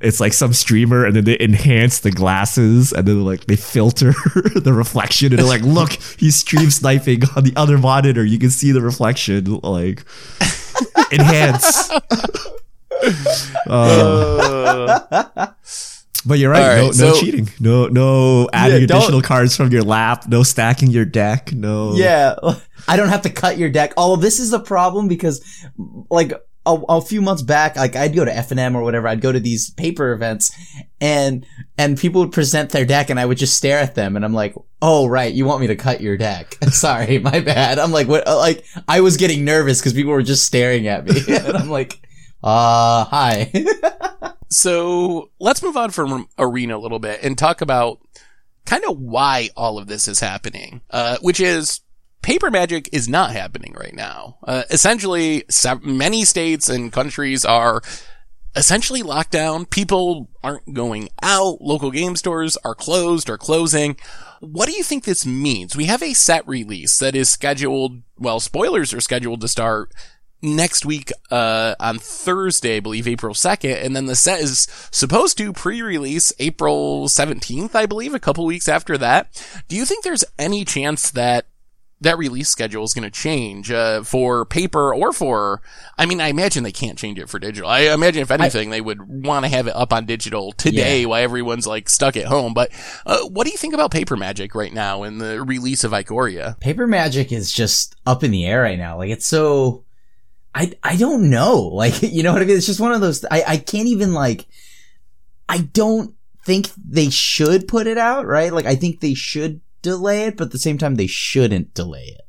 it's 0.00 0.18
like 0.18 0.32
some 0.32 0.52
streamer 0.52 1.06
and 1.06 1.14
then 1.14 1.24
they 1.24 1.38
enhance 1.38 2.00
the 2.00 2.10
glasses 2.10 2.92
and 2.92 3.06
then 3.06 3.24
like 3.24 3.46
they 3.46 3.54
filter 3.56 4.12
the 4.56 4.72
reflection 4.74 5.28
and 5.28 5.38
they're 5.38 5.46
like 5.46 5.62
look 5.62 5.92
he's 6.18 6.34
stream 6.34 6.70
sniping 6.70 7.22
on 7.36 7.44
the 7.44 7.52
other 7.54 7.78
monitor 7.78 8.24
you 8.24 8.38
can 8.38 8.50
see 8.50 8.72
the 8.72 8.82
reflection 8.82 9.44
like 9.62 10.04
enhance. 11.12 11.90
Uh, 13.66 15.52
but 16.26 16.38
you're 16.38 16.50
right. 16.50 16.62
All 16.62 16.86
right, 16.88 16.96
no, 16.96 17.08
no 17.10 17.20
cheating. 17.20 17.48
No 17.60 17.86
no 17.88 18.48
adding 18.52 18.78
Yeah, 18.78 18.84
additional 18.84 19.22
cards 19.22 19.56
from 19.56 19.70
your 19.70 19.82
lap. 19.82 20.26
No 20.28 20.42
stacking 20.42 20.90
your 20.90 21.04
deck. 21.04 21.52
No. 21.52 21.94
Yeah, 21.94 22.34
I 22.88 22.96
don't 22.96 23.08
have 23.08 23.22
to 23.22 23.30
cut 23.30 23.58
your 23.58 23.70
deck. 23.70 23.92
Oh, 23.96 24.16
this 24.16 24.38
is 24.38 24.52
a 24.52 24.60
problem 24.60 25.08
because, 25.08 25.44
like, 26.10 26.32
a, 26.66 26.74
a 26.88 27.00
few 27.00 27.20
months 27.20 27.42
back, 27.42 27.76
like 27.76 27.96
I'd 27.96 28.14
go 28.14 28.24
to 28.24 28.34
F 28.34 28.50
and 28.50 28.60
M 28.60 28.76
or 28.76 28.82
whatever. 28.82 29.08
I'd 29.08 29.20
go 29.20 29.32
to 29.32 29.40
these 29.40 29.70
paper 29.70 30.12
events, 30.12 30.50
and 31.00 31.46
and 31.76 31.98
people 31.98 32.22
would 32.22 32.32
present 32.32 32.70
their 32.70 32.84
deck, 32.84 33.10
and 33.10 33.20
I 33.20 33.26
would 33.26 33.38
just 33.38 33.56
stare 33.56 33.78
at 33.78 33.94
them, 33.94 34.16
and 34.16 34.24
I'm 34.24 34.34
like, 34.34 34.54
"Oh, 34.80 35.06
right, 35.06 35.32
you 35.32 35.44
want 35.44 35.60
me 35.60 35.66
to 35.68 35.76
cut 35.76 36.00
your 36.00 36.16
deck? 36.16 36.56
Sorry, 36.70 37.18
my 37.20 37.40
bad." 37.40 37.78
I'm 37.78 37.92
like, 37.92 38.08
"What?" 38.08 38.26
Like 38.26 38.64
I 38.88 39.00
was 39.00 39.16
getting 39.16 39.44
nervous 39.44 39.80
because 39.80 39.92
people 39.92 40.12
were 40.12 40.22
just 40.22 40.46
staring 40.46 40.88
at 40.88 41.04
me, 41.04 41.20
and 41.28 41.56
I'm 41.56 41.70
like, 41.70 42.00
"Uh, 42.42 43.04
hi." 43.04 43.52
So 44.50 45.30
let's 45.40 45.62
move 45.62 45.76
on 45.76 45.90
from 45.90 46.28
arena 46.38 46.76
a 46.76 46.78
little 46.78 47.00
bit 47.00 47.24
and 47.24 47.36
talk 47.36 47.60
about 47.60 47.98
kind 48.64 48.84
of 48.84 48.98
why 48.98 49.50
all 49.56 49.78
of 49.78 49.88
this 49.88 50.06
is 50.06 50.20
happening, 50.20 50.80
uh, 50.90 51.18
which 51.20 51.40
is 51.40 51.80
paper 52.24 52.50
magic 52.50 52.88
is 52.90 53.06
not 53.06 53.32
happening 53.32 53.74
right 53.78 53.94
now. 53.94 54.38
Uh, 54.42 54.62
essentially, 54.70 55.44
se- 55.50 55.80
many 55.82 56.24
states 56.24 56.70
and 56.70 56.90
countries 56.90 57.44
are 57.44 57.82
essentially 58.56 59.02
locked 59.02 59.30
down. 59.30 59.66
People 59.66 60.30
aren't 60.42 60.72
going 60.72 61.10
out. 61.22 61.60
Local 61.60 61.90
game 61.90 62.16
stores 62.16 62.56
are 62.64 62.74
closed 62.74 63.28
or 63.28 63.36
closing. 63.36 63.98
What 64.40 64.70
do 64.70 64.74
you 64.74 64.82
think 64.82 65.04
this 65.04 65.26
means? 65.26 65.76
We 65.76 65.84
have 65.84 66.02
a 66.02 66.14
set 66.14 66.48
release 66.48 66.98
that 66.98 67.14
is 67.14 67.28
scheduled, 67.28 68.02
well, 68.18 68.40
spoilers 68.40 68.94
are 68.94 69.02
scheduled 69.02 69.42
to 69.42 69.48
start 69.48 69.92
next 70.40 70.86
week 70.86 71.12
uh, 71.30 71.74
on 71.78 71.98
Thursday, 71.98 72.76
I 72.76 72.80
believe 72.80 73.06
April 73.06 73.34
2nd, 73.34 73.84
and 73.84 73.94
then 73.94 74.06
the 74.06 74.16
set 74.16 74.40
is 74.40 74.66
supposed 74.90 75.36
to 75.38 75.52
pre-release 75.52 76.32
April 76.38 77.06
17th, 77.06 77.74
I 77.74 77.84
believe, 77.84 78.14
a 78.14 78.20
couple 78.20 78.46
weeks 78.46 78.68
after 78.68 78.96
that. 78.98 79.44
Do 79.68 79.76
you 79.76 79.84
think 79.84 80.04
there's 80.04 80.24
any 80.38 80.64
chance 80.64 81.10
that 81.10 81.46
that 82.04 82.16
release 82.16 82.48
schedule 82.48 82.84
is 82.84 82.94
going 82.94 83.02
to 83.02 83.10
change 83.10 83.70
uh, 83.70 84.02
for 84.04 84.44
paper 84.46 84.94
or 84.94 85.12
for 85.12 85.60
I 85.98 86.06
mean 86.06 86.20
I 86.20 86.28
imagine 86.28 86.62
they 86.62 86.72
can't 86.72 86.96
change 86.98 87.18
it 87.18 87.28
for 87.28 87.38
digital. 87.38 87.68
I 87.68 87.80
imagine 87.92 88.22
if 88.22 88.30
anything 88.30 88.70
they 88.70 88.80
would 88.80 89.26
want 89.26 89.44
to 89.44 89.50
have 89.50 89.66
it 89.66 89.74
up 89.76 89.92
on 89.92 90.06
digital 90.06 90.52
today 90.52 91.00
Yeah. 91.02 91.06
while 91.08 91.22
everyone's 91.22 91.66
like 91.66 91.88
stuck 91.88 92.16
at 92.16 92.26
home. 92.26 92.54
But 92.54 92.70
uh, 93.04 93.20
what 93.26 93.44
do 93.46 93.50
you 93.50 93.58
think 93.58 93.74
about 93.74 93.90
Paper 93.90 94.16
Magic 94.16 94.54
right 94.54 94.72
now 94.72 95.02
in 95.02 95.18
the 95.18 95.42
release 95.42 95.84
of 95.84 95.90
Ikoria? 95.92 96.58
Paper 96.60 96.86
Magic 96.86 97.32
is 97.32 97.50
just 97.52 97.96
up 98.06 98.22
in 98.22 98.30
the 98.30 98.46
air 98.46 98.62
right 98.62 98.78
now. 98.78 98.96
Like 98.98 99.10
it's 99.10 99.26
so, 99.26 99.84
I 100.54 100.72
I 100.82 100.96
don't 100.96 101.28
know. 101.30 101.68
Like 101.74 102.00
you 102.02 102.22
know 102.22 102.32
what 102.32 102.42
I 102.42 102.44
mean? 102.44 102.56
It's 102.56 102.66
just 102.66 102.80
one 102.80 102.92
of 102.92 103.00
those. 103.00 103.24
I 103.30 103.42
I 103.46 103.56
can't 103.58 103.88
even 103.88 104.14
like. 104.14 104.46
I 105.48 105.58
don't 105.58 106.14
think 106.44 106.68
they 106.76 107.10
should 107.10 107.66
put 107.68 107.86
it 107.86 107.98
out. 107.98 108.26
Right? 108.26 108.52
Like 108.52 108.66
I 108.66 108.74
think 108.76 109.00
they 109.00 109.14
should 109.14 109.60
delay 109.84 110.24
it, 110.24 110.36
but 110.36 110.46
at 110.46 110.50
the 110.50 110.58
same 110.58 110.78
time 110.78 110.96
they 110.96 111.06
shouldn't 111.06 111.72
delay 111.74 112.16
it. 112.18 112.22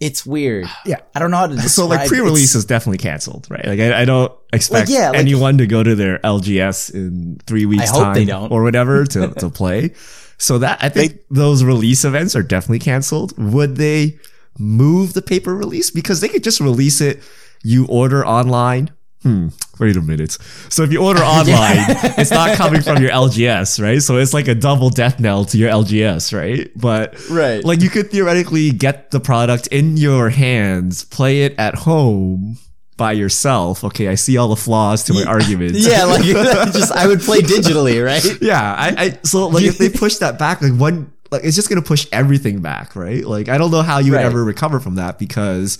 It's 0.00 0.24
weird. 0.26 0.66
Yeah. 0.86 1.00
I 1.14 1.18
don't 1.18 1.30
know 1.30 1.38
how 1.38 1.46
to 1.48 1.54
describe. 1.56 1.66
It. 1.66 1.70
So 1.70 1.86
like 1.86 2.08
pre-release 2.08 2.50
it's- 2.52 2.54
is 2.56 2.64
definitely 2.66 2.98
canceled, 2.98 3.46
right? 3.50 3.64
Like 3.64 3.80
I, 3.80 4.02
I 4.02 4.04
don't 4.04 4.30
expect 4.52 4.90
yeah, 4.90 5.10
like- 5.10 5.18
anyone 5.18 5.58
to 5.58 5.66
go 5.66 5.82
to 5.82 5.94
their 5.94 6.18
LGS 6.18 6.94
in 6.94 7.40
three 7.46 7.66
weeks 7.66 7.90
hope 7.90 8.02
time 8.02 8.14
they 8.14 8.24
don't. 8.26 8.52
or 8.52 8.62
whatever 8.62 9.04
to, 9.06 9.28
to 9.38 9.48
play. 9.50 9.94
So 10.38 10.58
that 10.58 10.82
I 10.82 10.88
think 10.90 11.20
those 11.30 11.64
release 11.64 12.04
events 12.04 12.36
are 12.36 12.42
definitely 12.42 12.80
canceled. 12.80 13.32
Would 13.38 13.76
they 13.76 14.18
move 14.58 15.14
the 15.14 15.22
paper 15.22 15.54
release 15.54 15.90
because 15.90 16.20
they 16.20 16.28
could 16.28 16.44
just 16.44 16.60
release 16.60 17.00
it? 17.00 17.22
You 17.62 17.86
order 17.88 18.26
online. 18.26 18.90
Hmm. 19.24 19.48
Wait 19.80 19.96
a 19.96 20.00
minute. 20.02 20.38
So 20.68 20.82
if 20.84 20.92
you 20.92 21.02
order 21.02 21.22
online, 21.24 21.78
it's 22.18 22.30
not 22.30 22.56
coming 22.56 22.82
from 22.82 23.02
your 23.02 23.10
LGS, 23.10 23.82
right? 23.82 24.00
So 24.00 24.18
it's 24.18 24.32
like 24.34 24.48
a 24.48 24.54
double 24.54 24.90
death 24.90 25.18
knell 25.18 25.46
to 25.46 25.58
your 25.58 25.70
LGS, 25.70 26.32
right? 26.36 26.70
But 26.76 27.16
Right. 27.30 27.64
like 27.64 27.80
you 27.80 27.88
could 27.90 28.10
theoretically 28.10 28.70
get 28.70 29.10
the 29.10 29.20
product 29.20 29.66
in 29.68 29.96
your 29.96 30.28
hands, 30.28 31.04
play 31.04 31.42
it 31.44 31.54
at 31.58 31.74
home 31.74 32.58
by 32.98 33.12
yourself. 33.12 33.82
Okay, 33.82 34.08
I 34.08 34.14
see 34.14 34.36
all 34.36 34.48
the 34.48 34.56
flaws 34.56 35.02
to 35.04 35.14
my 35.14 35.24
arguments. 35.24 35.84
Yeah, 35.88 36.04
like 36.04 36.22
just 36.72 36.92
I 36.92 37.06
would 37.08 37.20
play 37.20 37.40
digitally, 37.40 38.04
right? 38.04 38.22
yeah. 38.42 38.74
I, 38.78 39.04
I 39.04 39.18
so 39.24 39.48
like 39.48 39.64
if 39.64 39.78
they 39.78 39.88
push 39.88 40.16
that 40.16 40.38
back, 40.38 40.60
like 40.62 40.74
one 40.74 41.10
like 41.30 41.42
it's 41.44 41.56
just 41.56 41.68
gonna 41.70 41.82
push 41.82 42.06
everything 42.12 42.60
back, 42.60 42.94
right? 42.94 43.24
Like 43.24 43.48
I 43.48 43.56
don't 43.58 43.70
know 43.70 43.82
how 43.82 43.98
you 43.98 44.12
would 44.12 44.20
ever 44.20 44.44
recover 44.44 44.78
from 44.80 44.96
that 44.96 45.18
because 45.18 45.78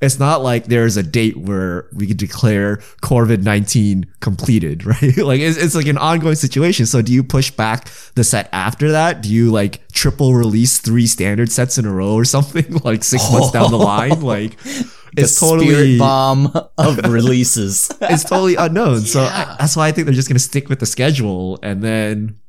it's 0.00 0.18
not 0.18 0.42
like 0.42 0.66
there's 0.66 0.96
a 0.96 1.02
date 1.02 1.36
where 1.36 1.86
we 1.92 2.06
could 2.06 2.16
declare 2.16 2.78
COVID 3.02 3.42
nineteen 3.42 4.06
completed, 4.20 4.84
right? 4.86 5.16
like 5.16 5.40
it's, 5.40 5.56
it's 5.58 5.74
like 5.74 5.86
an 5.86 5.98
ongoing 5.98 6.34
situation. 6.34 6.86
So 6.86 7.02
do 7.02 7.12
you 7.12 7.22
push 7.22 7.50
back 7.50 7.88
the 8.14 8.24
set 8.24 8.48
after 8.52 8.92
that? 8.92 9.22
Do 9.22 9.32
you 9.32 9.50
like 9.50 9.86
triple 9.92 10.34
release 10.34 10.78
three 10.78 11.06
standard 11.06 11.52
sets 11.52 11.78
in 11.78 11.84
a 11.84 11.92
row 11.92 12.14
or 12.14 12.24
something 12.24 12.72
like 12.84 13.04
six 13.04 13.30
months 13.30 13.50
down 13.50 13.70
the 13.70 13.78
oh. 13.78 13.84
line? 13.84 14.20
Like 14.20 14.56
it's 15.16 15.38
totally 15.38 15.98
bomb 15.98 16.52
of 16.78 16.98
releases. 17.10 17.90
it's 18.00 18.24
totally 18.24 18.56
unknown. 18.56 19.00
So 19.00 19.22
Yeah. 19.22 19.54
I, 19.54 19.56
that's 19.60 19.76
why 19.76 19.88
I 19.88 19.92
think 19.92 20.06
they're 20.06 20.14
just 20.14 20.28
going 20.28 20.36
to 20.36 20.40
stick 20.40 20.68
with 20.68 20.80
the 20.80 20.86
schedule 20.86 21.58
and 21.62 21.82
then 21.82 22.39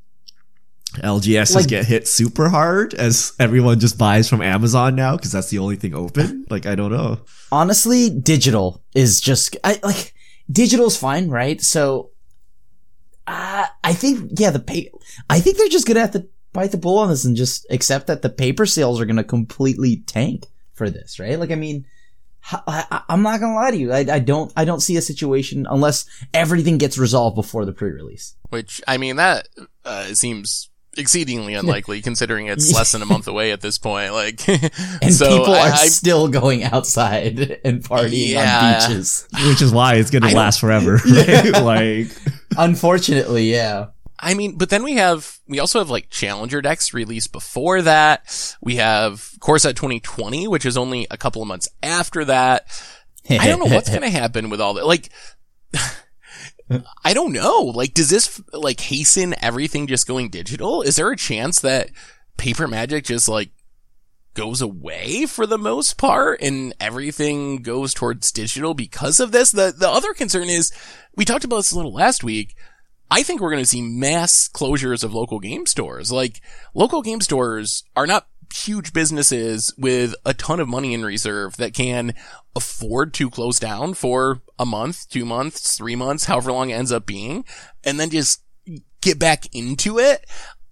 LGSs 1.00 1.56
Like- 1.56 1.68
get 1.68 1.86
hit 1.86 2.08
super 2.08 2.50
hard 2.50 2.94
as 2.94 3.34
everyone 3.40 3.80
just 3.80 3.98
buys 3.98 4.28
from 4.30 4.42
Amazon 4.42 4.96
now 4.96 5.16
because 5.16 5.32
that's 5.32 5.50
the 5.50 5.60
only 5.60 5.76
thing 5.76 5.94
open. 5.96 6.46
Like, 6.52 6.66
I 6.66 6.76
don't 6.76 6.92
know. 6.92 7.20
honestly, 7.52 8.10
digital 8.10 8.84
is 8.94 9.22
just 9.22 9.56
I 9.64 9.80
like 9.84 10.14
digital's 10.52 10.98
fine, 10.98 11.30
right? 11.30 11.62
So, 11.62 12.10
uh, 13.26 13.68
I 13.84 13.94
think 13.94 14.32
yeah, 14.38 14.50
the 14.50 14.60
pay. 14.60 14.92
I 15.30 15.40
think 15.40 15.58
they're 15.58 15.70
just 15.70 15.88
gonna 15.88 16.02
have 16.02 16.12
to 16.12 16.28
bite 16.52 16.72
the 16.72 16.78
bull 16.78 16.98
on 16.98 17.08
this 17.08 17.24
and 17.24 17.38
just 17.38 17.66
accept 17.70 18.08
that 18.08 18.22
the 18.22 18.30
paper 18.30 18.66
sales 18.66 19.00
are 19.00 19.06
gonna 19.06 19.24
completely 19.24 20.04
tank 20.08 20.46
for 20.74 20.90
this, 20.90 21.20
right? 21.20 21.40
Like, 21.40 21.52
I 21.52 21.56
mean. 21.56 21.86
I, 22.44 23.04
am 23.08 23.22
not 23.22 23.40
gonna 23.40 23.54
lie 23.54 23.70
to 23.70 23.78
you. 23.78 23.94
I, 23.94 24.00
I 24.00 24.18
don't. 24.18 24.52
I 24.58 24.66
don't 24.66 24.80
see 24.80 24.98
a 24.98 25.02
situation 25.02 25.68
unless 25.70 26.06
everything 26.34 26.80
gets 26.80 26.98
resolved 26.98 27.36
before 27.36 27.66
the 27.66 27.72
pre-release. 27.72 28.36
Which 28.50 28.82
I 28.88 28.98
mean 28.98 29.18
that 29.18 29.48
uh, 29.86 30.06
seems 30.16 30.71
exceedingly 30.98 31.54
unlikely 31.54 32.02
considering 32.02 32.48
it's 32.48 32.74
less 32.74 32.92
than 32.92 33.02
a 33.02 33.06
month 33.06 33.28
away 33.28 33.52
at 33.52 33.62
this 33.62 33.78
point. 33.78 34.14
Like, 34.14 34.46
And 35.02 35.14
so 35.14 35.38
people 35.40 35.54
I, 35.54 35.70
are 35.70 35.74
I- 35.74 35.88
still 35.88 36.28
going 36.28 36.64
outside 36.64 37.60
and 37.66 37.82
partying 37.84 38.30
Yeah. 38.30 38.82
on 38.84 38.90
beaches. 38.90 39.28
Which 39.48 39.62
is 39.62 39.72
why 39.72 39.96
it's 39.96 40.10
going 40.12 40.24
to 40.30 40.36
last 40.36 40.60
forever. 40.60 41.00
Right? 41.06 41.52
like, 41.62 42.08
Unfortunately, 42.58 43.52
yeah. 43.52 43.88
I 44.24 44.36
mean, 44.36 44.58
but 44.58 44.70
then 44.70 44.84
we 44.84 44.94
have, 44.94 45.40
we 45.48 45.60
also 45.60 45.80
have 45.80 45.90
like 45.90 46.10
Challenger 46.10 46.62
decks 46.62 46.94
released 46.94 47.32
before 47.32 47.82
that. 47.82 48.56
We 48.62 48.76
have 48.76 49.32
Core 49.40 49.58
Set 49.58 49.76
2020, 49.76 50.48
which 50.48 50.66
is 50.66 50.78
only 50.78 51.08
a 51.10 51.18
couple 51.18 51.42
of 51.42 51.48
months 51.48 51.68
after 51.82 52.26
that. 52.26 52.68
I 53.30 53.48
don't 53.48 53.60
know 53.60 53.74
what's 53.74 53.90
going 53.90 54.02
to 54.02 54.10
happen 54.10 54.50
with 54.50 54.60
all 54.62 54.74
that. 54.76 54.86
Like, 54.86 55.10
I 57.04 57.14
don't 57.14 57.34
know. 57.34 57.62
Like, 57.62 57.94
does 57.94 58.10
this 58.10 58.42
like 58.54 58.80
hasten 58.80 59.36
everything 59.42 59.88
just 59.88 60.08
going 60.08 60.30
digital? 60.30 60.82
Is 60.82 60.96
there 60.96 61.12
a 61.12 61.18
chance 61.18 61.60
that 61.62 61.90
paper 62.38 62.68
magic 62.68 63.06
just 63.06 63.28
like 63.28 63.52
goes 64.34 64.62
away 64.62 65.26
for 65.26 65.46
the 65.46 65.58
most 65.58 65.98
part 65.98 66.42
and 66.42 66.74
everything 66.80 67.58
goes 67.58 67.94
towards 67.94 68.32
digital 68.32 68.74
because 68.74 69.20
of 69.20 69.32
this? 69.32 69.52
The, 69.52 69.74
the 69.78 69.90
other 69.90 70.14
concern 70.14 70.50
is 70.50 70.72
we 71.16 71.26
talked 71.26 71.44
about 71.44 71.58
this 71.58 71.72
a 71.72 71.76
little 71.76 71.94
last 71.94 72.24
week. 72.24 72.56
I 73.10 73.24
think 73.24 73.42
we're 73.42 73.52
going 73.52 73.64
to 73.64 73.70
see 73.70 73.82
mass 73.82 74.48
closures 74.48 75.04
of 75.04 75.14
local 75.14 75.40
game 75.40 75.66
stores. 75.66 76.12
Like 76.12 76.42
local 76.74 77.02
game 77.02 77.20
stores 77.20 77.84
are 77.96 78.08
not 78.08 78.28
huge 78.54 78.94
businesses 78.94 79.74
with 79.78 80.16
a 80.26 80.34
ton 80.34 80.60
of 80.60 80.68
money 80.68 80.94
in 80.94 81.04
reserve 81.04 81.58
that 81.58 81.74
can 81.74 82.14
afford 82.56 83.14
to 83.16 83.30
close 83.30 83.60
down 83.60 83.94
for 83.94 84.42
a 84.60 84.66
month, 84.66 85.10
two 85.10 85.26
months, 85.26 85.78
three 85.78 85.96
months, 85.96 86.26
however 86.26 86.52
long 86.52 86.70
it 86.70 86.76
ends 86.76 86.92
up 86.92 87.06
being, 87.06 87.46
and 87.84 88.00
then 88.00 88.10
just 88.10 88.42
get 89.02 89.18
back 89.18 89.54
into 89.54 89.98
it. 89.98 90.26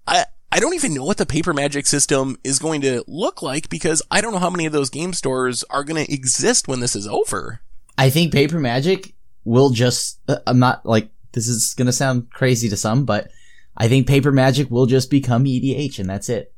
I, 0.07 0.25
I 0.51 0.59
don't 0.59 0.75
even 0.75 0.93
know 0.93 1.05
what 1.05 1.17
the 1.17 1.25
paper 1.25 1.53
magic 1.53 1.85
system 1.87 2.37
is 2.43 2.59
going 2.59 2.81
to 2.81 3.03
look 3.07 3.41
like 3.41 3.69
because 3.69 4.01
I 4.09 4.21
don't 4.21 4.33
know 4.33 4.39
how 4.39 4.49
many 4.49 4.65
of 4.65 4.73
those 4.73 4.89
game 4.89 5.13
stores 5.13 5.63
are 5.69 5.83
going 5.83 6.03
to 6.03 6.13
exist 6.13 6.67
when 6.67 6.79
this 6.79 6.95
is 6.95 7.07
over. 7.07 7.61
I 7.97 8.09
think 8.09 8.31
paper 8.31 8.59
magic 8.59 9.13
will 9.43 9.69
just, 9.71 10.19
uh, 10.27 10.37
I'm 10.47 10.59
not 10.59 10.85
like, 10.85 11.09
this 11.33 11.47
is 11.47 11.73
gonna 11.75 11.91
sound 11.91 12.31
crazy 12.31 12.69
to 12.69 12.77
some, 12.77 13.05
but 13.05 13.29
I 13.77 13.87
think 13.87 14.07
paper 14.07 14.31
magic 14.31 14.69
will 14.69 14.85
just 14.85 15.09
become 15.09 15.45
EDH 15.45 15.99
and 15.99 16.09
that's 16.09 16.29
it. 16.29 16.53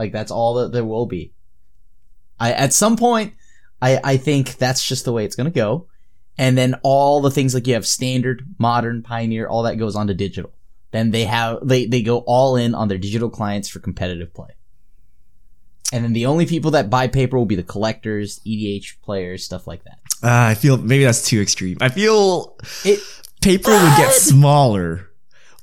Like 0.00 0.12
that's 0.12 0.30
all 0.30 0.54
that 0.54 0.72
there 0.72 0.84
will 0.84 1.04
be. 1.04 1.34
I, 2.38 2.52
at 2.52 2.72
some 2.72 2.96
point, 2.96 3.34
I, 3.82 4.00
I 4.02 4.16
think 4.16 4.56
that's 4.56 4.82
just 4.82 5.04
the 5.04 5.12
way 5.12 5.26
it's 5.26 5.36
gonna 5.36 5.50
go. 5.50 5.88
And 6.38 6.56
then 6.56 6.76
all 6.82 7.20
the 7.20 7.30
things 7.30 7.52
like 7.52 7.66
you 7.66 7.74
have 7.74 7.86
standard, 7.86 8.46
modern, 8.58 9.02
pioneer, 9.02 9.46
all 9.46 9.64
that 9.64 9.76
goes 9.76 9.94
onto 9.94 10.14
digital. 10.14 10.52
Then 10.90 11.10
they 11.10 11.26
have, 11.26 11.58
they, 11.62 11.84
they 11.84 12.00
go 12.00 12.20
all 12.26 12.56
in 12.56 12.74
on 12.74 12.88
their 12.88 12.96
digital 12.96 13.28
clients 13.28 13.68
for 13.68 13.78
competitive 13.78 14.32
play. 14.32 14.48
And 15.92 16.02
then 16.02 16.14
the 16.14 16.24
only 16.24 16.46
people 16.46 16.70
that 16.70 16.88
buy 16.88 17.08
paper 17.08 17.36
will 17.36 17.44
be 17.44 17.56
the 17.56 17.62
collectors, 17.62 18.40
EDH 18.46 19.02
players, 19.02 19.44
stuff 19.44 19.66
like 19.66 19.84
that. 19.84 19.98
uh, 20.22 20.48
I 20.48 20.54
feel 20.54 20.78
maybe 20.78 21.04
that's 21.04 21.28
too 21.28 21.42
extreme. 21.42 21.76
I 21.82 21.90
feel 21.90 22.56
It, 22.86 23.00
paper 23.42 23.70
would 23.70 23.96
get 23.98 24.14
smaller, 24.14 25.10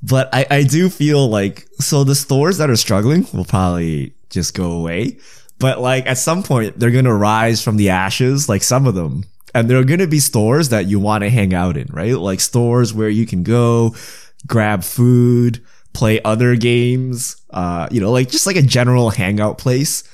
but 0.00 0.28
I, 0.32 0.46
I 0.48 0.62
do 0.62 0.90
feel 0.90 1.28
like, 1.28 1.66
so 1.80 2.04
the 2.04 2.14
stores 2.14 2.58
that 2.58 2.70
are 2.70 2.76
struggling 2.76 3.26
will 3.32 3.44
probably 3.44 4.14
just 4.30 4.54
go 4.54 4.72
away. 4.72 5.18
But 5.58 5.80
like 5.80 6.06
at 6.06 6.18
some 6.18 6.42
point, 6.42 6.78
they're 6.78 6.90
going 6.90 7.04
to 7.04 7.14
rise 7.14 7.62
from 7.62 7.76
the 7.76 7.90
ashes, 7.90 8.48
like 8.48 8.62
some 8.62 8.86
of 8.86 8.94
them. 8.94 9.24
And 9.54 9.68
there 9.68 9.78
are 9.78 9.84
going 9.84 10.00
to 10.00 10.06
be 10.06 10.20
stores 10.20 10.68
that 10.68 10.86
you 10.86 11.00
want 11.00 11.24
to 11.24 11.30
hang 11.30 11.54
out 11.54 11.76
in, 11.76 11.88
right? 11.90 12.14
Like 12.16 12.40
stores 12.40 12.92
where 12.92 13.08
you 13.08 13.26
can 13.26 13.42
go 13.42 13.94
grab 14.46 14.84
food, 14.84 15.64
play 15.92 16.20
other 16.22 16.54
games, 16.54 17.36
uh, 17.50 17.88
you 17.90 18.00
know, 18.00 18.12
like 18.12 18.28
just 18.28 18.46
like 18.46 18.56
a 18.56 18.62
general 18.62 19.10
hangout 19.10 19.58
place. 19.58 20.04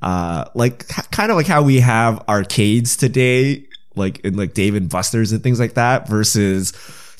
Uh, 0.00 0.44
like 0.54 0.86
kind 1.10 1.30
of 1.30 1.36
like 1.36 1.46
how 1.46 1.62
we 1.62 1.80
have 1.80 2.24
arcades 2.28 2.96
today, 2.96 3.66
like 3.96 4.20
in 4.20 4.36
like 4.36 4.54
Dave 4.54 4.74
and 4.74 4.88
Buster's 4.88 5.32
and 5.32 5.42
things 5.42 5.58
like 5.58 5.74
that 5.74 6.08
versus 6.08 6.72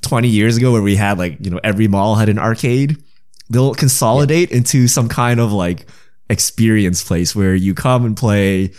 20 0.03 0.29
years 0.29 0.57
ago 0.57 0.73
where 0.73 0.83
we 0.83 0.97
had 0.97 1.19
like, 1.19 1.39
you 1.41 1.51
know, 1.51 1.61
every 1.65 1.89
mall 1.89 2.15
had 2.15 2.29
an 2.29 2.39
arcade. 2.39 3.03
They'll 3.51 3.75
consolidate 3.75 4.51
into 4.51 4.87
some 4.89 5.09
kind 5.09 5.41
of 5.41 5.53
like 5.53 5.89
experience 6.31 7.03
place 7.03 7.35
where 7.35 7.55
you 7.55 7.75
come 7.75 8.05
and 8.05 8.17
play, 8.17 8.73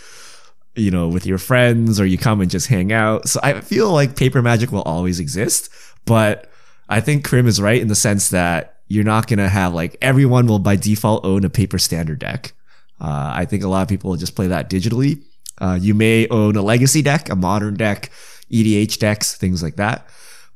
you 0.75 0.91
know, 0.91 1.07
with 1.07 1.25
your 1.25 1.38
friends 1.38 1.99
or 1.99 2.05
you 2.05 2.17
come 2.17 2.41
and 2.41 2.49
just 2.49 2.67
hang 2.67 2.91
out. 2.91 3.27
So 3.27 3.39
I 3.43 3.62
feel 3.62 3.91
like 3.91 4.15
paper 4.15 4.41
magic 4.41 4.71
will 4.71 4.83
always 4.83 5.19
exist, 5.19 5.69
but 6.05 6.49
I 6.88 7.01
think 7.01 7.23
Krim 7.23 7.47
is 7.47 7.62
right 7.62 7.81
in 7.81 7.88
the 7.88 7.95
sense 7.95 8.29
that 8.29 8.77
you're 8.88 9.03
not 9.03 9.27
going 9.27 9.39
to 9.39 9.49
have 9.49 9.73
like 9.73 9.95
everyone 10.01 10.47
will 10.47 10.59
by 10.59 10.75
default 10.75 11.23
own 11.25 11.45
a 11.45 11.50
paper 11.50 11.77
standard 11.77 12.19
deck. 12.19 12.54
Uh, 13.00 13.31
I 13.33 13.45
think 13.45 13.63
a 13.63 13.67
lot 13.67 13.83
of 13.83 13.87
people 13.87 14.10
will 14.10 14.17
just 14.17 14.35
play 14.35 14.47
that 14.47 14.69
digitally. 14.69 15.23
Uh, 15.60 15.77
you 15.79 15.93
may 15.93 16.27
own 16.29 16.56
a 16.56 16.62
legacy 16.62 17.02
deck, 17.02 17.29
a 17.29 17.35
modern 17.35 17.75
deck, 17.75 18.12
EDH 18.52 18.97
decks, 19.00 19.35
things 19.35 19.62
like 19.62 19.75
that. 19.75 20.08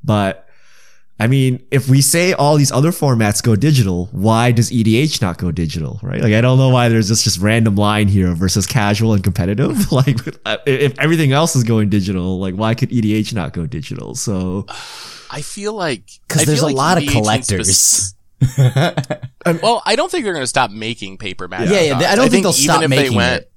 But 0.03 0.42
I 1.23 1.27
mean, 1.27 1.65
if 1.71 1.87
we 1.87 2.01
say 2.01 2.33
all 2.33 2.57
these 2.57 2.69
other 2.69 2.91
formats 2.91 3.41
go 3.41 3.55
digital, 3.55 4.09
why 4.11 4.51
does 4.51 4.69
EDH 4.71 5.21
not 5.21 5.37
go 5.37 5.51
digital, 5.53 5.97
right? 6.03 6.19
Like, 6.19 6.33
I 6.33 6.41
don't 6.41 6.57
know 6.57 6.67
why 6.67 6.89
there's 6.89 7.07
this 7.07 7.23
just 7.23 7.39
random 7.39 7.77
line 7.77 8.09
here 8.09 8.33
versus 8.33 8.67
casual 8.67 9.13
and 9.13 9.23
competitive. 9.23 9.89
like, 9.93 10.17
if 10.65 10.99
everything 10.99 11.31
else 11.31 11.55
is 11.55 11.63
going 11.63 11.87
digital, 11.87 12.39
like, 12.39 12.55
why 12.55 12.75
could 12.75 12.89
EDH 12.89 13.33
not 13.33 13.53
go 13.53 13.65
digital? 13.65 14.15
So, 14.15 14.65
I 15.31 15.41
feel 15.41 15.71
like 15.71 16.03
Because 16.27 16.43
there's 16.43 16.59
feel 16.59 16.65
a 16.65 16.71
like 16.71 16.75
lot 16.75 16.97
of 16.97 17.05
EDH 17.05 17.07
in 17.07 17.13
collectors. 17.13 17.77
spec- 17.77 19.29
well, 19.63 19.81
I 19.85 19.95
don't 19.95 20.11
think 20.11 20.25
they're 20.25 20.33
going 20.33 20.43
to 20.43 20.47
stop 20.47 20.71
making 20.71 21.19
paper 21.19 21.47
magic. 21.47 21.69
Yeah, 21.73 21.83
yeah, 21.83 21.91
cards. 21.93 22.05
I 22.07 22.15
don't 22.15 22.29
think 22.29 22.43
they'll 22.43 22.51
stop 22.51 22.83
if 22.83 22.89
making 22.89 23.11
they 23.11 23.15
went 23.15 23.43
it. 23.43 23.52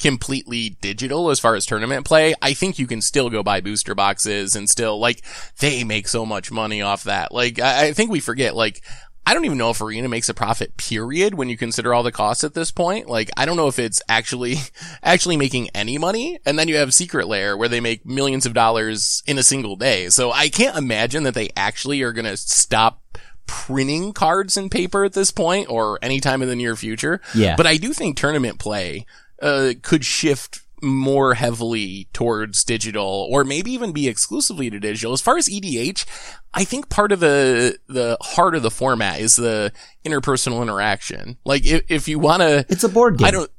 Completely 0.00 0.70
digital 0.80 1.30
as 1.30 1.38
far 1.38 1.54
as 1.54 1.66
tournament 1.66 2.06
play, 2.06 2.34
I 2.40 2.54
think 2.54 2.78
you 2.78 2.86
can 2.86 3.00
still 3.00 3.30
go 3.30 3.42
buy 3.42 3.60
booster 3.60 3.94
boxes 3.94 4.56
and 4.56 4.68
still 4.68 4.98
like 4.98 5.22
they 5.58 5.84
make 5.84 6.08
so 6.08 6.24
much 6.24 6.50
money 6.50 6.82
off 6.82 7.04
that. 7.04 7.32
Like 7.32 7.60
I, 7.60 7.88
I 7.88 7.92
think 7.92 8.10
we 8.10 8.20
forget 8.20 8.54
like. 8.54 8.82
I 9.26 9.34
don't 9.34 9.44
even 9.44 9.58
know 9.58 9.70
if 9.70 9.80
Arena 9.82 10.08
makes 10.08 10.30
a 10.30 10.34
profit, 10.34 10.78
period, 10.78 11.34
when 11.34 11.50
you 11.50 11.56
consider 11.56 11.92
all 11.92 12.02
the 12.02 12.10
costs 12.10 12.42
at 12.42 12.54
this 12.54 12.70
point. 12.70 13.06
Like, 13.06 13.30
I 13.36 13.44
don't 13.44 13.58
know 13.58 13.68
if 13.68 13.78
it's 13.78 14.00
actually, 14.08 14.56
actually 15.04 15.36
making 15.36 15.68
any 15.74 15.98
money. 15.98 16.40
And 16.46 16.58
then 16.58 16.68
you 16.68 16.76
have 16.76 16.94
Secret 16.94 17.28
Lair 17.28 17.54
where 17.54 17.68
they 17.68 17.80
make 17.80 18.04
millions 18.04 18.46
of 18.46 18.54
dollars 18.54 19.22
in 19.26 19.38
a 19.38 19.42
single 19.42 19.76
day. 19.76 20.08
So 20.08 20.32
I 20.32 20.48
can't 20.48 20.76
imagine 20.76 21.24
that 21.24 21.34
they 21.34 21.50
actually 21.54 22.00
are 22.02 22.14
going 22.14 22.24
to 22.24 22.36
stop 22.36 23.02
printing 23.46 24.12
cards 24.12 24.56
and 24.56 24.70
paper 24.70 25.04
at 25.04 25.12
this 25.12 25.30
point 25.30 25.68
or 25.68 25.98
anytime 26.02 26.40
in 26.40 26.48
the 26.48 26.56
near 26.56 26.74
future. 26.74 27.20
Yeah. 27.34 27.56
But 27.56 27.66
I 27.66 27.76
do 27.76 27.92
think 27.92 28.16
tournament 28.16 28.58
play, 28.58 29.06
uh, 29.40 29.74
could 29.82 30.04
shift 30.04 30.60
more 30.82 31.34
heavily 31.34 32.08
towards 32.12 32.64
digital 32.64 33.28
or 33.30 33.44
maybe 33.44 33.70
even 33.72 33.92
be 33.92 34.08
exclusively 34.08 34.70
to 34.70 34.80
digital. 34.80 35.12
As 35.12 35.20
far 35.20 35.36
as 35.36 35.48
EDH, 35.48 36.06
I 36.54 36.64
think 36.64 36.88
part 36.88 37.12
of 37.12 37.20
the, 37.20 37.78
the 37.86 38.16
heart 38.20 38.54
of 38.54 38.62
the 38.62 38.70
format 38.70 39.20
is 39.20 39.36
the 39.36 39.72
interpersonal 40.04 40.62
interaction. 40.62 41.36
Like 41.44 41.66
if, 41.66 41.82
if 41.90 42.08
you 42.08 42.18
want 42.18 42.40
to, 42.42 42.64
It's 42.68 42.84
a 42.84 42.88
board 42.88 43.18
game. 43.18 43.26
I 43.26 43.30
don't. 43.30 43.50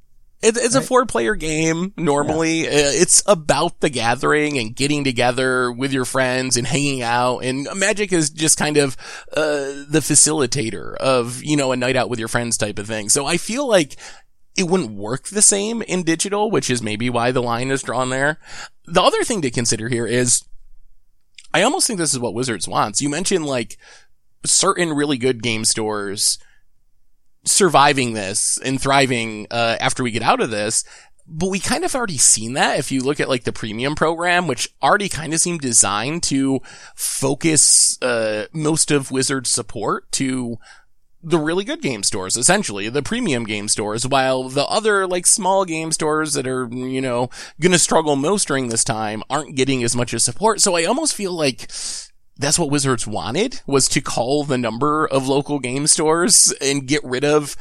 It, 0.42 0.58
it's 0.58 0.74
a 0.74 0.82
four 0.82 1.06
player 1.06 1.36
game 1.36 1.94
normally. 1.96 2.68
Uh, 2.68 2.72
It's 2.74 3.22
about 3.28 3.80
the 3.80 3.92
gathering 3.92 4.58
and 4.58 4.76
getting 4.76 5.04
together 5.04 5.72
with 5.72 5.94
your 5.94 6.06
friends 6.06 6.58
and 6.58 6.66
hanging 6.66 7.04
out. 7.04 7.40
And 7.40 7.68
Magic 7.76 8.12
is 8.12 8.32
just 8.32 8.58
kind 8.58 8.78
of, 8.78 8.98
uh, 9.38 9.86
the 9.88 10.00
facilitator 10.02 10.96
of, 10.96 11.44
you 11.44 11.56
know, 11.56 11.72
a 11.72 11.78
night 11.78 11.96
out 11.96 12.10
with 12.10 12.18
your 12.18 12.28
friends 12.28 12.58
type 12.58 12.80
of 12.80 12.88
thing. 12.88 13.10
So 13.10 13.28
I 13.28 13.38
feel 13.38 13.68
like 13.68 13.98
it 14.58 14.68
wouldn't 14.68 14.92
work 14.92 15.28
the 15.28 15.42
same 15.42 15.82
in 15.84 16.04
digital, 16.04 16.52
which 16.52 16.70
is 16.70 16.82
maybe 16.82 17.10
why 17.10 17.32
the 17.32 17.42
line 17.42 17.72
is 17.72 17.84
drawn 17.84 18.10
there. 18.10 18.40
The 18.86 19.02
other 19.02 19.24
thing 19.24 19.42
to 19.42 19.52
consider 19.52 19.88
here 19.90 20.06
is 20.06 20.44
I 21.54 21.64
almost 21.64 21.88
think 21.88 22.00
this 22.00 22.14
is 22.14 22.20
what 22.20 22.34
Wizards 22.34 22.68
wants. 22.68 23.02
You 23.02 23.10
mentioned 23.10 23.46
like 23.46 23.78
certain 24.46 24.94
really 24.94 25.18
good 25.18 25.44
game 25.44 25.66
stores 25.66 26.38
surviving 27.44 28.14
this 28.14 28.60
and 28.64 28.82
thriving 28.82 29.48
uh, 29.52 29.78
after 29.80 30.04
we 30.04 30.12
get 30.12 30.24
out 30.24 30.42
of 30.42 30.52
this. 30.52 30.84
But 31.28 31.50
we 31.50 31.60
kind 31.60 31.86
of 31.86 31.96
already 31.96 32.18
seen 32.18 32.54
that 32.54 32.80
if 32.80 32.92
you 32.92 33.02
look 33.02 33.20
at 33.20 33.30
like 33.30 33.44
the 33.44 33.54
premium 33.54 33.96
program, 33.96 34.48
which 34.48 34.68
already 34.82 35.08
kind 35.08 35.34
of 35.34 35.40
seemed 35.40 35.62
designed 35.62 36.24
to 36.24 36.60
focus 36.96 38.02
uh, 38.02 38.48
most 38.52 38.92
of 38.92 39.12
Wizards 39.12 39.50
support 39.50 40.12
to 40.14 40.58
the 41.24 41.38
really 41.38 41.64
good 41.64 41.82
game 41.82 42.04
stores, 42.04 42.36
essentially, 42.38 42.90
the 42.90 43.04
premium 43.04 43.46
game 43.46 43.68
stores, 43.68 44.08
while 44.08 44.50
the 44.50 44.66
other 44.66 45.08
like 45.08 45.28
small 45.28 45.66
game 45.66 45.92
stores 45.92 46.34
that 46.34 46.48
are, 46.48 46.68
you 46.72 47.02
know, 47.02 47.30
gonna 47.60 47.80
struggle 47.80 48.16
most 48.16 48.48
during 48.48 48.70
this 48.70 48.84
time 48.84 49.24
aren't 49.30 49.56
getting 49.56 49.84
as 49.84 49.96
much 49.96 50.14
as 50.14 50.24
support. 50.24 50.62
So 50.62 50.76
I 50.76 50.86
almost 50.86 51.16
feel 51.16 51.34
like 51.34 51.72
that's 52.38 52.58
what 52.58 52.72
Wizards 52.72 53.06
wanted 53.06 53.62
was 53.68 53.88
to 53.90 54.02
call 54.02 54.44
the 54.44 54.58
number 54.58 55.08
of 55.08 55.28
local 55.28 55.60
game 55.60 55.86
stores 55.88 56.54
and 56.60 56.88
get 56.88 57.04
rid 57.04 57.24
of 57.24 57.56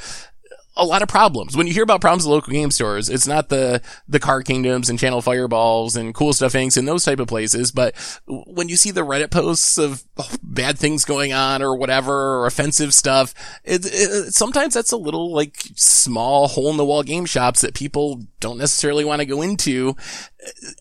a 0.80 0.84
lot 0.84 1.02
of 1.02 1.08
problems. 1.08 1.56
When 1.56 1.66
you 1.66 1.72
hear 1.72 1.82
about 1.82 2.00
problems 2.00 2.24
at 2.24 2.30
local 2.30 2.52
game 2.52 2.70
stores, 2.70 3.08
it's 3.08 3.26
not 3.26 3.50
the, 3.50 3.82
the 4.08 4.18
Card 4.18 4.46
Kingdoms 4.46 4.88
and 4.88 4.98
Channel 4.98 5.22
Fireballs 5.22 5.94
and 5.94 6.14
Cool 6.14 6.32
Stuff 6.32 6.54
Incs 6.54 6.76
and 6.76 6.88
those 6.88 7.04
type 7.04 7.20
of 7.20 7.28
places, 7.28 7.70
but 7.70 7.94
when 8.26 8.68
you 8.68 8.76
see 8.76 8.90
the 8.90 9.04
Reddit 9.04 9.30
posts 9.30 9.78
of 9.78 10.04
bad 10.42 10.78
things 10.78 11.04
going 11.04 11.32
on 11.32 11.62
or 11.62 11.76
whatever, 11.76 12.40
or 12.40 12.46
offensive 12.46 12.94
stuff, 12.94 13.34
it, 13.64 13.84
it, 13.84 14.34
sometimes 14.34 14.74
that's 14.74 14.92
a 14.92 14.96
little 14.96 15.32
like 15.32 15.56
small 15.74 16.48
hole 16.48 16.70
in 16.70 16.76
the 16.76 16.84
wall 16.84 17.02
game 17.02 17.26
shops 17.26 17.60
that 17.60 17.74
people 17.74 18.22
don't 18.40 18.58
necessarily 18.58 19.04
want 19.04 19.20
to 19.20 19.26
go 19.26 19.42
into. 19.42 19.96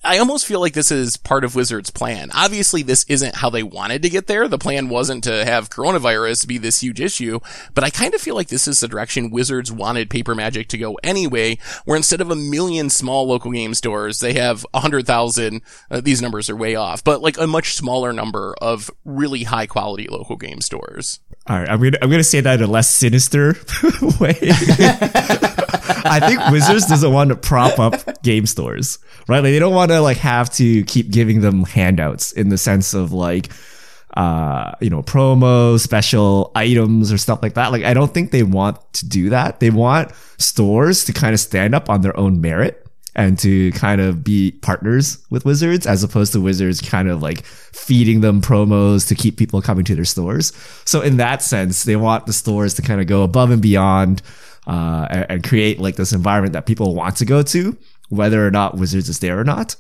I 0.04 0.20
almost 0.20 0.46
feel 0.46 0.62
like 0.62 0.74
this 0.74 0.90
is 0.90 1.18
part 1.18 1.44
of 1.44 1.54
Wizards' 1.54 1.90
plan. 1.90 2.32
Obviously, 2.34 2.82
this 2.82 3.04
isn't 3.10 3.36
how 3.36 3.50
they 3.50 3.62
wanted 3.62 4.02
to 4.04 4.10
get 4.10 4.28
there. 4.28 4.48
The 4.48 4.58
plan 4.58 4.88
wasn't 4.88 5.26
to 5.26 5.44
have 5.44 5.70
coronavirus 5.70 6.48
be 6.48 6.58
this 6.58 6.82
huge 6.82 7.02
issue, 7.02 7.40
but 7.74 7.84
I 7.84 7.90
kind 7.90 8.14
of 8.14 8.22
feel 8.22 8.36
like 8.36 8.48
this 8.48 8.68
is 8.68 8.80
the 8.80 8.88
direction 8.88 9.32
Wizards 9.32 9.72
wanted 9.72 10.10
Paper 10.10 10.34
Magic 10.34 10.70
to 10.70 10.78
go 10.78 10.98
anyway, 11.04 11.58
where 11.84 11.98
instead 11.98 12.22
of 12.22 12.32
a 12.32 12.36
million 12.36 12.90
small 12.90 13.28
local 13.28 13.52
game 13.52 13.74
stores, 13.74 14.22
they 14.22 14.34
have 14.34 14.66
a 14.74 14.80
hundred 14.80 15.06
thousand, 15.06 15.62
uh, 15.92 16.00
these 16.00 16.22
numbers 16.22 16.50
are 16.50 16.56
way 16.56 16.76
off, 16.76 17.04
but 17.04 17.22
like 17.22 17.38
a 17.38 17.46
much 17.48 17.74
smaller 17.74 18.14
number 18.14 18.56
of 18.62 18.90
really 19.04 19.44
high 19.44 19.68
quality 19.68 20.08
local 20.08 20.38
game 20.38 20.62
stores. 20.62 21.20
all 21.48 21.60
right, 21.60 21.70
I'm 21.70 21.82
gonna 21.82 21.98
I'm 22.02 22.10
gonna 22.10 22.24
say 22.24 22.40
that 22.40 22.60
in 22.62 22.70
a 22.70 22.72
less 22.72 22.90
sinister 22.90 23.56
way. 24.22 24.38
I 26.06 26.20
think 26.20 26.40
Wizards 26.52 26.86
doesn't 26.88 27.12
want 27.12 27.30
to 27.30 27.36
prop 27.36 27.80
up 27.80 28.22
game 28.24 28.46
stores, 28.46 29.00
right? 29.28 29.40
Like 29.40 29.52
they 29.52 29.60
don't 29.60 29.74
want 29.74 29.92
to 29.92 30.02
like 30.02 30.18
have 30.18 30.52
to 30.54 30.84
keep 30.84 31.12
giving 31.12 31.42
them 31.42 31.64
handouts 31.64 32.32
in 32.32 32.50
the 32.50 32.58
sense 32.58 32.94
of 32.94 33.12
like 33.12 33.50
uh 34.18 34.74
you 34.82 34.90
know 34.90 35.04
promos 35.04 35.82
special 35.82 36.52
items 36.56 37.12
or 37.12 37.18
stuff 37.18 37.44
like 37.44 37.54
that. 37.54 37.72
Like 37.72 37.84
i 37.84 37.94
don't 37.94 38.12
think 38.14 38.32
they 38.32 38.44
want 38.44 38.78
to 38.94 39.08
do 39.08 39.30
that. 39.30 39.60
They 39.60 39.70
want 39.70 40.12
stores 40.38 41.06
to 41.06 41.14
kind 41.14 41.34
of 41.34 41.40
stand 41.40 41.76
up 41.76 41.90
on 41.90 42.02
their 42.02 42.18
own 42.18 42.42
merit 42.42 42.86
and 43.16 43.38
to 43.40 43.72
kind 43.74 44.00
of 44.00 44.24
be 44.24 44.52
partners 44.62 45.18
with 45.30 45.44
wizards 45.44 45.86
as 45.86 46.04
opposed 46.04 46.32
to 46.32 46.42
wizards 46.42 46.80
kind 46.80 47.10
of 47.10 47.22
like 47.22 47.44
feeding 47.46 48.22
them 48.22 48.42
promos 48.42 49.08
to 49.08 49.16
keep 49.16 49.38
people 49.38 49.62
coming 49.62 49.84
to 49.84 49.96
their 49.96 50.06
stores. 50.06 50.54
So 50.86 51.02
in 51.02 51.18
that 51.18 51.42
sense 51.42 51.84
they 51.84 51.96
want 51.96 52.26
the 52.26 52.34
stores 52.34 52.76
to 52.76 52.82
kind 52.82 53.02
of 53.02 53.08
go 53.08 53.24
above 53.24 53.52
and 53.52 53.62
beyond 53.62 54.22
uh, 54.70 55.08
and, 55.10 55.26
and 55.30 55.44
create 55.44 55.80
like 55.80 55.96
this 55.96 56.14
environment 56.14 56.54
that 56.54 56.66
people 56.66 56.96
want 56.96 57.16
to 57.18 57.26
go 57.26 57.42
to 57.42 57.78
whether 58.10 58.46
or 58.46 58.52
not 58.52 58.78
wizards 58.78 59.10
is 59.10 59.20
there 59.20 59.40
or 59.40 59.44
not 59.44 59.76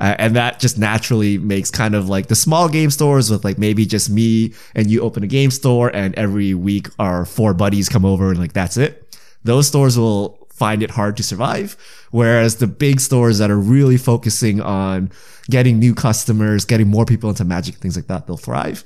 uh, 0.00 0.16
and 0.18 0.34
that 0.34 0.58
just 0.58 0.78
naturally 0.78 1.36
makes 1.36 1.70
kind 1.70 1.94
of 1.94 2.08
like 2.08 2.28
the 2.28 2.34
small 2.34 2.70
game 2.70 2.90
stores 2.90 3.30
with 3.30 3.44
like 3.44 3.58
maybe 3.58 3.84
just 3.84 4.08
me 4.08 4.54
and 4.74 4.90
you 4.90 5.02
open 5.02 5.22
a 5.22 5.26
game 5.26 5.50
store 5.50 5.94
and 5.94 6.14
every 6.14 6.54
week 6.54 6.88
our 6.98 7.26
four 7.26 7.52
buddies 7.52 7.90
come 7.90 8.06
over 8.06 8.30
and 8.30 8.38
like 8.38 8.54
that's 8.54 8.78
it. 8.78 9.14
Those 9.44 9.66
stores 9.66 9.98
will 9.98 10.48
find 10.48 10.82
it 10.82 10.90
hard 10.90 11.18
to 11.18 11.22
survive. 11.22 11.76
Whereas 12.10 12.56
the 12.56 12.66
big 12.66 12.98
stores 12.98 13.38
that 13.38 13.50
are 13.50 13.58
really 13.58 13.98
focusing 13.98 14.62
on 14.62 15.12
getting 15.50 15.78
new 15.78 15.94
customers, 15.94 16.64
getting 16.64 16.88
more 16.88 17.04
people 17.04 17.28
into 17.28 17.44
magic, 17.44 17.74
things 17.74 17.94
like 17.94 18.06
that, 18.06 18.26
they'll 18.26 18.38
thrive. 18.38 18.84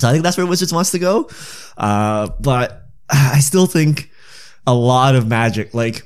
So 0.00 0.08
I 0.08 0.12
think 0.12 0.24
that's 0.24 0.36
where 0.36 0.46
Wizards 0.46 0.72
wants 0.72 0.90
to 0.92 0.98
go. 0.98 1.30
Uh, 1.76 2.30
but 2.40 2.88
I 3.08 3.38
still 3.38 3.66
think 3.66 4.10
a 4.68 4.74
lot 4.74 5.14
of 5.14 5.26
magic, 5.26 5.72
like, 5.72 6.02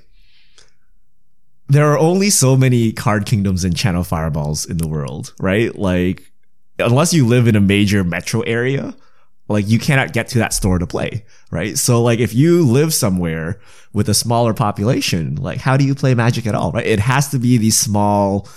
there 1.69 1.91
are 1.91 1.99
only 1.99 2.31
so 2.31 2.57
many 2.57 2.93
card 2.93 3.27
kingdoms 3.27 3.65
and 3.65 3.77
channel 3.77 4.05
fireballs 4.05 4.67
in 4.67 4.77
the 4.77 4.87
world, 4.87 5.35
right? 5.41 5.75
Like, 5.75 6.31
unless 6.79 7.13
you 7.13 7.27
live 7.27 7.49
in 7.49 7.57
a 7.57 7.61
major 7.61 8.05
metro 8.05 8.43
area, 8.43 8.95
like 9.49 9.69
you 9.69 9.79
cannot 9.79 10.13
get 10.13 10.29
to 10.29 10.39
that 10.39 10.53
store 10.53 10.79
to 10.79 10.87
play, 10.87 11.25
right? 11.51 11.77
So 11.77 12.03
like 12.03 12.21
if 12.21 12.35
you 12.35 12.65
live 12.65 12.95
somewhere 12.95 13.61
with 13.93 14.09
a 14.09 14.15
smaller 14.15 14.55
population, 14.55 15.37
like 15.37 15.59
how 15.59 15.77
do 15.77 15.85
you 15.85 15.95
play 15.95 16.15
magic 16.15 16.47
at 16.47 16.55
all, 16.55 16.73
right? 16.73 16.87
It 16.87 17.01
has 17.01 17.29
to 17.31 17.39
be 17.39 17.59
these 17.59 17.79
small, 17.79 18.49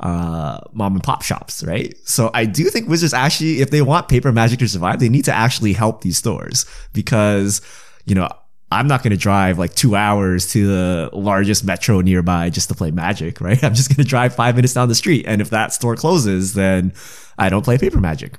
uh, 0.00 0.60
mom 0.72 0.94
and 0.94 1.02
pop 1.02 1.22
shops, 1.22 1.62
right? 1.64 1.94
So 2.04 2.30
I 2.32 2.46
do 2.46 2.64
think 2.64 2.88
Wizards 2.88 3.12
actually, 3.12 3.60
if 3.60 3.70
they 3.70 3.82
want 3.82 4.08
paper 4.08 4.32
magic 4.32 4.58
to 4.60 4.68
survive, 4.68 4.98
they 4.98 5.10
need 5.10 5.26
to 5.26 5.34
actually 5.34 5.74
help 5.74 6.00
these 6.00 6.16
stores 6.16 6.64
because, 6.92 7.60
you 8.06 8.14
know, 8.14 8.28
I'm 8.72 8.86
not 8.86 9.02
going 9.02 9.10
to 9.10 9.16
drive 9.16 9.58
like 9.58 9.74
two 9.74 9.96
hours 9.96 10.52
to 10.52 10.66
the 10.66 11.10
largest 11.12 11.64
metro 11.64 12.00
nearby 12.00 12.50
just 12.50 12.68
to 12.68 12.74
play 12.74 12.90
magic, 12.90 13.40
right? 13.40 13.62
I'm 13.62 13.74
just 13.74 13.88
going 13.88 14.04
to 14.04 14.08
drive 14.08 14.34
five 14.34 14.54
minutes 14.56 14.74
down 14.74 14.88
the 14.88 14.94
street. 14.94 15.24
And 15.26 15.40
if 15.40 15.50
that 15.50 15.72
store 15.72 15.96
closes, 15.96 16.54
then 16.54 16.92
I 17.38 17.48
don't 17.48 17.64
play 17.64 17.78
paper 17.78 18.00
magic, 18.00 18.38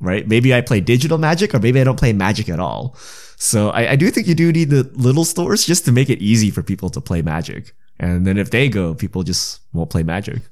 right? 0.00 0.26
Maybe 0.26 0.54
I 0.54 0.60
play 0.60 0.80
digital 0.80 1.18
magic 1.18 1.54
or 1.54 1.60
maybe 1.60 1.80
I 1.80 1.84
don't 1.84 1.98
play 1.98 2.12
magic 2.12 2.48
at 2.48 2.58
all. 2.58 2.96
So 3.36 3.70
I, 3.70 3.92
I 3.92 3.96
do 3.96 4.10
think 4.10 4.26
you 4.26 4.34
do 4.34 4.52
need 4.52 4.70
the 4.70 4.84
little 4.94 5.24
stores 5.24 5.66
just 5.66 5.84
to 5.86 5.92
make 5.92 6.10
it 6.10 6.20
easy 6.20 6.50
for 6.50 6.62
people 6.62 6.90
to 6.90 7.00
play 7.00 7.22
magic. 7.22 7.74
And 7.98 8.26
then 8.26 8.38
if 8.38 8.50
they 8.50 8.68
go, 8.68 8.94
people 8.94 9.22
just 9.22 9.60
won't 9.72 9.90
play 9.90 10.02
magic. 10.02 10.42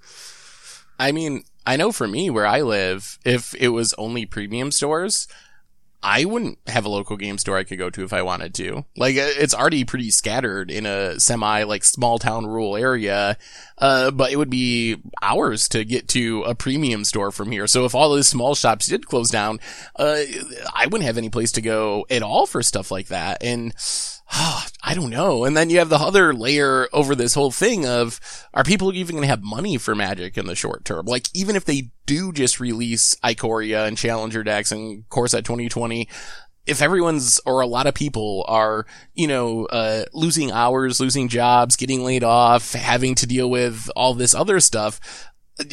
I 0.99 1.13
mean, 1.13 1.45
I 1.67 1.77
know 1.77 1.93
for 1.93 2.07
me 2.07 2.31
where 2.31 2.47
I 2.47 2.63
live, 2.63 3.19
if 3.25 3.55
it 3.55 3.69
was 3.69 3.95
only 3.95 4.27
premium 4.27 4.71
stores, 4.71 5.29
I 6.03 6.25
wouldn't 6.25 6.59
have 6.67 6.87
a 6.87 6.89
local 6.89 7.17
game 7.17 7.37
store 7.37 7.59
I 7.59 7.65
could 7.65 7.79
go 7.79 7.91
to 7.91 8.05
if 8.05 8.13
I 8.13 8.23
wanted 8.23 8.55
to. 8.55 8.85
Like, 8.97 9.17
uh, 9.17 9.29
it's 9.37 9.55
already 9.55 9.85
pretty 9.85 10.11
scattered 10.11 10.71
in 10.71 10.87
a 10.87 11.21
semi, 11.21 11.65
like, 11.65 11.85
small 11.85 12.19
town 12.19 12.47
rural 12.47 12.77
area. 12.77 13.37
Uh, 13.77 14.11
but 14.11 14.33
it 14.33 14.37
would 14.37 14.51
be 14.51 14.97
hours 15.23 15.69
to 15.71 15.85
get 15.85 16.09
to 16.09 16.43
a 16.45 16.55
premium 16.55 17.05
store 17.05 17.31
from 17.31 17.51
here. 17.51 17.67
So 17.67 17.85
if 17.85 17.95
all 17.95 18.11
those 18.11 18.29
small 18.29 18.55
shops 18.55 18.87
did 18.87 19.07
close 19.07 19.31
down, 19.31 19.61
uh, 19.97 20.21
I 20.75 20.87
wouldn't 20.87 21.07
have 21.07 21.19
any 21.19 21.31
place 21.31 21.53
to 21.53 21.63
go 21.63 22.07
at 22.11 22.23
all 22.23 22.47
for 22.47 22.63
stuff 22.63 22.91
like 22.91 23.09
that. 23.09 23.43
And, 23.43 23.75
I 24.33 24.95
don't 24.95 25.11
know. 25.11 25.45
And 25.45 25.57
then 25.57 25.71
you 25.71 25.79
have 25.79 25.89
the 25.89 25.97
other 25.97 26.33
layer 26.35 26.89
over 26.93 27.15
this 27.15 27.35
whole 27.35 27.51
thing 27.51 27.87
of 27.87 28.21
are 28.55 28.65
people 28.65 28.93
even 28.93 29.15
going 29.15 29.23
to 29.23 29.29
have 29.29 29.43
money 29.43 29.77
for 29.77 29.95
Magic 29.95 30.39
in 30.39 30.47
the 30.47 30.55
short 30.55 30.85
term? 30.85 31.07
Like 31.07 31.29
even 31.35 31.57
if 31.57 31.65
they 31.65 31.91
do 32.07 32.33
just 32.33 32.59
release 32.59 33.15
Ikoria 33.23 33.87
and 33.87 33.97
Challenger 33.97 34.43
decks 34.43 34.73
and 34.73 35.09
Core 35.09 35.29
Set 35.29 35.45
2020, 35.45 36.09
if 36.67 36.83
everyone's 36.83 37.41
or 37.47 37.61
a 37.61 37.67
lot 37.67 37.87
of 37.87 37.95
people 37.95 38.45
are, 38.49 38.87
you 39.15 39.27
know, 39.27 39.67
uh, 39.67 40.05
losing 40.13 40.51
hours, 40.51 41.01
losing 41.01 41.29
jobs, 41.29 41.77
getting 41.77 42.05
laid 42.05 42.25
off, 42.25 42.73
having 42.73 43.15
to 43.17 43.27
deal 43.27 43.51
with 43.51 43.91
all 43.95 44.15
this 44.15 44.35
other 44.35 44.61
stuff, 44.61 45.01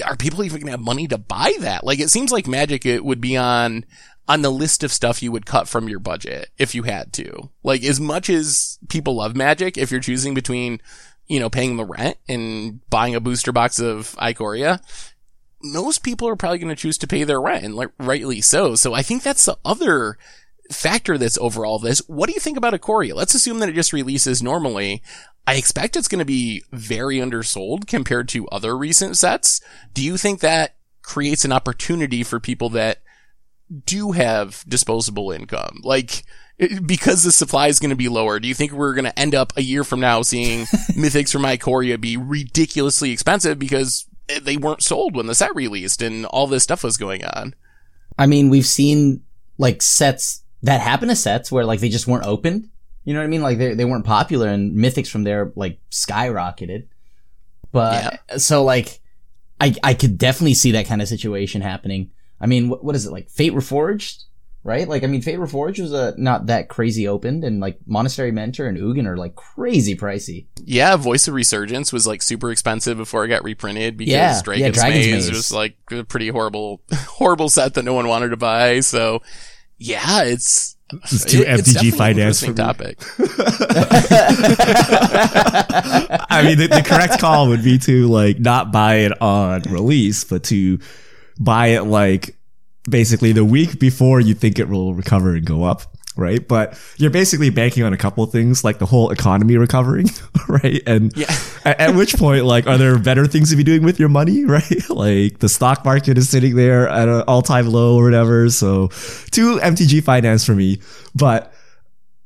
are 0.05 0.17
people 0.17 0.43
even 0.43 0.59
going 0.59 0.67
to 0.67 0.71
have 0.71 0.79
money 0.79 1.07
to 1.07 1.17
buy 1.17 1.53
that? 1.61 1.83
Like 1.83 1.99
it 1.99 2.09
seems 2.09 2.31
like 2.31 2.47
Magic 2.47 2.85
it 2.85 3.05
would 3.05 3.21
be 3.21 3.37
on 3.37 3.85
on 4.27 4.41
the 4.41 4.51
list 4.51 4.83
of 4.83 4.91
stuff 4.91 5.23
you 5.23 5.31
would 5.31 5.45
cut 5.45 5.67
from 5.67 5.87
your 5.87 5.99
budget 5.99 6.49
if 6.57 6.75
you 6.75 6.83
had 6.83 7.13
to. 7.13 7.49
Like 7.63 7.83
as 7.83 7.99
much 7.99 8.29
as 8.29 8.77
people 8.89 9.15
love 9.15 9.35
magic, 9.35 9.77
if 9.77 9.91
you're 9.91 10.01
choosing 10.01 10.33
between, 10.33 10.81
you 11.27 11.39
know, 11.39 11.49
paying 11.49 11.77
the 11.77 11.85
rent 11.85 12.17
and 12.27 12.87
buying 12.89 13.15
a 13.15 13.21
booster 13.21 13.51
box 13.51 13.79
of 13.79 14.15
Ikoria, 14.17 14.81
most 15.63 16.03
people 16.03 16.27
are 16.27 16.35
probably 16.35 16.59
going 16.59 16.75
to 16.75 16.81
choose 16.81 16.97
to 16.99 17.07
pay 17.07 17.23
their 17.23 17.41
rent 17.41 17.63
and 17.63 17.75
like, 17.75 17.89
rightly 17.99 18.41
so. 18.41 18.75
So 18.75 18.93
I 18.93 19.01
think 19.01 19.23
that's 19.23 19.45
the 19.45 19.57
other 19.63 20.17
factor 20.71 21.17
that's 21.17 21.37
over 21.37 21.65
all 21.65 21.79
this. 21.79 21.99
What 22.07 22.27
do 22.27 22.33
you 22.33 22.39
think 22.39 22.57
about 22.57 22.73
Ikoria? 22.73 23.15
Let's 23.15 23.33
assume 23.33 23.59
that 23.59 23.69
it 23.69 23.75
just 23.75 23.93
releases 23.93 24.43
normally. 24.43 25.01
I 25.45 25.55
expect 25.55 25.95
it's 25.95 26.09
going 26.09 26.19
to 26.19 26.25
be 26.25 26.63
very 26.73 27.17
undersold 27.17 27.87
compared 27.87 28.27
to 28.29 28.49
other 28.49 28.77
recent 28.77 29.15
sets. 29.15 29.61
Do 29.93 30.03
you 30.03 30.17
think 30.17 30.41
that 30.41 30.75
creates 31.01 31.45
an 31.45 31.53
opportunity 31.53 32.21
for 32.21 32.41
people 32.41 32.69
that 32.71 33.01
do 33.85 34.11
have 34.11 34.63
disposable 34.67 35.31
income? 35.31 35.81
Like, 35.83 36.23
because 36.85 37.23
the 37.23 37.31
supply 37.31 37.67
is 37.67 37.79
going 37.79 37.91
to 37.91 37.95
be 37.95 38.09
lower, 38.09 38.39
do 38.39 38.47
you 38.47 38.53
think 38.53 38.71
we're 38.71 38.93
going 38.93 39.05
to 39.05 39.19
end 39.19 39.35
up 39.35 39.53
a 39.55 39.61
year 39.61 39.83
from 39.83 39.99
now 39.99 40.21
seeing 40.21 40.65
mythics 40.91 41.31
from 41.31 41.43
Ikoria 41.43 41.99
be 41.99 42.17
ridiculously 42.17 43.11
expensive 43.11 43.59
because 43.59 44.07
they 44.41 44.57
weren't 44.57 44.83
sold 44.83 45.15
when 45.15 45.27
the 45.27 45.35
set 45.35 45.55
released 45.55 46.01
and 46.01 46.25
all 46.27 46.47
this 46.47 46.63
stuff 46.63 46.83
was 46.83 46.97
going 46.97 47.23
on? 47.25 47.53
I 48.17 48.25
mean, 48.25 48.49
we've 48.49 48.65
seen 48.65 49.23
like 49.57 49.81
sets 49.81 50.43
that 50.63 50.81
happen 50.81 51.09
to 51.09 51.15
sets 51.15 51.51
where 51.51 51.65
like 51.65 51.79
they 51.79 51.89
just 51.89 52.07
weren't 52.07 52.25
opened. 52.25 52.69
You 53.03 53.13
know 53.13 53.19
what 53.19 53.25
I 53.25 53.29
mean? 53.29 53.41
Like 53.41 53.57
they, 53.57 53.73
they 53.73 53.85
weren't 53.85 54.05
popular 54.05 54.47
and 54.47 54.75
mythics 54.75 55.07
from 55.07 55.23
there 55.23 55.51
like 55.55 55.79
skyrocketed. 55.91 56.87
But 57.71 58.19
yeah. 58.29 58.37
so 58.37 58.63
like, 58.63 58.99
I, 59.59 59.75
I 59.83 59.93
could 59.93 60.17
definitely 60.17 60.53
see 60.53 60.71
that 60.71 60.87
kind 60.87 61.01
of 61.01 61.07
situation 61.07 61.61
happening. 61.61 62.11
I 62.39 62.45
mean, 62.45 62.69
what, 62.69 62.83
what 62.83 62.95
is 62.95 63.05
it 63.05 63.11
like? 63.11 63.29
Fate 63.29 63.53
Reforged, 63.53 64.23
right? 64.63 64.87
Like, 64.87 65.03
I 65.03 65.07
mean, 65.07 65.21
Fate 65.21 65.39
Reforged 65.39 65.79
was 65.79 65.93
a 65.93 66.13
not 66.17 66.47
that 66.47 66.69
crazy 66.69 67.07
opened, 67.07 67.43
and 67.43 67.59
like 67.59 67.79
Monastery 67.85 68.31
Mentor 68.31 68.67
and 68.67 68.77
Ugin 68.77 69.05
are 69.07 69.17
like 69.17 69.35
crazy 69.35 69.95
pricey. 69.95 70.45
Yeah, 70.63 70.95
Voice 70.97 71.27
of 71.27 71.33
Resurgence 71.33 71.91
was 71.91 72.05
like 72.05 72.21
super 72.21 72.51
expensive 72.51 72.97
before 72.97 73.25
it 73.25 73.29
got 73.29 73.43
reprinted 73.43 73.97
because 73.97 74.11
yeah, 74.11 74.41
Dragon's, 74.43 74.77
yeah, 74.77 74.81
Dragon's 74.81 75.05
Maze, 75.05 75.27
Maze 75.27 75.31
was 75.31 75.51
like 75.51 75.77
a 75.91 76.03
pretty 76.03 76.29
horrible, 76.29 76.81
horrible 76.93 77.49
set 77.49 77.73
that 77.75 77.83
no 77.83 77.93
one 77.93 78.07
wanted 78.07 78.29
to 78.29 78.37
buy. 78.37 78.81
So, 78.81 79.21
yeah, 79.77 80.23
it's 80.23 80.77
it's 80.93 81.25
too 81.25 81.41
it, 81.41 81.47
MTG 81.47 81.93
finance 81.95 82.43
for 82.43 82.53
topic. 82.53 82.97
I 86.29 86.43
mean, 86.43 86.57
the, 86.57 86.67
the 86.67 86.83
correct 86.85 87.19
call 87.19 87.49
would 87.49 87.63
be 87.63 87.77
to 87.79 88.07
like 88.07 88.39
not 88.39 88.71
buy 88.71 88.95
it 88.99 89.21
on 89.21 89.63
release, 89.63 90.23
but 90.23 90.43
to 90.45 90.79
buy 91.39 91.67
it 91.67 91.83
like 91.83 92.35
basically 92.89 93.31
the 93.31 93.45
week 93.45 93.79
before 93.79 94.19
you 94.19 94.33
think 94.33 94.59
it 94.59 94.69
will 94.69 94.93
recover 94.93 95.35
and 95.35 95.45
go 95.45 95.63
up. 95.63 95.83
Right. 96.15 96.45
But 96.45 96.79
you're 96.97 97.11
basically 97.11 97.51
banking 97.51 97.83
on 97.83 97.93
a 97.93 97.97
couple 97.97 98.23
of 98.23 98.31
things 98.31 98.63
like 98.63 98.79
the 98.79 98.87
whole 98.87 99.11
economy 99.11 99.57
recovering. 99.57 100.09
Right. 100.49 100.81
And 100.87 101.15
yeah. 101.17 101.29
at, 101.65 101.79
at, 101.81 101.95
which 101.95 102.15
point, 102.15 102.45
like, 102.45 102.67
are 102.67 102.77
there 102.77 102.97
better 102.97 103.27
things 103.27 103.49
to 103.49 103.57
be 103.57 103.65
doing 103.65 103.83
with 103.83 103.99
your 103.99 104.07
money? 104.07 104.45
Right. 104.47 104.89
Like 104.89 105.39
the 105.39 105.49
stock 105.49 105.83
market 105.83 106.17
is 106.17 106.29
sitting 106.29 106.55
there 106.55 106.87
at 106.87 107.09
an 107.09 107.23
all 107.27 107.41
time 107.41 107.67
low 107.67 107.97
or 107.97 108.05
whatever. 108.05 108.49
So 108.49 108.87
two 109.31 109.57
MTG 109.57 110.03
finance 110.03 110.45
for 110.45 110.55
me. 110.55 110.79
But 111.13 111.53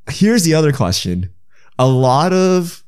here's 0.07 0.43
the 0.43 0.53
other 0.53 0.71
question. 0.71 1.33
A 1.79 1.87
lot 1.87 2.31
of 2.31 2.83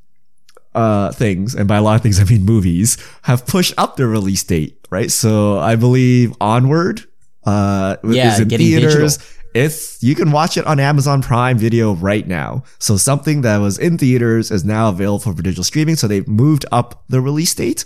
uh, 0.75 1.11
things, 1.11 1.55
and 1.55 1.67
by 1.67 1.77
a 1.77 1.81
lot 1.81 1.95
of 1.95 2.01
things 2.01 2.19
I 2.19 2.23
mean 2.23 2.45
movies, 2.45 2.97
have 3.23 3.45
pushed 3.45 3.73
up 3.77 3.97
their 3.97 4.07
release 4.07 4.43
date, 4.43 4.87
right? 4.89 5.11
So 5.11 5.59
I 5.59 5.75
believe 5.75 6.33
Onward 6.41 7.03
uh, 7.45 7.97
yeah, 8.03 8.33
is 8.33 8.39
in 8.39 8.49
theaters. 8.49 9.17
Digital. 9.17 9.39
It's 9.55 10.01
you 10.01 10.15
can 10.15 10.31
watch 10.31 10.57
it 10.57 10.65
on 10.65 10.79
Amazon 10.79 11.21
Prime 11.21 11.59
Video 11.59 11.93
right 11.93 12.27
now. 12.27 12.63
So 12.79 12.97
something 12.97 13.41
that 13.41 13.57
was 13.57 13.77
in 13.77 13.97
theaters 13.99 14.49
is 14.49 14.65
now 14.65 14.89
available 14.89 15.19
for 15.19 15.33
digital 15.41 15.63
streaming. 15.63 15.95
So 15.95 16.07
they've 16.07 16.27
moved 16.27 16.65
up 16.71 17.03
the 17.07 17.21
release 17.21 17.53
date. 17.53 17.85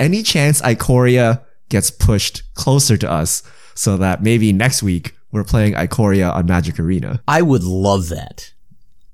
Any 0.00 0.22
chance 0.22 0.62
Ikoria 0.62 1.42
gets 1.68 1.90
pushed 1.90 2.54
closer 2.54 2.96
to 2.96 3.10
us 3.10 3.42
so 3.74 3.96
that 3.98 4.22
maybe 4.22 4.52
next 4.52 4.82
week 4.82 5.14
we're 5.32 5.44
playing 5.44 5.74
Ikoria 5.74 6.34
on 6.34 6.46
Magic 6.46 6.78
Arena? 6.78 7.22
I 7.28 7.42
would 7.42 7.64
love 7.64 8.08
that. 8.08 8.51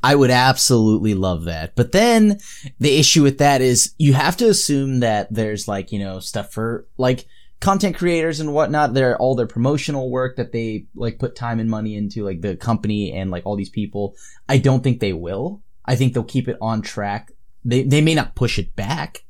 I 0.03 0.15
would 0.15 0.31
absolutely 0.31 1.15
love 1.15 1.45
that. 1.45 1.75
But 1.75 1.93
then 1.93 2.39
the 2.79 2.97
issue 2.99 3.23
with 3.23 3.39
that 3.39 3.61
is 3.61 3.95
you 3.99 4.13
have 4.13 4.37
to 4.39 4.49
assume 4.49 5.01
that 5.01 5.33
there's 5.33 5.67
like, 5.67 5.91
you 5.91 5.99
know, 5.99 6.21
stuff 6.21 6.53
for 6.53 6.87
like 6.97 7.27
content 7.61 7.97
creators 7.97 8.39
and 8.39 8.53
whatnot. 8.53 8.95
They're 8.95 9.17
all 9.17 9.35
their 9.35 9.47
promotional 9.47 10.11
work 10.11 10.37
that 10.37 10.53
they 10.53 10.87
like 10.95 11.19
put 11.19 11.35
time 11.35 11.59
and 11.59 11.69
money 11.69 11.97
into, 11.97 12.25
like 12.25 12.43
the 12.43 12.57
company 12.57 13.13
and 13.13 13.31
like 13.31 13.45
all 13.45 13.57
these 13.57 13.71
people. 13.71 14.15
I 14.49 14.59
don't 14.59 14.85
think 14.85 15.01
they 15.01 15.13
will. 15.13 15.63
I 15.85 15.97
think 15.97 16.15
they'll 16.15 16.25
keep 16.25 16.49
it 16.49 16.59
on 16.61 16.83
track. 16.83 17.33
They, 17.65 17.83
they 17.83 18.01
may 18.01 18.15
not 18.15 18.37
push 18.37 18.59
it 18.59 18.77
back, 18.77 19.25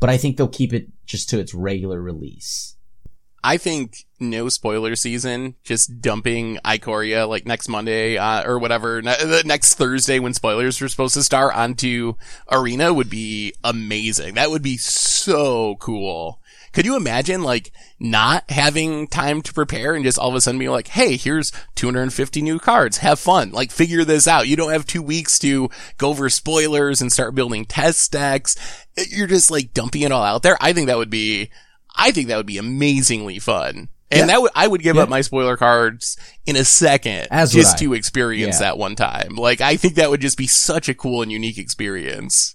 but 0.00 0.10
I 0.10 0.16
think 0.16 0.36
they'll 0.36 0.48
keep 0.48 0.72
it 0.72 0.88
just 1.06 1.28
to 1.28 1.38
its 1.38 1.54
regular 1.54 2.00
release. 2.02 2.76
I 3.44 3.56
think 3.56 4.04
no 4.20 4.48
spoiler 4.48 4.94
season, 4.94 5.56
just 5.64 6.00
dumping 6.00 6.58
Ikoria 6.64 7.28
like 7.28 7.44
next 7.44 7.68
Monday 7.68 8.16
uh, 8.16 8.48
or 8.48 8.58
whatever, 8.58 9.02
ne- 9.02 9.42
next 9.44 9.74
Thursday 9.74 10.18
when 10.20 10.32
spoilers 10.34 10.80
were 10.80 10.88
supposed 10.88 11.14
to 11.14 11.22
start 11.22 11.54
onto 11.56 12.14
Arena 12.50 12.94
would 12.94 13.10
be 13.10 13.52
amazing. 13.64 14.34
That 14.34 14.50
would 14.50 14.62
be 14.62 14.76
so 14.76 15.76
cool. 15.76 16.40
Could 16.72 16.86
you 16.86 16.96
imagine 16.96 17.42
like 17.42 17.70
not 18.00 18.50
having 18.50 19.06
time 19.06 19.42
to 19.42 19.52
prepare 19.52 19.94
and 19.94 20.04
just 20.04 20.18
all 20.18 20.30
of 20.30 20.34
a 20.34 20.40
sudden 20.40 20.58
be 20.58 20.68
like, 20.68 20.88
Hey, 20.88 21.16
here's 21.16 21.52
250 21.74 22.40
new 22.40 22.58
cards. 22.58 22.98
Have 22.98 23.20
fun. 23.20 23.50
Like 23.50 23.70
figure 23.70 24.04
this 24.04 24.26
out. 24.26 24.48
You 24.48 24.56
don't 24.56 24.72
have 24.72 24.86
two 24.86 25.02
weeks 25.02 25.38
to 25.40 25.68
go 25.98 26.08
over 26.08 26.30
spoilers 26.30 27.02
and 27.02 27.12
start 27.12 27.34
building 27.34 27.66
test 27.66 28.12
decks. 28.12 28.56
You're 29.10 29.26
just 29.26 29.50
like 29.50 29.74
dumping 29.74 30.02
it 30.02 30.12
all 30.12 30.22
out 30.22 30.42
there. 30.42 30.56
I 30.60 30.72
think 30.72 30.86
that 30.86 30.96
would 30.96 31.10
be 31.10 31.50
I 31.96 32.10
think 32.10 32.28
that 32.28 32.36
would 32.36 32.46
be 32.46 32.58
amazingly 32.58 33.38
fun. 33.38 33.88
And 34.10 34.20
yeah. 34.20 34.26
that 34.26 34.42
would, 34.42 34.50
I 34.54 34.68
would 34.68 34.82
give 34.82 34.96
yeah. 34.96 35.02
up 35.02 35.08
my 35.08 35.22
spoiler 35.22 35.56
cards 35.56 36.18
in 36.44 36.54
a 36.54 36.64
second 36.64 37.28
As 37.30 37.52
just 37.52 37.78
to 37.78 37.94
experience 37.94 38.56
yeah. 38.56 38.68
that 38.68 38.78
one 38.78 38.94
time. 38.94 39.36
Like, 39.36 39.62
I 39.62 39.76
think 39.76 39.94
that 39.94 40.10
would 40.10 40.20
just 40.20 40.36
be 40.36 40.46
such 40.46 40.88
a 40.90 40.94
cool 40.94 41.22
and 41.22 41.32
unique 41.32 41.56
experience. 41.56 42.54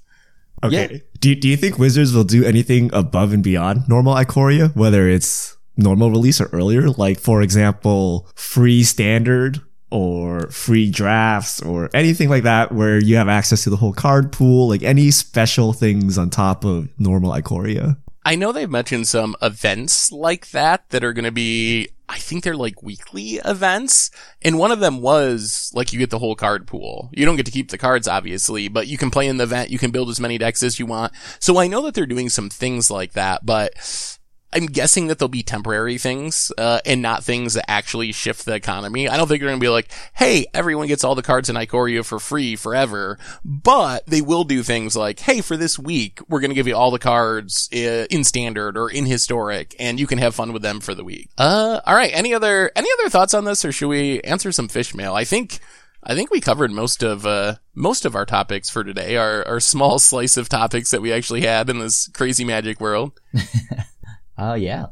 Okay. 0.64 1.04
Do, 1.20 1.34
do 1.36 1.48
you 1.48 1.58
think 1.58 1.80
Wizards 1.80 2.14
will 2.14 2.24
do 2.24 2.44
anything 2.44 2.92
above 2.94 3.34
and 3.34 3.44
beyond 3.44 3.88
normal 3.88 4.14
Ikoria? 4.16 4.76
Whether 4.76 5.10
it's 5.10 5.58
normal 5.78 6.12
release 6.12 6.40
or 6.40 6.50
earlier? 6.54 6.90
Like, 6.90 7.20
for 7.20 7.42
example, 7.42 8.30
free 8.36 8.84
standard 8.84 9.62
or 9.90 10.50
free 10.50 10.92
drafts 10.92 11.62
or 11.62 11.90
anything 11.94 12.30
like 12.30 12.44
that 12.44 12.72
where 12.72 13.02
you 13.02 13.16
have 13.16 13.30
access 13.30 13.64
to 13.64 13.70
the 13.70 13.78
whole 13.78 13.94
card 13.94 14.32
pool, 14.32 14.68
like 14.68 14.84
any 14.84 15.10
special 15.12 15.74
things 15.74 16.18
on 16.18 16.30
top 16.30 16.66
of 16.66 16.90
normal 17.00 17.32
Ikoria? 17.32 17.98
I 18.28 18.36
know 18.36 18.52
they've 18.52 18.70
mentioned 18.70 19.08
some 19.08 19.38
events 19.42 20.12
like 20.12 20.50
that 20.50 20.90
that 20.90 21.02
are 21.02 21.14
going 21.14 21.24
to 21.24 21.32
be, 21.32 21.88
I 22.10 22.18
think 22.18 22.44
they're 22.44 22.58
like 22.58 22.84
weekly 22.84 23.36
events. 23.46 24.12
And 24.42 24.60
one 24.60 24.74
of 24.74 24.82
them 24.82 25.00
was 25.00 25.72
like 25.74 25.94
you 25.94 26.00
get 26.00 26.10
the 26.10 26.20
whole 26.20 26.36
card 26.36 26.68
pool. 26.68 27.10
You 27.14 27.26
don't 27.26 27.38
get 27.38 27.46
to 27.46 27.54
keep 27.54 27.72
the 27.72 27.78
cards, 27.78 28.06
obviously, 28.06 28.68
but 28.68 28.88
you 28.88 28.98
can 28.98 29.12
play 29.12 29.28
in 29.28 29.38
the 29.38 29.46
event. 29.46 29.70
You 29.70 29.80
can 29.80 29.92
build 29.92 30.10
as 30.10 30.20
many 30.20 30.38
decks 30.38 30.62
as 30.62 30.78
you 30.78 30.86
want. 30.86 31.14
So 31.40 31.58
I 31.58 31.68
know 31.68 31.82
that 31.84 31.94
they're 31.94 32.06
doing 32.06 32.28
some 32.28 32.50
things 32.50 32.92
like 32.92 33.14
that, 33.14 33.46
but 33.46 34.17
I'm 34.54 34.68
guessing 34.68 35.08
that 35.08 35.20
they'll 35.20 35.28
be 35.28 35.44
temporary 35.44 35.98
things, 35.98 36.54
uh, 36.58 36.80
and 36.86 37.02
not 37.02 37.24
things 37.24 37.56
that 37.56 37.70
actually 37.70 38.14
shift 38.14 38.46
the 38.46 38.56
economy. 38.56 39.10
I 39.10 39.18
don't 39.18 39.28
think 39.28 39.42
they're 39.42 39.50
going 39.50 39.60
to 39.60 39.64
be 39.64 39.70
like, 39.70 39.92
hey, 40.14 40.46
everyone 40.54 40.88
gets 40.88 41.04
all 41.04 41.16
the 41.16 41.22
cards 41.22 41.50
in 41.50 41.58
Ikoria 41.58 42.06
for 42.06 42.18
free 42.18 42.56
forever. 42.56 43.20
But 43.44 44.06
they 44.06 44.22
will 44.22 44.46
do 44.46 44.64
things 44.64 44.96
like, 44.96 45.20
hey, 45.20 45.42
for 45.42 45.58
this 45.58 45.78
week, 45.78 46.20
we're 46.30 46.40
going 46.40 46.52
to 46.52 46.56
give 46.56 46.68
you 46.68 46.76
all 46.76 46.92
the 46.92 47.00
cards 47.00 47.70
uh, 47.74 48.08
in 48.10 48.24
standard 48.24 48.78
or 48.78 48.90
in 48.90 49.06
historic, 49.06 49.76
and 49.80 50.00
you 50.00 50.08
can 50.08 50.18
have 50.18 50.34
fun 50.34 50.54
with 50.54 50.62
them 50.62 50.80
for 50.80 50.96
the 50.96 51.04
week. 51.04 51.30
Uh, 51.38 51.82
all 51.86 51.96
right. 51.96 52.12
Any 52.14 52.34
other, 52.34 52.72
any 52.76 52.90
other 53.00 53.10
thoughts 53.10 53.34
on 53.34 53.44
this, 53.44 53.66
or 53.66 53.74
should 53.74 53.90
we 53.90 54.22
answer 54.22 54.54
some 54.54 54.70
fish 54.70 54.96
mail? 54.96 55.14
I 55.14 55.26
think, 55.26 55.60
I 56.04 56.16
think 56.16 56.32
we 56.32 56.40
covered 56.40 56.72
most 56.72 57.04
of, 57.04 57.26
uh, 57.26 57.56
most 57.76 58.06
of 58.06 58.16
our 58.16 58.26
topics 58.26 58.70
for 58.70 58.86
today, 58.86 59.18
our, 59.18 59.46
our 59.46 59.60
small 59.60 60.00
slice 60.00 60.38
of 60.38 60.48
topics 60.48 60.92
that 60.92 61.02
we 61.02 61.12
actually 61.12 61.42
had 61.42 61.70
in 61.70 61.80
this 61.80 62.08
crazy 62.08 62.46
magic 62.46 62.80
world. 62.80 63.20
Oh 64.38 64.54
yeah. 64.54 64.88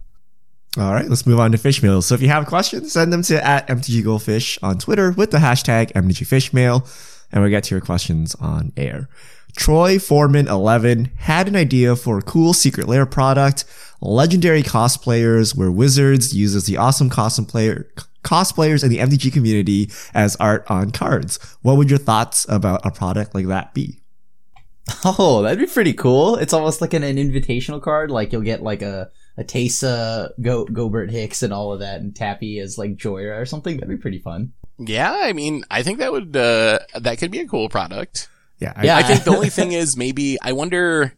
All 0.78 0.94
right, 0.94 1.08
let's 1.08 1.26
move 1.26 1.40
on 1.40 1.54
to 1.54 1.58
fish 1.58 1.82
mail. 1.82 2.02
So 2.02 2.16
if 2.16 2.22
you 2.22 2.28
have 2.28 2.48
questions, 2.48 2.92
send 2.92 3.14
them 3.14 3.22
to 3.24 3.46
at 3.46 3.68
MTG 3.68 4.04
Goldfish 4.04 4.60
on 4.62 4.78
Twitter 4.78 5.12
with 5.12 5.32
the 5.32 5.38
hashtag 5.38 5.94
MTG 5.94 6.84
and 7.32 7.42
we'll 7.42 7.50
get 7.50 7.64
to 7.66 7.76
your 7.76 7.82
questions 7.82 8.36
on 8.36 8.74
air. 8.76 9.08
Troy 9.56 10.00
Foreman 10.00 10.50
11 10.50 11.12
had 11.18 11.48
an 11.48 11.56
idea 11.56 11.96
for 11.96 12.18
a 12.18 12.22
cool 12.22 12.54
secret 12.54 12.90
lair 12.90 13.06
product, 13.06 13.64
legendary 14.02 14.64
cosplayers, 14.64 15.56
where 15.56 15.72
Wizards 15.72 16.36
uses 16.36 16.66
the 16.66 16.76
awesome 16.76 17.10
cosplayer 17.10 17.86
cosplayers 18.24 18.84
in 18.84 18.90
the 18.90 18.98
MTG 18.98 19.32
community 19.32 19.90
as 20.14 20.36
art 20.38 20.66
on 20.70 20.92
cards. 20.92 21.40
What 21.62 21.78
would 21.78 21.90
your 21.90 22.00
thoughts 22.00 22.46
about 22.50 22.86
a 22.86 22.92
product 22.92 23.34
like 23.34 23.48
that 23.48 23.74
be? 23.74 24.02
Oh, 25.04 25.42
that'd 25.42 25.58
be 25.58 25.66
pretty 25.66 25.94
cool. 25.94 26.36
It's 26.36 26.54
almost 26.54 26.82
like 26.82 26.94
an, 26.94 27.04
an 27.04 27.16
invitational 27.16 27.82
card. 27.82 28.12
Like 28.12 28.32
you'll 28.32 28.42
get 28.42 28.62
like 28.62 28.82
a 28.82 29.10
a 29.38 29.44
Teysa, 29.44 30.30
Go 30.42 30.66
Gobert 30.66 31.12
Hicks, 31.12 31.44
and 31.44 31.52
all 31.54 31.74
of 31.74 31.80
that, 31.80 32.02
and 32.02 32.16
Tappy 32.16 32.60
as 32.60 32.78
like 32.78 32.96
Joya 32.96 33.38
or 33.40 33.46
something. 33.46 33.76
That'd 33.78 33.90
be 33.90 34.02
pretty 34.02 34.20
fun. 34.20 34.54
Yeah, 34.78 35.16
I 35.22 35.34
mean, 35.34 35.64
I 35.72 35.84
think 35.84 36.00
that 36.00 36.12
would 36.12 36.36
uh 36.36 36.80
that 37.00 37.18
could 37.18 37.32
be 37.32 37.40
a 37.40 37.48
cool 37.48 37.70
product. 37.70 38.28
Yeah, 38.60 38.74
Yeah. 38.84 38.98
I 38.98 39.04
think 39.04 39.24
the 39.24 39.32
only 39.36 39.50
thing 39.50 39.72
is 39.74 39.98
maybe 39.98 40.38
I 40.42 40.54
wonder 40.54 41.14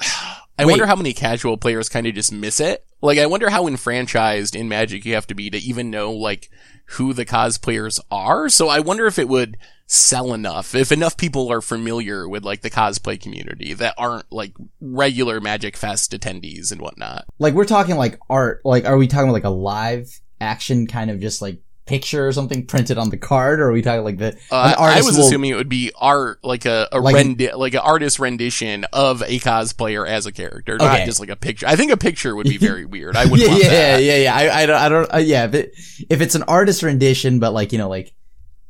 I 0.00 0.64
Wait. 0.64 0.72
wonder 0.72 0.86
how 0.86 0.96
many 0.96 1.12
casual 1.12 1.56
players 1.56 1.88
kind 1.88 2.06
of 2.06 2.14
just 2.14 2.32
miss 2.32 2.60
it. 2.60 2.84
Like 3.00 3.18
I 3.18 3.26
wonder 3.26 3.48
how 3.50 3.66
enfranchised 3.66 4.54
in 4.54 4.68
Magic 4.68 5.04
you 5.04 5.14
have 5.14 5.26
to 5.28 5.34
be 5.34 5.48
to 5.50 5.58
even 5.58 5.90
know 5.90 6.12
like 6.12 6.50
who 6.86 7.12
the 7.12 7.24
cosplayers 7.24 8.00
are. 8.10 8.48
So 8.48 8.68
I 8.68 8.80
wonder 8.80 9.06
if 9.06 9.18
it 9.18 9.28
would 9.28 9.56
sell 9.92 10.32
enough, 10.32 10.72
if 10.76 10.92
enough 10.92 11.16
people 11.16 11.50
are 11.50 11.60
familiar 11.60 12.28
with 12.28 12.44
like 12.44 12.60
the 12.60 12.70
cosplay 12.70 13.20
community 13.20 13.74
that 13.74 13.92
aren't 13.98 14.30
like 14.30 14.52
regular 14.80 15.40
Magic 15.40 15.76
Fest 15.76 16.12
attendees 16.12 16.70
and 16.70 16.80
whatnot. 16.80 17.24
Like 17.40 17.54
we're 17.54 17.64
talking 17.64 17.96
like 17.96 18.20
art. 18.30 18.60
Like 18.64 18.84
are 18.84 18.96
we 18.96 19.08
talking 19.08 19.32
like 19.32 19.42
a 19.44 19.50
live 19.50 20.20
action 20.40 20.86
kind 20.86 21.10
of 21.10 21.18
just 21.18 21.42
like 21.42 21.60
picture 21.86 22.24
or 22.28 22.30
something 22.32 22.64
printed 22.66 22.98
on 22.98 23.10
the 23.10 23.16
card, 23.16 23.58
or 23.58 23.64
are 23.70 23.72
we 23.72 23.82
talking 23.82 24.04
like 24.04 24.18
the 24.18 24.36
Uh, 24.52 24.74
I 24.78 25.02
was 25.02 25.16
will- 25.18 25.24
assuming 25.26 25.50
it 25.50 25.56
would 25.56 25.68
be 25.68 25.90
art, 25.98 26.38
like 26.44 26.66
a, 26.66 26.86
a 26.92 27.00
Like- 27.00 27.16
rendi- 27.16 27.52
like 27.56 27.74
an 27.74 27.80
artist 27.80 28.20
rendition 28.20 28.84
of 28.92 29.22
a 29.22 29.40
cosplayer 29.40 30.06
as 30.08 30.24
a 30.24 30.30
character, 30.30 30.78
not 30.78 31.04
just 31.04 31.18
like 31.18 31.30
a 31.30 31.36
picture. 31.36 31.66
I 31.66 31.74
think 31.74 31.90
a 31.90 31.96
picture 31.96 32.36
would 32.36 32.46
be 32.46 32.58
very 32.68 32.84
weird. 32.84 33.16
I 33.16 33.24
would 33.24 33.40
yeah, 33.40 33.48
want 33.48 33.62
yeah, 33.64 33.68
that. 33.70 34.02
yeah, 34.04 34.16
yeah. 34.18 34.36
I, 34.36 34.62
I 34.62 34.66
don't, 34.66 34.76
I 34.76 34.88
don't, 34.88 35.14
uh, 35.14 35.18
yeah. 35.18 35.46
If, 35.46 35.54
it, 35.54 35.72
if 36.08 36.20
it's 36.20 36.36
an 36.36 36.44
artist 36.44 36.84
rendition, 36.84 37.40
but 37.40 37.52
like 37.52 37.72
you 37.72 37.78
know, 37.78 37.88
like 37.88 38.12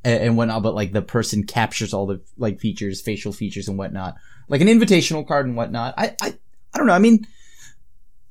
and, 0.05 0.23
and 0.23 0.37
whatnot, 0.37 0.63
but 0.63 0.75
like 0.75 0.93
the 0.93 1.03
person 1.03 1.45
captures 1.45 1.93
all 1.93 2.07
the 2.07 2.21
like 2.37 2.61
features, 2.61 3.01
facial 3.01 3.33
features 3.33 3.69
and 3.69 3.79
whatnot, 3.79 4.17
like 4.49 4.61
an 4.61 4.69
invitational 4.69 5.27
card 5.27 5.47
and 5.47 5.57
whatnot. 5.57 5.95
I, 5.97 6.17
I, 6.21 6.35
I 6.75 6.79
don't 6.79 6.87
know. 6.87 6.93
I 6.93 6.99
mean, 6.99 7.27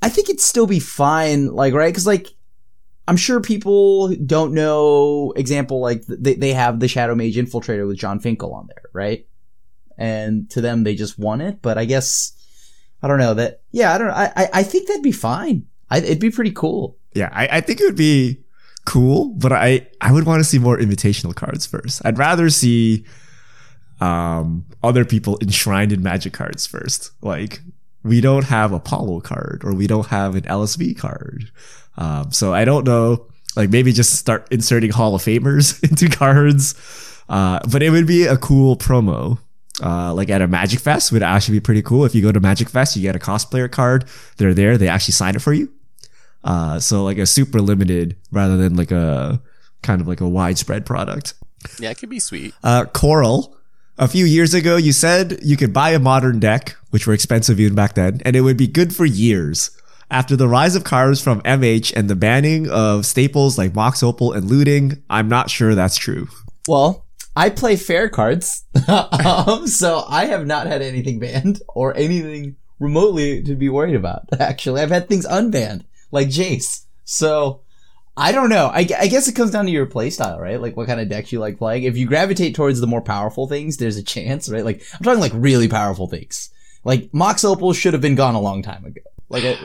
I 0.01 0.09
think 0.09 0.29
it'd 0.29 0.41
still 0.41 0.67
be 0.67 0.79
fine, 0.79 1.47
like 1.47 1.73
right? 1.73 1.91
Because 1.91 2.07
like 2.07 2.27
I'm 3.07 3.17
sure 3.17 3.41
people 3.41 4.15
don't 4.15 4.53
know. 4.53 5.33
Example, 5.35 5.81
like 5.81 6.05
they 6.07 6.35
they 6.35 6.53
have 6.53 6.79
the 6.79 6.87
Shadowmage 6.87 7.35
Infiltrator 7.35 7.87
with 7.87 7.97
Jon 7.97 8.19
Finkel 8.19 8.53
on 8.53 8.67
there, 8.67 8.83
right? 8.93 9.25
And 9.97 10.49
to 10.51 10.61
them, 10.61 10.83
they 10.83 10.95
just 10.95 11.19
want 11.19 11.41
it. 11.41 11.61
But 11.61 11.77
I 11.77 11.85
guess 11.85 12.33
I 13.01 13.07
don't 13.07 13.19
know 13.19 13.33
that. 13.33 13.61
Yeah, 13.71 13.93
I 13.93 13.97
don't 13.97 14.07
know. 14.07 14.13
I 14.13 14.31
I, 14.35 14.49
I 14.53 14.63
think 14.63 14.87
that'd 14.87 15.03
be 15.03 15.11
fine. 15.11 15.65
I, 15.89 15.97
it'd 15.97 16.19
be 16.19 16.31
pretty 16.31 16.51
cool. 16.51 16.97
Yeah, 17.13 17.29
I, 17.31 17.57
I 17.57 17.61
think 17.61 17.81
it 17.81 17.85
would 17.85 17.95
be 17.95 18.43
cool, 18.85 19.29
but 19.29 19.51
I, 19.51 19.87
I 20.01 20.11
would 20.11 20.25
want 20.25 20.39
to 20.39 20.43
see 20.43 20.59
more 20.59 20.77
invitational 20.77 21.35
cards 21.35 21.65
first. 21.65 22.01
I'd 22.05 22.17
rather 22.17 22.49
see 22.49 23.05
um, 24.01 24.65
other 24.83 25.05
people 25.05 25.37
enshrined 25.41 25.91
in 25.91 26.01
magic 26.01 26.33
cards 26.33 26.65
first. 26.65 27.11
Like, 27.21 27.61
we 28.03 28.21
don't 28.21 28.45
have 28.45 28.71
Apollo 28.71 29.21
card 29.21 29.61
or 29.63 29.73
we 29.73 29.87
don't 29.87 30.07
have 30.07 30.35
an 30.35 30.43
LSV 30.43 30.97
card. 30.97 31.51
Um, 31.97 32.31
so 32.31 32.53
I 32.53 32.65
don't 32.65 32.85
know, 32.85 33.25
like 33.55 33.69
maybe 33.69 33.91
just 33.91 34.13
start 34.13 34.47
inserting 34.51 34.91
Hall 34.91 35.15
of 35.15 35.21
Famers 35.21 35.83
into 35.89 36.09
cards. 36.09 36.75
Uh, 37.27 37.59
but 37.71 37.83
it 37.83 37.89
would 37.89 38.07
be 38.07 38.25
a 38.25 38.37
cool 38.37 38.75
promo. 38.75 39.37
Uh, 39.81 40.13
like 40.13 40.29
at 40.29 40.41
a 40.41 40.47
Magic 40.47 40.79
Fest 40.79 41.11
would 41.11 41.23
actually 41.23 41.55
be 41.55 41.61
pretty 41.61 41.81
cool. 41.81 42.03
If 42.03 42.13
you 42.13 42.21
go 42.21 42.33
to 42.33 42.39
Magic 42.41 42.67
Fest, 42.69 42.97
you 42.97 43.01
get 43.01 43.15
a 43.15 43.19
cosplayer 43.19 43.71
card. 43.71 44.05
They're 44.35 44.53
there. 44.53 44.77
They 44.77 44.89
actually 44.89 45.13
sign 45.13 45.35
it 45.35 45.41
for 45.41 45.53
you. 45.53 45.71
Uh, 46.43 46.79
so 46.79 47.03
like 47.03 47.17
a 47.17 47.25
super 47.25 47.61
limited 47.61 48.15
rather 48.31 48.57
than 48.57 48.75
like 48.75 48.91
a 48.91 49.41
kind 49.81 50.01
of 50.01 50.07
like 50.07 50.21
a 50.21 50.29
widespread 50.29 50.85
product. 50.85 51.33
Yeah, 51.79 51.89
it 51.89 51.97
could 51.97 52.09
be 52.09 52.19
sweet. 52.19 52.53
Uh, 52.63 52.85
Coral, 52.85 53.55
a 53.97 54.07
few 54.07 54.25
years 54.25 54.53
ago, 54.53 54.77
you 54.77 54.93
said 54.93 55.39
you 55.43 55.57
could 55.57 55.73
buy 55.73 55.91
a 55.91 55.99
modern 55.99 56.39
deck, 56.39 56.77
which 56.89 57.05
were 57.05 57.13
expensive 57.13 57.59
even 57.59 57.75
back 57.75 57.95
then, 57.95 58.21
and 58.23 58.35
it 58.35 58.41
would 58.41 58.57
be 58.57 58.67
good 58.67 58.95
for 58.95 59.05
years. 59.05 59.71
After 60.11 60.35
the 60.35 60.47
rise 60.47 60.75
of 60.75 60.83
cards 60.83 61.21
from 61.21 61.41
MH 61.41 61.93
and 61.95 62.09
the 62.09 62.15
banning 62.15 62.67
of 62.69 63.05
staples 63.05 63.57
like 63.57 63.75
Mox 63.75 64.01
Opal 64.01 64.33
and 64.33 64.49
looting, 64.49 65.03
I'm 65.09 65.27
not 65.27 65.51
sure 65.51 65.75
that's 65.75 65.97
true. 65.97 66.29
Well, 66.67 67.05
I 67.35 67.49
play 67.49 67.75
fair 67.75 68.09
cards, 68.09 68.63
um, 68.87 69.67
so 69.67 70.03
I 70.07 70.25
have 70.25 70.47
not 70.47 70.65
had 70.65 70.81
anything 70.81 71.19
banned 71.19 71.61
or 71.67 71.95
anything 71.95 72.55
remotely 72.79 73.43
to 73.43 73.55
be 73.55 73.69
worried 73.69 73.95
about. 73.95 74.23
Actually, 74.39 74.81
I've 74.81 74.89
had 74.89 75.07
things 75.07 75.27
unbanned, 75.27 75.83
like 76.11 76.27
Jace. 76.27 76.85
So 77.03 77.61
I 78.15 78.31
don't 78.31 78.49
know. 78.49 78.67
I, 78.67 78.79
I 78.79 79.07
guess 79.07 79.27
it 79.27 79.35
comes 79.35 79.51
down 79.51 79.65
to 79.65 79.71
your 79.71 79.85
playstyle, 79.85 80.39
right? 80.39 80.61
Like 80.61 80.75
what 80.75 80.87
kind 80.87 80.99
of 80.99 81.07
decks 81.07 81.31
you 81.31 81.39
like 81.39 81.57
playing. 81.57 81.83
If 81.83 81.97
you 81.97 82.05
gravitate 82.05 82.53
towards 82.53 82.81
the 82.81 82.87
more 82.87 83.01
powerful 83.01 83.47
things, 83.47 83.77
there's 83.77 83.97
a 83.97 84.03
chance, 84.03 84.49
right? 84.49 84.65
Like 84.65 84.83
I'm 84.93 85.03
talking 85.03 85.21
like 85.21 85.31
really 85.33 85.67
powerful 85.67 86.07
things. 86.07 86.49
Like 86.83 87.13
Mox 87.13 87.43
Opal 87.43 87.73
should 87.73 87.93
have 87.93 88.01
been 88.01 88.15
gone 88.15 88.35
a 88.35 88.41
long 88.41 88.61
time 88.61 88.85
ago. 88.85 89.01
Like 89.29 89.43
I, 89.45 89.57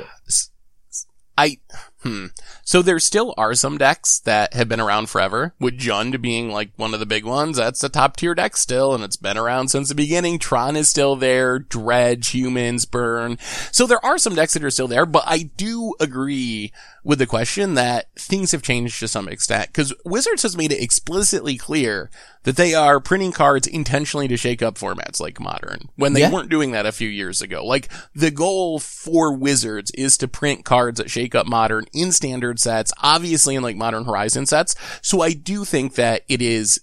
I, 1.36 1.56
hmm. 2.02 2.26
So 2.64 2.82
there 2.82 2.98
still 2.98 3.34
are 3.36 3.54
some 3.54 3.78
decks 3.78 4.18
that 4.20 4.54
have 4.54 4.68
been 4.68 4.80
around 4.80 5.08
forever, 5.08 5.54
with 5.58 5.78
Jund 5.78 6.20
being 6.20 6.50
like 6.50 6.70
one 6.76 6.94
of 6.94 7.00
the 7.00 7.06
big 7.06 7.24
ones. 7.24 7.56
That's 7.56 7.82
a 7.84 7.88
top 7.88 8.16
tier 8.16 8.34
deck 8.34 8.56
still, 8.56 8.94
and 8.94 9.02
it's 9.02 9.16
been 9.16 9.38
around 9.38 9.68
since 9.68 9.88
the 9.88 9.94
beginning. 9.94 10.38
Tron 10.38 10.76
is 10.76 10.88
still 10.88 11.16
there, 11.16 11.58
Dredge, 11.58 12.28
Humans, 12.28 12.84
Burn. 12.86 13.38
So 13.72 13.86
there 13.86 14.04
are 14.04 14.18
some 14.18 14.34
decks 14.34 14.54
that 14.54 14.64
are 14.64 14.70
still 14.70 14.88
there, 14.88 15.06
but 15.06 15.24
I 15.26 15.50
do 15.56 15.94
agree 16.00 16.72
with 17.02 17.18
the 17.18 17.26
question 17.26 17.74
that 17.74 18.06
things 18.16 18.52
have 18.52 18.62
changed 18.62 18.98
to 19.00 19.08
some 19.08 19.28
extent, 19.28 19.68
because 19.68 19.92
Wizards 20.04 20.42
has 20.42 20.56
made 20.56 20.72
it 20.72 20.82
explicitly 20.82 21.56
clear 21.58 22.10
that 22.44 22.56
they 22.56 22.74
are 22.74 23.00
printing 23.00 23.32
cards 23.32 23.66
intentionally 23.66 24.28
to 24.28 24.36
shake 24.36 24.62
up 24.62 24.76
formats 24.76 25.20
like 25.20 25.40
Modern, 25.40 25.88
when 25.96 26.12
they 26.12 26.20
Yeah. 26.20 26.30
weren't 26.30 26.50
doing 26.50 26.72
that 26.72 26.86
a 26.86 26.92
few 26.92 27.08
years 27.08 27.40
ago. 27.42 27.64
Like, 27.64 27.88
the 28.14 28.30
goal 28.30 28.78
for 28.78 29.32
Wizards 29.34 29.90
is 29.92 30.16
to 30.18 30.28
print 30.28 30.64
cards 30.64 30.98
that 30.98 31.10
shake 31.10 31.34
up 31.34 31.46
Modern 31.46 31.63
in 31.92 32.12
standard 32.12 32.58
sets, 32.60 32.92
obviously 33.02 33.54
in 33.54 33.62
like 33.62 33.76
Modern 33.76 34.04
Horizon 34.04 34.46
sets. 34.46 34.74
So 35.02 35.20
I 35.20 35.32
do 35.32 35.64
think 35.64 35.94
that 35.94 36.22
it 36.28 36.42
is 36.42 36.80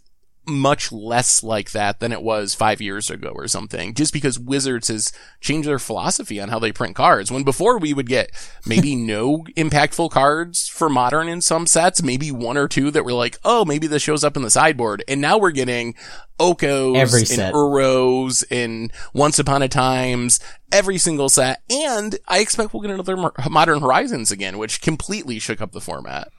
much 0.47 0.91
less 0.91 1.43
like 1.43 1.71
that 1.71 1.99
than 1.99 2.11
it 2.11 2.23
was 2.23 2.55
five 2.55 2.81
years 2.81 3.09
ago 3.09 3.29
or 3.29 3.47
something, 3.47 3.93
just 3.93 4.11
because 4.11 4.39
Wizards 4.39 4.87
has 4.87 5.11
changed 5.39 5.67
their 5.67 5.77
philosophy 5.77 6.39
on 6.39 6.49
how 6.49 6.57
they 6.57 6.71
print 6.71 6.95
cards. 6.95 7.31
When 7.31 7.43
before 7.43 7.77
we 7.77 7.93
would 7.93 8.07
get 8.07 8.31
maybe 8.65 8.95
no 8.95 9.45
impactful 9.55 10.09
cards 10.11 10.67
for 10.67 10.89
modern 10.89 11.27
in 11.27 11.41
some 11.41 11.67
sets, 11.67 12.01
maybe 12.01 12.31
one 12.31 12.57
or 12.57 12.67
two 12.67 12.89
that 12.91 13.05
were 13.05 13.13
like, 13.13 13.37
oh, 13.43 13.65
maybe 13.65 13.85
this 13.85 14.01
shows 14.01 14.23
up 14.23 14.35
in 14.35 14.41
the 14.41 14.49
sideboard. 14.49 15.03
And 15.07 15.21
now 15.21 15.37
we're 15.37 15.51
getting 15.51 15.93
Okos 16.39 16.97
Every 16.97 17.19
and 17.19 17.27
set. 17.27 17.53
Uros 17.53 18.43
and 18.49 18.91
Once 19.13 19.37
Upon 19.37 19.61
a 19.61 19.67
Times, 19.67 20.39
every 20.71 20.97
single 20.97 21.29
set. 21.29 21.61
And 21.69 22.17
I 22.27 22.39
expect 22.39 22.73
we'll 22.73 22.81
get 22.81 22.91
another 22.91 23.15
Modern 23.49 23.81
Horizons 23.81 24.31
again, 24.31 24.57
which 24.57 24.81
completely 24.81 25.37
shook 25.37 25.61
up 25.61 25.71
the 25.71 25.81
format. 25.81 26.29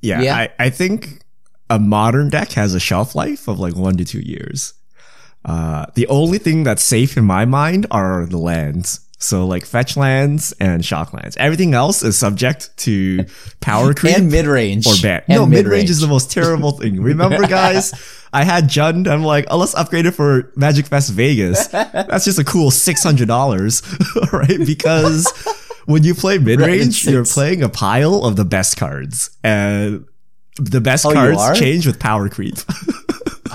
Yeah, 0.00 0.22
Yeah. 0.22 0.36
I, 0.36 0.48
I 0.58 0.70
think 0.70 1.23
a 1.70 1.78
modern 1.78 2.28
deck 2.28 2.52
has 2.52 2.74
a 2.74 2.80
shelf 2.80 3.14
life 3.14 3.48
of 3.48 3.58
like 3.58 3.74
one 3.74 3.96
to 3.96 4.04
two 4.04 4.20
years. 4.20 4.74
Uh, 5.44 5.86
the 5.94 6.06
only 6.08 6.38
thing 6.38 6.64
that's 6.64 6.82
safe 6.82 7.16
in 7.16 7.24
my 7.24 7.44
mind 7.44 7.86
are 7.90 8.26
the 8.26 8.38
lands. 8.38 9.00
So 9.18 9.46
like 9.46 9.64
fetch 9.64 9.96
lands 9.96 10.52
and 10.60 10.84
shock 10.84 11.14
lands. 11.14 11.36
Everything 11.38 11.72
else 11.72 12.02
is 12.02 12.18
subject 12.18 12.76
to 12.78 13.24
power 13.60 13.94
creep 13.94 14.18
and 14.18 14.30
mid 14.30 14.46
range 14.46 14.86
or 14.86 14.94
ban. 15.00 15.22
No, 15.28 15.46
mid 15.46 15.66
range 15.66 15.88
is 15.88 16.00
the 16.00 16.06
most 16.06 16.30
terrible 16.30 16.72
thing. 16.72 17.00
Remember, 17.00 17.46
guys? 17.46 17.92
I 18.34 18.44
had 18.44 18.64
Jund. 18.64 19.08
I'm 19.08 19.22
like, 19.22 19.46
oh, 19.48 19.56
let's 19.56 19.74
upgrade 19.74 20.04
it 20.06 20.10
for 20.10 20.52
Magic 20.56 20.86
Fest 20.86 21.10
Vegas. 21.12 21.68
That's 21.68 22.24
just 22.24 22.38
a 22.38 22.44
cool 22.44 22.70
six 22.70 23.02
hundred 23.02 23.28
dollars, 23.28 23.82
right? 24.32 24.58
Because 24.66 25.32
when 25.86 26.02
you 26.04 26.14
play 26.14 26.36
mid 26.38 26.60
range, 26.60 27.06
you're 27.06 27.24
playing 27.24 27.62
a 27.62 27.68
pile 27.70 28.24
of 28.24 28.36
the 28.36 28.44
best 28.44 28.76
cards, 28.76 29.30
and 29.42 30.04
the 30.56 30.80
best 30.80 31.04
Oh, 31.06 31.12
cards 31.12 31.58
change 31.58 31.86
with 31.86 31.98
power 31.98 32.28
creep. 32.28 32.56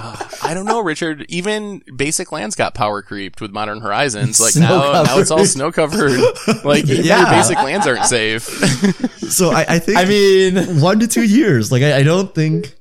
Uh, 0.01 0.15
I 0.43 0.53
don't 0.53 0.65
know, 0.65 0.79
Richard. 0.79 1.25
Even 1.27 1.81
basic 1.93 2.31
lands 2.31 2.55
got 2.55 2.73
power 2.73 3.01
creeped 3.01 3.41
with 3.41 3.51
Modern 3.51 3.81
Horizons. 3.81 4.39
Like 4.39 4.53
Snow 4.53 4.93
now, 4.93 5.03
now 5.03 5.17
it's 5.19 5.29
all 5.29 5.43
snow 5.45 5.73
covered. 5.73 6.17
Like 6.63 6.85
even 6.87 7.03
Yeah. 7.03 7.19
your 7.21 7.29
basic 7.31 7.57
lands 7.57 7.85
aren't 7.85 8.05
safe. 8.05 8.43
so 9.29 9.49
I, 9.49 9.65
I 9.67 9.79
think 9.79 9.97
I 9.97 10.05
mean, 10.05 10.79
one 10.79 10.99
to 11.01 11.07
two 11.07 11.23
years. 11.23 11.69
Like 11.69 11.83
I, 11.83 11.97
I 11.97 12.03
don't 12.03 12.33
think 12.33 12.75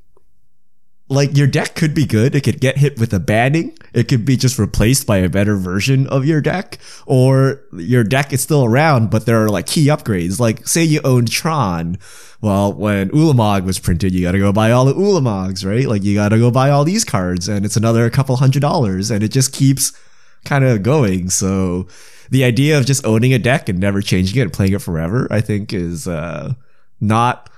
like 1.09 1.37
your 1.37 1.47
deck 1.47 1.75
could 1.75 1.95
be 1.95 2.05
good. 2.05 2.35
It 2.35 2.43
could 2.43 2.61
get 2.61 2.77
hit 2.77 2.99
with 2.99 3.13
a 3.15 3.21
banning. 3.21 3.77
It 3.95 4.09
could 4.09 4.25
be 4.25 4.37
just 4.37 4.59
replaced 4.59 5.07
by 5.07 5.19
a 5.19 5.29
better 5.29 5.57
version 5.57 6.07
of 6.09 6.27
your 6.27 6.41
deck, 6.41 6.79
or 7.07 7.63
your 7.73 8.05
deck 8.05 8.33
is 8.33 8.43
still 8.43 8.65
around, 8.65 9.11
but 9.11 9.25
there 9.25 9.43
are 9.43 9.49
like 9.49 9.67
key 9.67 9.87
upgrades. 9.87 10.39
Like 10.39 10.67
say 10.69 10.85
you 10.85 11.01
owned 11.05 11.31
Tron. 11.31 11.99
Well, 12.41 12.73
when 12.73 13.11
Ulamog 13.11 13.65
was 13.65 13.79
printed, 13.79 14.15
you 14.15 14.23
got 14.23 14.33
to 14.33 14.39
go 14.39 14.53
buy 14.53 14.71
all 14.71 14.85
the 14.85 14.95
Ulamogs, 14.95 15.67
right? 15.67 15.89
Like 15.89 16.05
you 16.05 16.15
got 16.15 16.29
to 16.29 16.39
go 16.39 16.51
buy 16.51 16.71
all 16.71 16.85
these 16.85 17.05
cards, 17.05 17.49
and 17.49 17.65
it's 17.65 17.77
another 17.77 18.09
couple 18.11 18.37
hundred 18.37 18.61
dollars, 18.61 19.11
and 19.11 19.25
it 19.25 19.33
just 19.33 19.53
keeps 19.53 19.99
kind 20.45 20.65
of 20.65 20.83
going. 20.83 21.31
So 21.31 21.89
the 22.31 22.45
idea 22.45 22.79
of 22.79 22.87
just 22.87 23.05
owning 23.07 23.33
a 23.33 23.39
deck 23.39 23.69
and 23.69 23.79
never 23.79 24.03
changing 24.03 24.39
it 24.39 24.43
and 24.43 24.53
playing 24.53 24.75
it 24.75 24.83
forever, 24.83 25.27
I 25.31 25.41
think, 25.41 25.73
is 25.73 26.07
uh, 26.07 26.53
not 27.01 27.51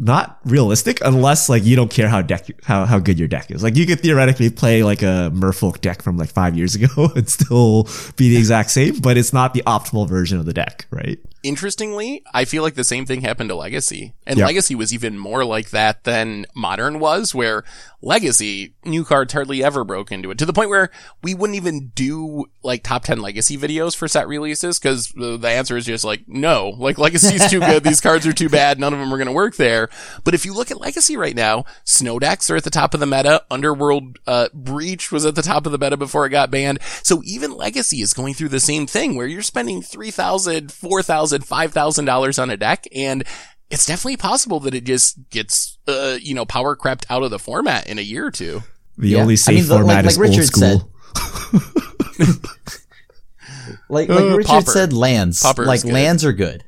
not 0.00 0.40
realistic 0.46 0.98
unless 1.04 1.50
like 1.50 1.62
you 1.62 1.76
don't 1.76 1.90
care 1.90 2.08
how 2.08 2.22
deck 2.22 2.46
how, 2.64 2.86
how 2.86 2.98
good 2.98 3.18
your 3.18 3.28
deck 3.28 3.50
is. 3.50 3.62
Like 3.62 3.76
you 3.76 3.86
could 3.86 4.00
theoretically 4.00 4.48
play 4.48 4.82
like 4.82 5.02
a 5.02 5.30
Merfolk 5.34 5.82
deck 5.82 6.02
from 6.02 6.16
like 6.16 6.30
five 6.30 6.56
years 6.56 6.74
ago 6.80 7.12
and 7.14 7.28
still 7.28 7.84
be 8.16 8.30
the 8.30 8.38
exact 8.38 8.70
same, 8.70 8.98
but 8.98 9.18
it's 9.18 9.32
not 9.32 9.52
the 9.52 9.62
optimal 9.66 10.08
version 10.08 10.38
of 10.38 10.46
the 10.46 10.54
deck, 10.54 10.86
right? 10.90 11.20
Interestingly, 11.42 12.22
I 12.32 12.44
feel 12.44 12.62
like 12.62 12.74
the 12.74 12.84
same 12.84 13.06
thing 13.06 13.22
happened 13.22 13.48
to 13.50 13.56
Legacy. 13.56 14.14
And 14.26 14.38
Yeah. 14.38 14.46
Legacy 14.46 14.74
was 14.74 14.92
even 14.92 15.18
more 15.18 15.44
like 15.44 15.70
that 15.70 16.04
than 16.04 16.46
Modern 16.54 16.98
was, 17.00 17.34
where 17.34 17.64
Legacy, 18.02 18.74
new 18.84 19.04
cards 19.04 19.32
hardly 19.32 19.62
ever 19.62 19.84
broke 19.84 20.10
into 20.10 20.30
it 20.30 20.38
to 20.38 20.46
the 20.46 20.52
point 20.54 20.70
where 20.70 20.90
we 21.22 21.34
wouldn't 21.34 21.56
even 21.56 21.88
do 21.94 22.46
like 22.62 22.82
top 22.82 23.04
10 23.04 23.20
Legacy 23.20 23.58
videos 23.58 23.94
for 23.94 24.08
set 24.08 24.26
releases 24.26 24.78
because 24.78 25.08
the, 25.08 25.36
the 25.36 25.48
answer 25.48 25.76
is 25.76 25.84
just 25.84 26.04
like, 26.04 26.22
no, 26.26 26.70
like 26.78 26.98
Legacy's 26.98 27.48
too 27.50 27.60
good. 27.60 27.84
These 27.84 28.00
cards 28.00 28.26
are 28.26 28.32
too 28.32 28.48
bad. 28.48 28.78
None 28.78 28.92
of 28.92 28.98
them 28.98 29.12
are 29.12 29.18
going 29.18 29.26
to 29.26 29.32
work 29.32 29.56
there. 29.56 29.88
But 30.24 30.34
if 30.34 30.44
you 30.46 30.54
look 30.54 30.70
at 30.70 30.80
Legacy 30.80 31.16
right 31.16 31.36
now, 31.36 31.64
Snow 31.84 32.18
decks 32.18 32.48
are 32.50 32.56
at 32.56 32.64
the 32.64 32.70
top 32.70 32.94
of 32.94 33.00
the 33.00 33.06
meta. 33.06 33.42
Underworld, 33.50 34.18
uh, 34.26 34.48
Breach 34.54 35.12
was 35.12 35.26
at 35.26 35.34
the 35.34 35.42
top 35.42 35.66
of 35.66 35.72
the 35.72 35.78
meta 35.78 35.96
before 35.96 36.24
it 36.26 36.30
got 36.30 36.50
banned. 36.50 36.78
So 37.02 37.20
even 37.24 37.52
Legacy 37.56 38.00
is 38.00 38.14
going 38.14 38.34
through 38.34 38.48
the 38.50 38.60
same 38.60 38.86
thing 38.86 39.14
where 39.14 39.26
you're 39.26 39.42
spending 39.42 39.82
$3,000, 39.82 40.68
$4,000, 40.68 41.29
$5,000 41.38 42.42
on 42.42 42.50
a 42.50 42.56
deck 42.56 42.86
and 42.94 43.24
it's 43.70 43.86
definitely 43.86 44.16
possible 44.16 44.58
that 44.60 44.74
it 44.74 44.84
just 44.84 45.16
gets, 45.30 45.78
uh, 45.86 46.18
you 46.20 46.34
know, 46.34 46.44
power 46.44 46.74
crept 46.74 47.06
out 47.08 47.22
of 47.22 47.30
the 47.30 47.38
format 47.38 47.86
in 47.86 47.98
a 47.98 48.02
year 48.02 48.26
or 48.26 48.30
two. 48.32 48.62
The 48.98 49.10
Yeah. 49.10 49.18
only 49.20 49.34
I 49.34 49.36
safe 49.36 49.54
mean, 49.54 49.66
the- 49.68 49.74
like- 49.76 49.80
format 49.84 50.04
like 50.04 50.12
is 50.12 50.18
Richard 50.18 50.40
old 50.62 50.82
school. 50.82 50.90
like 53.88 54.08
like 54.08 54.10
Uh, 54.10 54.36
Richard 54.36 54.46
Pauper. 54.48 54.70
said, 54.70 54.92
lands. 54.92 55.40
Pauper 55.42 55.62
is 55.62 55.68
like 55.68 55.82
good. 55.82 55.92
lands 55.92 56.24
are 56.24 56.32
good. 56.32 56.64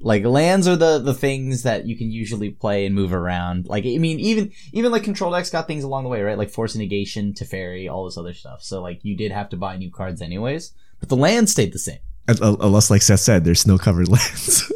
Like 0.00 0.24
lands 0.24 0.68
are 0.68 0.76
the 0.76 0.98
the 1.00 1.14
things 1.14 1.64
that 1.64 1.86
you 1.86 1.96
can 1.96 2.10
usually 2.12 2.50
play 2.50 2.86
and 2.86 2.94
move 2.94 3.12
around. 3.12 3.66
Like 3.66 3.84
I 3.84 3.98
mean, 3.98 4.20
even 4.20 4.52
even 4.72 4.92
like 4.92 5.02
control 5.02 5.32
decks 5.32 5.50
got 5.50 5.66
things 5.66 5.82
along 5.84 6.04
the 6.04 6.08
way, 6.08 6.22
right? 6.22 6.38
Like 6.38 6.50
force 6.50 6.74
of 6.74 6.80
negation, 6.80 7.32
Teferi, 7.32 7.90
all 7.90 8.04
this 8.04 8.16
other 8.16 8.32
stuff. 8.34 8.62
So 8.62 8.80
like 8.80 9.00
you 9.02 9.16
did 9.16 9.32
have 9.32 9.48
to 9.50 9.56
buy 9.56 9.76
new 9.76 9.90
cards 9.90 10.22
anyways, 10.22 10.72
but 11.00 11.08
the 11.08 11.16
land 11.16 11.50
stayed 11.50 11.72
the 11.72 11.78
same. 11.80 11.98
Un- 12.28 12.36
un- 12.42 12.54
uh, 12.60 12.66
Unless, 12.66 12.90
uh, 12.90 12.94
like 12.94 13.02
Seth 13.02 13.20
said, 13.20 13.44
there's 13.44 13.60
snow 13.60 13.78
covered 13.78 14.08
lands. 14.14 14.70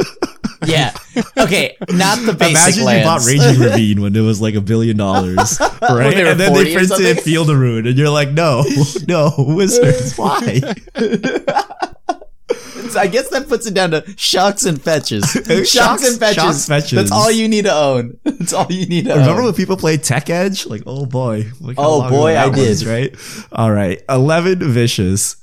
Yeah. 0.64 0.92
Okay. 1.36 1.76
Not 1.90 2.24
the 2.24 2.32
basic 2.38 2.76
Imagine 2.76 2.84
lands. 2.84 3.26
you 3.28 3.38
bought 3.40 3.46
Raging 3.48 3.60
Ravine 3.68 4.00
when 4.00 4.14
it 4.16 4.20
was 4.20 4.40
like 4.40 4.54
a 4.54 4.60
billion 4.60 4.96
dollars, 4.96 5.58
right? 5.82 6.14
and 6.16 6.38
then 6.40 6.52
they 6.54 6.74
printed? 6.74 7.20
Field 7.20 7.50
of 7.50 7.58
Ruin, 7.58 7.86
and 7.86 7.98
you're 7.98 8.10
like, 8.10 8.30
no, 8.30 8.64
no, 9.08 9.32
Wizards, 9.38 10.16
why? 10.16 10.60
I 12.94 13.06
guess 13.06 13.28
that 13.30 13.46
puts 13.48 13.66
it 13.66 13.72
down 13.74 13.92
to 13.92 14.04
shocks 14.18 14.64
and 14.64 14.80
fetches. 14.80 15.24
shocks, 15.30 15.68
Shocks- 15.70 16.08
and 16.08 16.18
fetches. 16.18 16.34
shocks, 16.42 16.66
fetches. 16.66 16.92
That's 16.92 17.10
all 17.10 17.30
you 17.30 17.48
need 17.48 17.64
to 17.64 17.72
own. 17.74 18.18
That's 18.24 18.52
all 18.52 18.66
you 18.70 18.86
need 18.86 19.06
to 19.06 19.12
Remember 19.14 19.40
own. 19.40 19.44
when 19.46 19.54
people 19.54 19.76
played 19.78 20.02
Tech 20.02 20.28
Edge? 20.28 20.66
Like, 20.66 20.82
oh 20.86 21.06
boy. 21.06 21.46
Oh 21.78 22.08
boy, 22.10 22.36
I 22.36 22.50
did. 22.50 22.68
was, 22.68 22.84
right? 22.86 23.16
All 23.50 23.72
right. 23.72 24.02
11 24.10 24.58
vicious. 24.72 25.36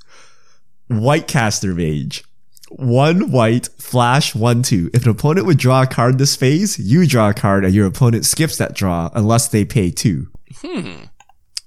White 0.90 1.28
caster 1.28 1.74
mage. 1.74 2.24
One 2.70 3.30
white, 3.32 3.68
flash, 3.78 4.34
one, 4.34 4.62
two. 4.62 4.90
If 4.92 5.04
an 5.04 5.10
opponent 5.10 5.46
would 5.46 5.58
draw 5.58 5.82
a 5.82 5.86
card 5.86 6.18
this 6.18 6.36
phase, 6.36 6.78
you 6.78 7.06
draw 7.06 7.30
a 7.30 7.34
card 7.34 7.64
and 7.64 7.74
your 7.74 7.86
opponent 7.86 8.24
skips 8.24 8.58
that 8.58 8.74
draw 8.74 9.10
unless 9.14 9.48
they 9.48 9.64
pay 9.64 9.90
two. 9.90 10.28
Hmm. 10.58 11.04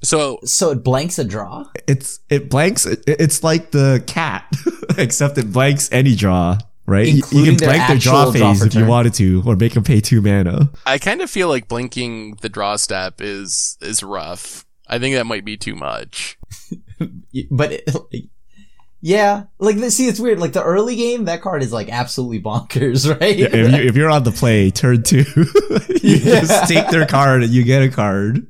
So 0.01 0.39
So 0.43 0.71
it 0.71 0.83
blanks 0.83 1.19
a 1.19 1.23
draw. 1.23 1.65
It's, 1.87 2.19
it 2.29 2.49
blanks, 2.49 2.85
it, 2.85 3.03
it's 3.07 3.43
like 3.43 3.71
the 3.71 4.03
cat, 4.07 4.45
except 4.97 5.37
it 5.37 5.51
blanks 5.51 5.89
any 5.91 6.15
draw, 6.15 6.57
right? 6.85 7.07
You- 7.07 7.23
you 7.31 7.43
can 7.45 7.57
their 7.57 7.67
blank 7.69 7.87
their 7.87 7.97
draw 7.97 8.25
draw 8.25 8.31
phase 8.33 8.59
for 8.59 8.67
if 8.67 8.75
you 8.75 8.85
wanted 8.85 9.13
to, 9.15 9.41
or 9.45 9.55
make 9.55 9.73
them 9.73 9.83
pay 9.83 10.01
two 10.01 10.21
mana. 10.21 10.69
I 10.85 10.97
kind 10.99 11.21
of 11.21 11.29
feel 11.29 11.47
like 11.47 11.67
blinking 11.69 12.35
the 12.41 12.49
draw 12.49 12.75
step 12.77 13.21
is, 13.21 13.77
is 13.81 14.03
rough. 14.03 14.65
I 14.87 14.99
think 14.99 15.15
that 15.15 15.25
might 15.25 15.45
be 15.45 15.55
too 15.57 15.75
much. 15.75 16.37
But 17.49 17.71
it, 17.73 17.83
like, 17.93 18.29
yeah, 19.05 19.43
like 19.59 19.77
see, 19.91 20.07
it's 20.07 20.17
weird. 20.19 20.39
Like 20.39 20.53
the 20.53 20.63
early 20.63 20.95
game, 20.95 21.25
that 21.25 21.41
card 21.41 21.61
is 21.61 21.73
like 21.73 21.89
absolutely 21.89 22.41
bonkers, 22.41 23.07
right? 23.19 23.35
Yeah, 23.35 23.47
if, 23.51 23.71
you, 23.73 23.77
if 23.89 23.95
you're 23.97 24.09
on 24.09 24.23
the 24.23 24.31
play, 24.31 24.71
turn 24.71 25.03
two, 25.03 25.17
you 26.01 26.15
Yeah. 26.15 26.39
just 26.39 26.69
take 26.71 26.87
their 26.87 27.05
card 27.05 27.43
and 27.43 27.51
you 27.51 27.63
get 27.65 27.83
a 27.83 27.89
card 27.89 28.47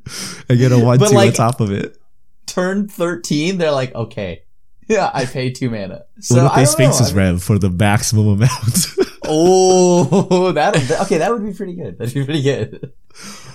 and 0.48 0.60
get 0.60 0.72
a 0.72 0.78
one 0.78 1.00
But, 1.00 1.10
two 1.10 1.16
like- 1.16 1.30
on 1.30 1.34
top 1.34 1.60
of 1.60 1.72
it. 1.72 1.98
Turn 2.46 2.88
thirteen, 2.88 3.58
they're 3.58 3.72
like, 3.72 3.96
okay, 3.96 4.44
yeah, 4.88 5.10
I 5.12 5.26
pay 5.26 5.50
two 5.50 5.72
mana. 5.72 6.04
So 6.20 6.44
what 6.44 6.46
if 6.46 6.52
they 6.52 6.56
don't 6.84 6.94
Sphinx 6.94 7.00
is 7.02 7.14
rev 7.16 7.42
for 7.42 7.58
the 7.58 7.72
maximum 7.72 8.28
amount? 8.28 8.88
Oh, 9.26 10.52
that 10.52 10.76
okay. 11.02 11.18
That 11.18 11.32
would 11.32 11.44
be 11.44 11.54
pretty 11.54 11.74
good. 11.74 11.98
That'd 11.98 12.14
be 12.14 12.26
pretty 12.26 12.44
good. 12.44 12.92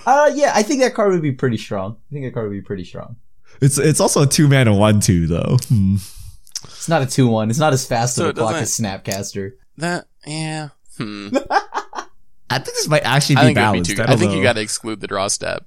Uh, 0.05 0.31
yeah, 0.33 0.51
I 0.55 0.63
think 0.63 0.81
that 0.81 0.95
card 0.95 1.11
would 1.13 1.21
be 1.21 1.31
pretty 1.31 1.57
strong. 1.57 1.95
I 2.09 2.13
think 2.13 2.25
that 2.25 2.33
card 2.33 2.49
would 2.49 2.55
be 2.55 2.61
pretty 2.61 2.83
strong. 2.83 3.15
it's 3.61 3.77
it's 3.77 3.99
also 4.01 4.23
a 4.23 4.27
two 4.27 4.47
mana 4.49 4.73
one 4.75 4.99
two 4.99 5.27
though. 5.27 5.57
Hmm. 5.69 5.95
It's 6.65 6.89
not 6.89 7.01
a 7.01 7.05
two 7.05 7.27
one. 7.27 7.49
It's 7.49 7.59
not 7.59 7.73
as 7.73 7.85
fast 7.85 8.15
So 8.15 8.29
of 8.29 8.37
a 8.37 8.39
clock 8.39 8.55
as 8.55 8.77
Snapcaster. 8.77 9.53
That, 9.77 10.07
yeah. 10.25 10.69
Hmm. 10.97 11.29
I 12.51 12.57
think 12.57 12.75
this 12.75 12.87
might 12.87 13.03
actually 13.03 13.35
be 13.35 13.41
think 13.41 13.57
it 13.57 13.61
would 13.61 13.71
be 13.73 13.79
balanced. 13.83 13.95
too, 13.95 14.01
I, 14.01 14.05
I, 14.05 14.15
think 14.15 14.31
know. 14.31 14.37
you 14.37 14.43
got 14.43 14.53
to 14.53 14.61
exclude 14.61 14.99
the 15.01 15.07
draw 15.07 15.27
step. 15.27 15.65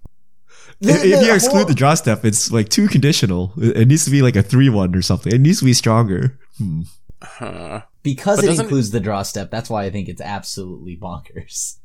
If, 0.80 1.00
The- 1.02 1.12
if 1.12 1.24
you 1.26 1.32
exclude 1.34 1.58
whole- 1.58 1.64
the 1.66 1.74
draw 1.74 1.94
step, 1.94 2.24
it's 2.24 2.50
like 2.50 2.68
too 2.68 2.88
conditional. 2.88 3.52
It, 3.56 3.76
it 3.78 3.88
needs 3.88 4.04
to 4.04 4.10
be 4.10 4.20
like 4.20 4.34
a 4.36 4.42
three 4.42 4.68
one 4.68 4.94
or 4.94 5.02
something. 5.02 5.32
It 5.32 5.40
needs 5.40 5.60
to 5.60 5.64
be 5.64 5.74
stronger. 5.74 6.38
Hmm. 6.58 6.82
Huh. 7.22 7.82
because 8.02 8.38
But 8.38 8.44
it 8.44 8.48
doesn't- 8.48 8.64
includes 8.66 8.90
the 8.90 8.98
draw 9.00 9.22
step, 9.22 9.50
that's 9.50 9.70
why 9.70 9.84
I 9.84 9.90
think 9.90 10.08
it's 10.08 10.20
absolutely 10.20 10.96
bonkers. 10.96 11.76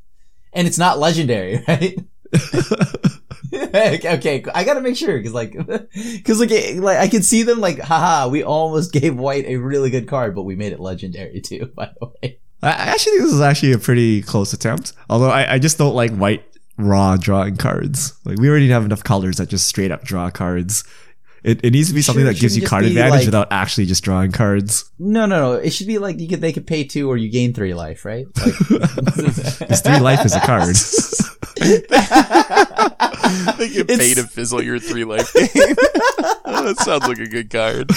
And 0.52 0.66
it's 0.66 0.78
not 0.78 0.98
legendary, 0.98 1.62
right? 1.68 1.96
okay, 3.54 4.44
I 4.54 4.64
gotta 4.64 4.80
make 4.80 4.96
sure 4.96 5.16
because 5.16 5.32
like, 5.32 5.52
because 5.94 6.40
like, 6.40 6.50
like 6.76 6.98
I 6.98 7.08
can 7.08 7.22
see 7.22 7.42
them 7.42 7.60
like, 7.60 7.78
haha, 7.78 8.28
we 8.28 8.42
almost 8.42 8.92
gave 8.98 9.16
White 9.16 9.46
a 9.46 9.56
really 9.56 9.90
good 9.90 10.08
card, 10.08 10.34
but 10.34 10.42
we 10.42 10.56
made 10.56 10.72
it 10.72 10.80
legendary 10.80 11.40
too. 11.40 11.70
By 11.74 11.90
the 12.00 12.06
way, 12.22 12.38
I 12.62 12.70
actually 12.70 13.12
think 13.12 13.24
this 13.24 13.32
is 13.34 13.40
actually 13.40 13.72
a 13.72 13.78
pretty 13.78 14.22
close 14.22 14.52
attempt. 14.52 14.92
Although 15.08 15.30
I, 15.30 15.54
I 15.54 15.58
just 15.58 15.78
don't 15.78 15.94
like 15.94 16.12
white 16.12 16.44
raw 16.76 17.16
drawing 17.16 17.56
cards. 17.56 18.18
Like 18.24 18.38
we 18.38 18.48
already 18.48 18.68
have 18.70 18.84
enough 18.84 19.04
colors 19.04 19.36
that 19.38 19.48
just 19.48 19.66
straight 19.66 19.90
up 19.90 20.04
draw 20.04 20.30
cards. 20.30 20.84
It, 21.44 21.64
it 21.64 21.70
needs 21.72 21.86
to 21.88 21.94
be 21.94 22.02
something 22.02 22.24
Sure, 22.24 22.32
that 22.32 22.40
gives 22.40 22.56
you 22.56 22.66
card 22.66 22.84
advantage 22.84 23.10
like- 23.12 23.26
without 23.26 23.46
actually 23.52 23.86
just 23.86 24.02
drawing 24.02 24.32
cards. 24.32 24.90
no, 24.98 25.24
no, 25.24 25.38
no. 25.38 25.52
It 25.54 25.70
should 25.70 25.86
be 25.86 25.98
like 25.98 26.18
you 26.18 26.26
could 26.28 26.40
they 26.40 26.52
could 26.52 26.66
pay 26.66 26.82
two 26.82 27.08
or 27.08 27.16
you 27.16 27.30
gain 27.30 27.54
three 27.54 27.74
life, 27.74 28.04
right? 28.04 28.26
Like, 28.36 28.58
Because 29.60 29.80
three 29.80 30.00
life 30.00 30.26
is 30.26 30.34
a 30.34 30.40
card. 30.40 30.74
They 33.58 33.68
get 33.68 33.90
It's- 33.90 33.98
paid 33.98 34.16
to 34.16 34.24
fizzle 34.26 34.62
your 34.62 34.78
three 34.78 35.04
life 35.04 35.32
game. 35.32 35.46
that 35.54 36.76
sounds 36.80 37.06
like 37.06 37.18
a 37.18 37.26
good 37.26 37.50
card. 37.50 37.90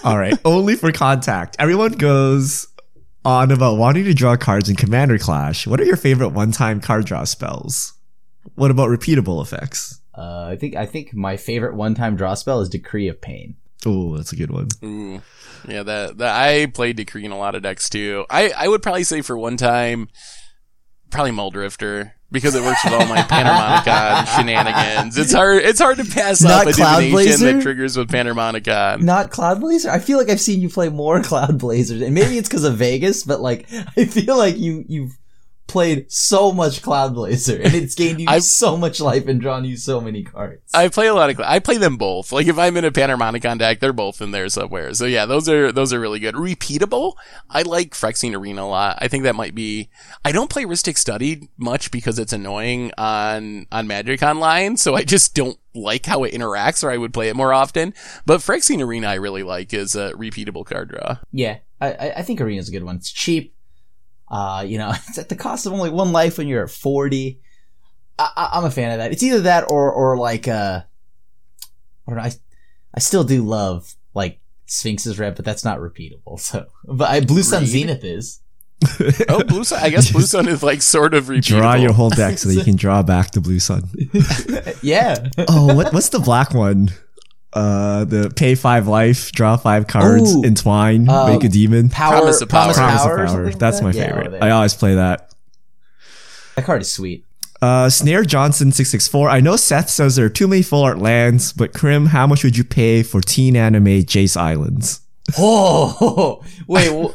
All 0.04 0.18
right, 0.18 0.36
only 0.44 0.74
for 0.76 0.90
contact. 0.92 1.56
Everyone 1.58 1.92
goes 1.92 2.66
on 3.24 3.50
about 3.52 3.76
wanting 3.76 4.04
to 4.04 4.14
draw 4.14 4.36
cards 4.36 4.68
in 4.68 4.76
Commander 4.76 5.18
Clash. 5.18 5.66
What 5.66 5.80
are 5.80 5.84
your 5.84 5.96
favorite 5.96 6.30
one-time 6.30 6.80
card 6.80 7.04
draw 7.04 7.24
spells? 7.24 7.92
What 8.54 8.70
about 8.70 8.88
repeatable 8.88 9.42
effects? 9.42 10.00
uh, 10.16 10.44
I 10.50 10.56
think 10.56 10.74
I 10.76 10.84
think 10.86 11.14
my 11.14 11.36
favorite 11.36 11.74
one 11.74 11.94
time 11.94 12.16
draw 12.16 12.34
spell 12.34 12.60
is 12.60 12.68
Decree 12.68 13.08
of 13.08 13.20
Pain. 13.20 13.56
Oh, 13.86 14.16
that's 14.16 14.32
a 14.32 14.36
good 14.36 14.50
one. 14.50 14.68
Ooh. 14.84 15.22
Yeah, 15.68 15.82
that, 15.84 16.18
that 16.18 16.34
I 16.40 16.66
played 16.66 16.96
Decree 16.96 17.24
in 17.24 17.30
a 17.32 17.38
lot 17.38 17.54
of 17.54 17.62
decks 17.62 17.88
too. 17.88 18.24
I, 18.28 18.50
I 18.56 18.66
would 18.68 18.82
probably 18.82 19.04
say 19.04 19.22
for 19.22 19.36
one 19.38 19.56
time, 19.56 20.08
probably 21.12 21.30
Muldrifter. 21.32 22.12
because 22.32 22.54
it 22.54 22.62
works 22.62 22.82
with 22.84 22.94
all 22.94 23.06
my 23.06 23.18
Panharmonicon 23.18 24.26
shenanigans. 24.36 25.18
It's 25.18 25.32
hard. 25.32 25.62
It's 25.62 25.78
hard 25.80 25.98
to 25.98 26.04
pass 26.04 26.42
Not 26.42 26.66
up 26.66 26.72
a 26.72 26.76
Cloud 26.76 27.00
divination 27.00 27.12
Blazer? 27.12 27.52
that 27.52 27.62
triggers 27.62 27.96
with 27.96 28.08
Panharmonicon. 28.10 29.02
Not 29.02 29.30
Cloud 29.30 29.60
Blazer. 29.60 29.90
I 29.90 29.98
feel 29.98 30.18
like 30.18 30.30
I've 30.30 30.40
seen 30.40 30.60
you 30.60 30.68
play 30.68 30.88
more 30.88 31.22
Cloud 31.22 31.58
Blazers, 31.58 32.00
and 32.00 32.14
maybe 32.14 32.38
it's 32.38 32.48
because 32.48 32.64
of 32.64 32.76
Vegas, 32.76 33.22
but 33.24 33.40
like 33.40 33.66
I 33.96 34.06
feel 34.06 34.36
like 34.36 34.56
you 34.56 34.84
you've 34.88 35.16
played 35.72 36.10
so 36.12 36.52
much 36.52 36.82
Cloud 36.82 37.14
Blazer, 37.14 37.60
and 37.60 37.74
it's 37.74 37.94
gained 37.96 38.20
you 38.20 38.26
I've- 38.30 38.42
so 38.42 38.76
much 38.76 39.00
life 39.00 39.26
and 39.26 39.40
drawn 39.40 39.64
you 39.64 39.76
so 39.76 40.00
many 40.00 40.22
cards. 40.22 40.62
I 40.72 40.88
play 40.88 41.06
a 41.08 41.14
lot 41.14 41.30
of. 41.30 41.40
I 41.40 41.58
play 41.58 41.78
them 41.78 41.96
both. 41.96 42.30
Like 42.30 42.46
if 42.46 42.58
I'm 42.58 42.76
in 42.76 42.84
a 42.84 42.92
Panharmonicon 42.92 43.58
deck, 43.58 43.80
they're 43.80 43.92
both 43.92 44.20
in 44.22 44.30
there 44.30 44.48
somewhere. 44.48 44.94
So 44.94 45.06
yeah, 45.06 45.26
those 45.26 45.48
are 45.48 45.72
those 45.72 45.92
are 45.92 45.98
really 46.00 46.20
good. 46.20 46.34
Repeatable. 46.36 47.14
I 47.50 47.62
like 47.62 47.90
Phyrexian 47.94 48.34
Arena 48.38 48.62
a 48.64 48.66
lot. 48.66 48.98
I 49.00 49.08
think 49.08 49.24
that 49.24 49.34
might 49.34 49.54
be. 49.54 49.88
I 50.24 50.30
don't 50.32 50.50
play 50.50 50.64
Rhystic 50.64 50.96
Study 50.98 51.48
much 51.56 51.90
because 51.90 52.18
it's 52.18 52.32
annoying 52.32 52.92
on 52.98 53.66
on 53.72 53.86
Magic 53.86 54.22
Online. 54.22 54.76
So 54.76 54.94
I 54.94 55.02
just 55.02 55.34
don't 55.34 55.58
like 55.74 56.04
how 56.06 56.22
it 56.24 56.34
interacts, 56.34 56.84
or 56.84 56.90
I 56.90 56.98
would 56.98 57.14
play 57.14 57.28
it 57.30 57.36
more 57.36 57.52
often. 57.52 57.94
But 58.26 58.40
Phyrexian 58.40 58.84
Arena 58.84 59.08
I 59.08 59.14
really 59.14 59.42
like 59.42 59.72
is 59.72 59.96
a 59.96 60.12
repeatable 60.12 60.66
card 60.66 60.90
draw. 60.90 61.16
Yeah, 61.32 61.58
I, 61.80 61.92
I 61.92 62.12
I 62.18 62.22
think 62.22 62.40
Arena's 62.40 62.68
a 62.68 62.72
good 62.72 62.84
one. 62.84 62.96
It's 62.96 63.10
cheap. 63.10 63.54
Uh, 64.32 64.64
you 64.66 64.78
know, 64.78 64.90
it's 65.08 65.18
at 65.18 65.28
the 65.28 65.36
cost 65.36 65.66
of 65.66 65.74
only 65.74 65.90
one 65.90 66.10
life 66.10 66.38
when 66.38 66.48
you're 66.48 66.64
at 66.64 66.70
40. 66.70 67.38
I, 68.18 68.30
I, 68.34 68.50
I'm 68.54 68.64
a 68.64 68.70
fan 68.70 68.90
of 68.92 68.98
that. 68.98 69.12
It's 69.12 69.22
either 69.22 69.42
that 69.42 69.70
or, 69.70 69.92
or 69.92 70.16
like, 70.16 70.48
uh, 70.48 70.82
I 72.08 72.10
don't 72.10 72.16
know. 72.16 72.22
I, 72.22 72.32
I 72.94 73.00
still 73.00 73.24
do 73.24 73.42
love, 73.42 73.94
like, 74.14 74.40
Sphinx's 74.66 75.18
Rev, 75.18 75.36
but 75.36 75.44
that's 75.44 75.64
not 75.64 75.78
repeatable. 75.78 76.40
So, 76.40 76.66
but 76.84 77.10
I, 77.10 77.20
Blue 77.20 77.42
Sun 77.42 77.62
Read. 77.62 77.68
Zenith 77.68 78.04
is. 78.04 78.40
Oh, 79.28 79.44
Blue 79.44 79.62
Sun. 79.62 79.80
I 79.80 79.90
guess 79.90 80.10
Blue 80.10 80.22
Sun 80.22 80.48
is 80.48 80.62
like 80.62 80.82
sort 80.82 81.14
of 81.14 81.26
repeatable. 81.26 81.60
Draw 81.60 81.74
your 81.76 81.92
whole 81.92 82.10
deck 82.10 82.38
so 82.38 82.48
that 82.48 82.56
you 82.56 82.64
can 82.64 82.74
draw 82.74 83.04
back 83.04 83.30
the 83.30 83.40
blue 83.40 83.60
sun. 83.60 83.88
yeah. 84.82 85.28
oh, 85.38 85.72
what, 85.72 85.92
what's 85.92 86.08
the 86.08 86.18
black 86.18 86.52
one? 86.52 86.90
Uh, 87.52 88.04
the 88.04 88.30
pay 88.34 88.54
five 88.54 88.88
life, 88.88 89.30
draw 89.32 89.56
five 89.56 89.86
cards, 89.86 90.34
Ooh. 90.34 90.42
entwine, 90.42 91.08
Uh, 91.08 91.26
make 91.26 91.44
a 91.44 91.48
demon. 91.48 91.90
Power, 91.90 92.12
Promise 92.18 92.40
of 92.40 92.48
Power. 92.48 92.72
Promise 92.72 93.00
of 93.04 93.10
or 93.10 93.16
power. 93.16 93.26
something 93.28 93.44
like 93.44 93.58
That's 93.58 93.78
that? 93.80 93.84
my 93.84 93.90
Yeah, 93.92 94.06
favorite. 94.06 94.30
there. 94.32 94.44
I 94.44 94.50
always 94.50 94.72
play 94.74 94.94
that. 94.94 95.30
that 96.56 96.64
card 96.64 96.80
is 96.82 96.90
sweet. 96.90 97.26
Uh, 97.60 97.88
Snare 97.90 98.24
Johnson 98.24 98.72
six 98.72 98.90
six 98.90 99.06
four. 99.06 99.28
I 99.28 99.40
know 99.40 99.56
Seth 99.56 99.88
says 99.90 100.16
there 100.16 100.24
are 100.26 100.30
too 100.30 100.48
many 100.48 100.62
full 100.62 100.82
art 100.82 100.98
lands, 100.98 101.52
but 101.52 101.72
Krim, 101.72 102.06
how 102.06 102.26
much 102.26 102.42
would 102.42 102.56
you 102.56 102.64
pay 102.64 103.02
for 103.02 103.20
teen 103.20 103.54
anime 103.54 103.84
Jace 104.02 104.36
Islands? 104.36 105.00
Oh, 105.38 106.42
wait, 106.66 106.88
wh- 106.90 107.14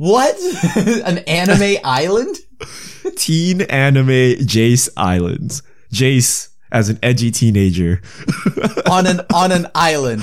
what? 0.00 0.36
An 1.06 1.18
anime 1.18 1.78
island? 1.84 2.36
teen 3.16 3.62
anime 3.62 4.08
Jace 4.44 4.88
Islands. 4.96 5.62
Jace 5.92 6.48
as 6.72 6.88
an 6.88 6.98
edgy 7.02 7.30
teenager. 7.30 8.02
on 8.90 9.06
an 9.06 9.20
on 9.32 9.52
an 9.52 9.66
island 9.74 10.22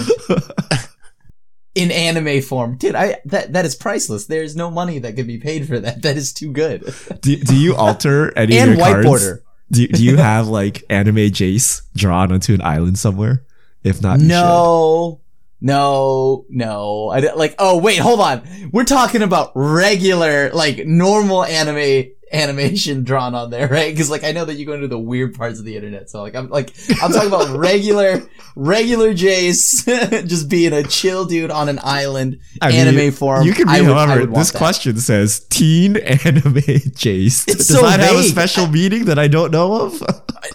in 1.75 1.91
anime 1.91 2.41
form, 2.41 2.77
dude. 2.77 2.95
I 2.95 3.17
that 3.25 3.53
that 3.53 3.65
is 3.65 3.75
priceless. 3.75 4.25
There 4.27 4.43
is 4.43 4.55
no 4.55 4.69
money 4.69 4.99
that 4.99 5.15
could 5.15 5.27
be 5.27 5.37
paid 5.37 5.67
for 5.67 5.79
that. 5.79 6.01
That 6.01 6.17
is 6.17 6.33
too 6.33 6.51
good. 6.51 6.93
Do, 7.21 7.35
do 7.37 7.55
you 7.55 7.75
alter 7.75 8.31
any 8.37 8.57
And 8.57 8.71
of 8.71 8.77
your 8.77 9.03
cards? 9.03 9.39
Do, 9.71 9.87
do 9.87 10.03
you 10.03 10.17
have 10.17 10.47
like 10.47 10.83
anime 10.89 11.15
Jace 11.15 11.81
drawn 11.95 12.31
onto 12.31 12.53
an 12.53 12.61
island 12.61 12.99
somewhere? 12.99 13.43
If 13.83 14.01
not, 14.01 14.19
No, 14.19 15.21
no, 15.59 16.45
no. 16.49 17.09
I 17.09 17.19
like. 17.33 17.55
Oh 17.57 17.79
wait, 17.79 17.97
hold 17.97 18.19
on. 18.19 18.43
We're 18.71 18.83
talking 18.83 19.23
about 19.23 19.51
regular, 19.55 20.51
like 20.51 20.85
normal 20.85 21.43
anime 21.43 22.11
animation 22.34 23.03
drawn 23.03 23.36
on 23.36 23.49
there, 23.49 23.67
right? 23.67 23.93
Because 23.93 24.09
like 24.09 24.23
I 24.23 24.31
know 24.31 24.45
that 24.45 24.55
you 24.55 24.65
go 24.65 24.73
into 24.73 24.88
the 24.88 24.99
weird 24.99 25.36
parts 25.36 25.59
of 25.59 25.65
the 25.65 25.75
internet. 25.75 26.09
So 26.09 26.21
like 26.21 26.36
I'm 26.36 26.49
like 26.49 26.73
I'm 27.01 27.11
talking 27.11 27.27
about 27.27 27.55
regular, 27.57 28.21
regular 28.55 29.13
Jace 29.13 29.86
just 30.27 30.49
being 30.49 30.73
a 30.73 30.84
chill 30.84 31.25
dude 31.25 31.51
on 31.51 31.69
an 31.69 31.79
island, 31.84 32.39
I 32.61 32.69
mean, 32.69 32.88
anime 32.88 33.11
form. 33.11 33.45
You 33.45 33.53
can 33.53 33.67
read, 33.67 33.81
would- 33.81 33.91
however, 33.95 34.25
this 34.25 34.51
that. 34.51 34.57
question 34.57 34.97
says 34.97 35.41
teen 35.49 35.97
anime 35.97 36.53
Jace. 36.55 37.47
It's 37.47 37.67
Does 37.67 37.67
so 37.67 37.81
that 37.84 37.99
have 37.99 38.15
a 38.15 38.21
vague. 38.21 38.31
special 38.31 38.67
meaning 38.67 39.05
that 39.05 39.19
I 39.19 39.27
don't 39.27 39.51
know 39.51 39.81
of? 39.81 40.01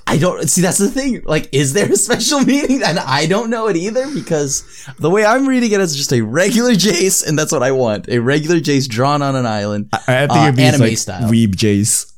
I 0.06 0.18
don't 0.18 0.48
see. 0.48 0.60
That's 0.60 0.78
the 0.78 0.90
thing. 0.90 1.22
Like, 1.24 1.48
is 1.52 1.72
there 1.72 1.90
a 1.90 1.96
special 1.96 2.40
meaning? 2.40 2.82
And 2.82 2.98
I 2.98 3.26
don't 3.26 3.48
know 3.50 3.68
it 3.68 3.76
either 3.76 4.12
because 4.12 4.64
the 4.98 5.08
way 5.10 5.24
I'm 5.24 5.48
reading 5.48 5.72
it 5.72 5.80
is 5.80 5.96
just 5.96 6.12
a 6.12 6.20
regular 6.22 6.72
Jace, 6.72 7.26
and 7.26 7.38
that's 7.38 7.52
what 7.52 7.62
I 7.62 7.70
want. 7.72 8.08
A 8.08 8.18
regular 8.18 8.56
Jace 8.60 8.86
drawn 8.88 9.22
on 9.22 9.34
an 9.36 9.46
island. 9.46 9.88
I, 9.92 10.24
I 10.24 10.26
think 10.26 10.30
Uh, 10.32 10.48
it 10.48 10.56
means 10.56 10.58
anime 10.74 10.80
like 10.88 10.98
style. 10.98 11.30
weeb 11.30 11.54
Jace 11.56 11.67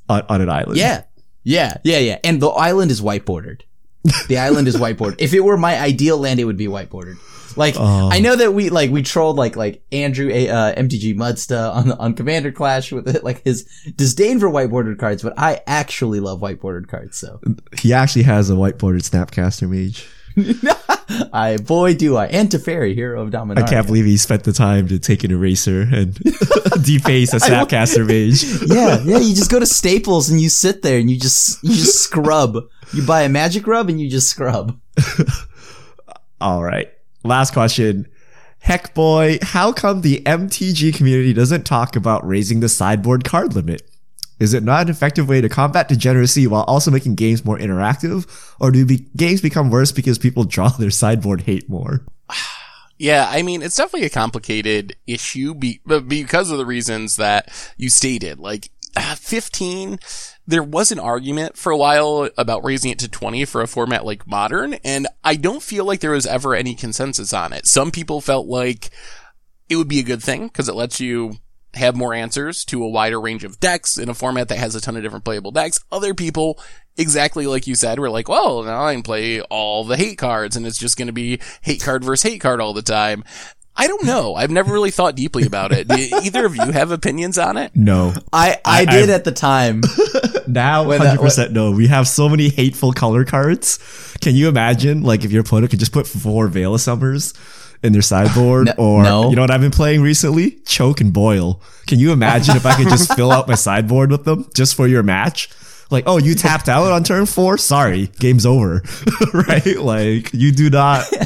on, 0.09 0.23
on 0.29 0.41
an 0.41 0.49
island. 0.51 0.77
Yeah, 0.79 1.03
yeah, 1.45 1.79
yeah, 1.85 1.99
yeah. 1.99 2.19
And 2.25 2.41
the 2.41 2.49
island 2.49 2.91
is 2.91 3.01
white 3.03 3.25
bordered. 3.25 3.65
The 4.29 4.39
island 4.39 4.67
is 4.69 4.79
white 4.79 4.97
bordered. 4.97 5.21
If 5.21 5.35
it 5.35 5.41
were 5.41 5.57
my 5.59 5.79
ideal 5.79 6.19
land, 6.19 6.41
it 6.41 6.45
would 6.45 6.57
be 6.57 6.69
white 6.69 6.89
bordered. 6.91 7.19
Like 7.57 7.75
Oh. 7.79 8.09
I 8.11 8.21
know 8.21 8.37
that 8.37 8.55
we 8.55 8.71
like 8.71 8.91
we 8.91 9.03
trolled 9.03 9.37
like 9.37 9.57
like 9.57 9.83
Andrew 9.93 10.29
uh, 10.31 10.75
MTG 10.75 11.17
Mudsta 11.17 11.75
on 11.75 11.93
on 11.93 12.15
Commander 12.15 12.53
Clash 12.53 12.93
with 12.93 13.09
it, 13.15 13.25
like 13.25 13.43
his 13.45 13.69
disdain 13.97 14.39
for 14.39 14.49
white 14.49 14.71
bordered 14.71 14.99
cards, 14.99 15.23
but 15.23 15.35
I 15.37 15.61
actually 15.67 16.21
love 16.21 16.41
white 16.41 16.61
bordered 16.61 16.89
cards. 16.89 17.19
So 17.19 17.41
He 17.79 17.93
actually 17.93 18.23
has 18.23 18.51
a 18.51 18.55
whiteboarded 18.55 19.03
Snapcaster 19.09 19.69
mage. 19.69 20.09
I 21.33 21.57
boy 21.59 21.95
do 21.95 22.17
I. 22.17 22.27
And 22.27 22.49
Teferi, 22.49 22.95
hero 22.95 23.23
of 23.23 23.31
Dominaria. 23.31 23.65
I 23.65 23.69
can't 23.69 23.87
believe 23.87 24.05
he 24.05 24.17
spent 24.17 24.45
the 24.45 24.53
time 24.53 24.89
to 24.89 24.99
take 24.99 25.25
an 25.25 25.31
eraser 25.31 25.83
and 25.83 26.15
deface 26.83 27.33
a 27.33 27.37
Snapcaster 27.41 28.07
mage. 28.07 28.45
yeah, 28.71 29.01
yeah. 29.05 29.19
You 29.19 29.35
just 29.35 29.51
go 29.51 29.59
to 29.59 29.67
Staples 29.67 30.31
and 30.31 30.41
you 30.41 30.49
sit 30.49 30.83
there 30.83 30.99
and 30.99 31.11
you 31.11 31.19
just 31.19 31.63
you 31.63 31.71
just 31.71 32.01
scrub. 32.03 32.57
You 32.93 33.05
buy 33.05 33.23
a 33.23 33.29
magic 33.29 33.67
rub 33.67 33.89
and 33.89 34.01
you 34.01 34.09
just 34.09 34.29
scrub. 34.29 34.79
All 36.41 36.63
right. 36.63 36.91
Last 37.25 37.53
question. 37.53 38.07
Heck 38.61 38.95
boy, 38.95 39.39
how 39.43 39.73
come 39.73 40.03
the 40.03 40.23
MTG 40.27 40.95
community 40.95 41.33
doesn't 41.33 41.65
talk 41.65 41.97
about 41.97 42.27
raising 42.27 42.61
the 42.61 42.69
sideboard 42.69 43.25
card 43.25 43.55
limit? 43.55 43.90
Is 44.41 44.55
it 44.55 44.63
not 44.63 44.83
an 44.83 44.89
effective 44.89 45.29
way 45.29 45.43
to 45.43 45.49
combat 45.49 45.87
degeneracy 45.87 46.47
while 46.47 46.63
also 46.63 46.91
making 46.91 47.15
games 47.15 47.45
more 47.45 47.59
interactive? 47.59 48.27
Or 48.59 48.71
do 48.71 48.85
be- 48.87 49.07
games 49.15 49.43
become 49.43 49.71
worse 49.71 49.93
because 49.93 50.19
people 50.19 50.45
draw 50.45 50.69
their 50.79 50.91
sideboard 50.91 51.43
hate 51.43 51.69
more? 51.69 52.05
Yeah, 53.03 53.29
I 53.31 53.41
mean, 53.41 53.63
it's 53.63 53.77
definitely 53.77 54.05
a 54.05 54.11
complicated 54.11 54.95
issue 55.07 55.55
be- 55.55 55.81
because 56.07 56.51
of 56.51 56.59
the 56.59 56.67
reasons 56.67 57.17
that 57.17 57.49
you 57.79 57.89
stated. 57.89 58.39
Like, 58.39 58.71
uh, 58.95 59.15
15, 59.15 59.99
there 60.47 60.63
was 60.63 60.93
an 60.93 60.99
argument 60.99 61.57
for 61.57 61.73
a 61.73 61.79
while 61.79 62.29
about 62.37 62.63
raising 62.63 62.91
it 62.91 62.99
to 62.99 63.09
20 63.09 63.47
for 63.47 63.63
a 63.63 63.67
format 63.67 64.05
like 64.05 64.27
modern, 64.27 64.75
and 64.85 65.07
I 65.25 65.37
don't 65.37 65.63
feel 65.63 65.87
like 65.87 66.01
there 66.01 66.11
was 66.11 66.27
ever 66.27 66.55
any 66.55 66.75
consensus 66.75 67.33
on 67.33 67.55
it. 67.55 67.67
Some 67.67 67.91
people 67.91 68.21
felt 68.21 68.49
like 68.49 68.91
it 69.71 69.77
would 69.77 69.89
be 69.89 70.01
a 70.01 70.05
good 70.05 70.23
thing 70.23 70.49
because 70.49 70.69
it 70.69 70.75
lets 70.75 71.01
you 71.01 71.39
have 71.75 71.97
more 71.97 72.13
answers 72.15 72.65
to 72.67 72.83
a 72.83 72.89
wider 72.89 73.21
range 73.21 73.45
of 73.45 73.61
decks 73.61 73.97
in 73.97 74.09
a 74.09 74.15
format 74.15 74.49
that 74.49 74.59
has 74.59 74.75
a 74.75 74.81
ton 74.81 74.97
of 74.97 75.03
different 75.03 75.25
playable 75.25 75.51
decks. 75.53 75.79
Other 75.93 76.15
people, 76.15 76.59
exactly 76.97 77.47
like 77.47 77.67
you 77.67 77.75
said, 77.75 77.99
were 77.99 78.11
like, 78.11 78.29
well, 78.29 78.63
now 78.63 78.85
I 78.85 78.93
can 78.95 79.03
play 79.03 79.41
all 79.43 79.85
the 79.85 79.97
hate 79.97 80.19
cards 80.19 80.57
and 80.57 80.67
it's 80.67 80.79
just 80.79 80.97
going 80.99 81.07
to 81.07 81.13
be 81.13 81.41
hate 81.63 81.83
card 81.83 82.05
versus 82.05 82.29
hate 82.31 82.41
card 82.41 82.61
all 82.61 82.73
the 82.75 82.83
time. 82.83 83.23
I 83.77 83.87
don't 83.87 84.05
know. 84.05 84.35
I've 84.35 84.51
never 84.51 84.73
really 84.73 84.91
thought 84.91 85.15
deeply 85.15 85.47
about 85.47 85.71
it. 85.73 85.87
Either 86.25 86.45
of 86.45 86.57
you 86.57 86.73
have 86.73 86.91
opinions 86.91 87.39
on 87.39 87.57
it? 87.57 87.71
No. 87.75 88.13
I 88.33 88.59
I, 88.65 88.81
I- 88.81 88.85
did 88.85 89.05
I've- 89.05 89.13
at 89.13 89.25
the 89.25 89.33
time. 89.33 89.83
Now, 90.47 90.83
When 90.89 90.99
that- 91.01 91.21
100% 91.21 91.53
no. 91.53 91.71
We 91.71 91.87
have 91.87 92.09
so 92.09 92.29
many 92.29 92.49
hateful 92.49 92.93
color 92.93 93.25
cards. 93.25 93.79
Can 94.21 94.35
you 94.35 94.49
imagine, 94.49 95.03
like, 95.03 95.25
if 95.25 95.31
your 95.31 95.43
opponent 95.43 95.71
could 95.71 95.79
just 95.79 95.93
put 95.93 96.09
four 96.09 96.49
Veil 96.49 96.75
of 96.75 96.81
Summers 96.81 97.35
in 97.83 97.93
their 97.93 98.03
sideboard? 98.03 98.67
No- 98.67 98.73
or, 98.79 99.03
no. 99.03 99.31
you 99.31 99.37
know 99.37 99.43
what 99.43 99.51
I've 99.51 99.61
been 99.61 99.71
playing 99.71 100.03
recently? 100.03 100.53
Choke 100.67 101.01
and 101.01 101.13
Boil. 101.13 101.61
Can 101.87 101.99
you 101.99 102.13
imagine 102.13 102.57
if 102.57 102.67
I 102.67 102.77
could 102.77 102.89
just 102.89 103.15
fill 103.17 103.33
out 103.33 103.49
my 103.49 103.55
sideboard 103.55 104.11
with 104.11 104.25
them 104.25 104.49
just 104.55 104.75
for 104.75 104.87
your 104.87 105.03
match? 105.03 105.49
Like, 105.91 106.05
oh, 106.07 106.19
you 106.19 106.35
tapped 106.35 106.69
out 106.69 106.93
on 106.93 107.03
turn 107.03 107.27
four? 107.27 107.59
Sorry, 107.59 108.07
game's 108.19 108.47
over. 108.47 108.83
right? 109.35 109.77
Like, 109.77 110.33
you 110.33 110.53
do 110.53 110.71
not. 110.71 111.07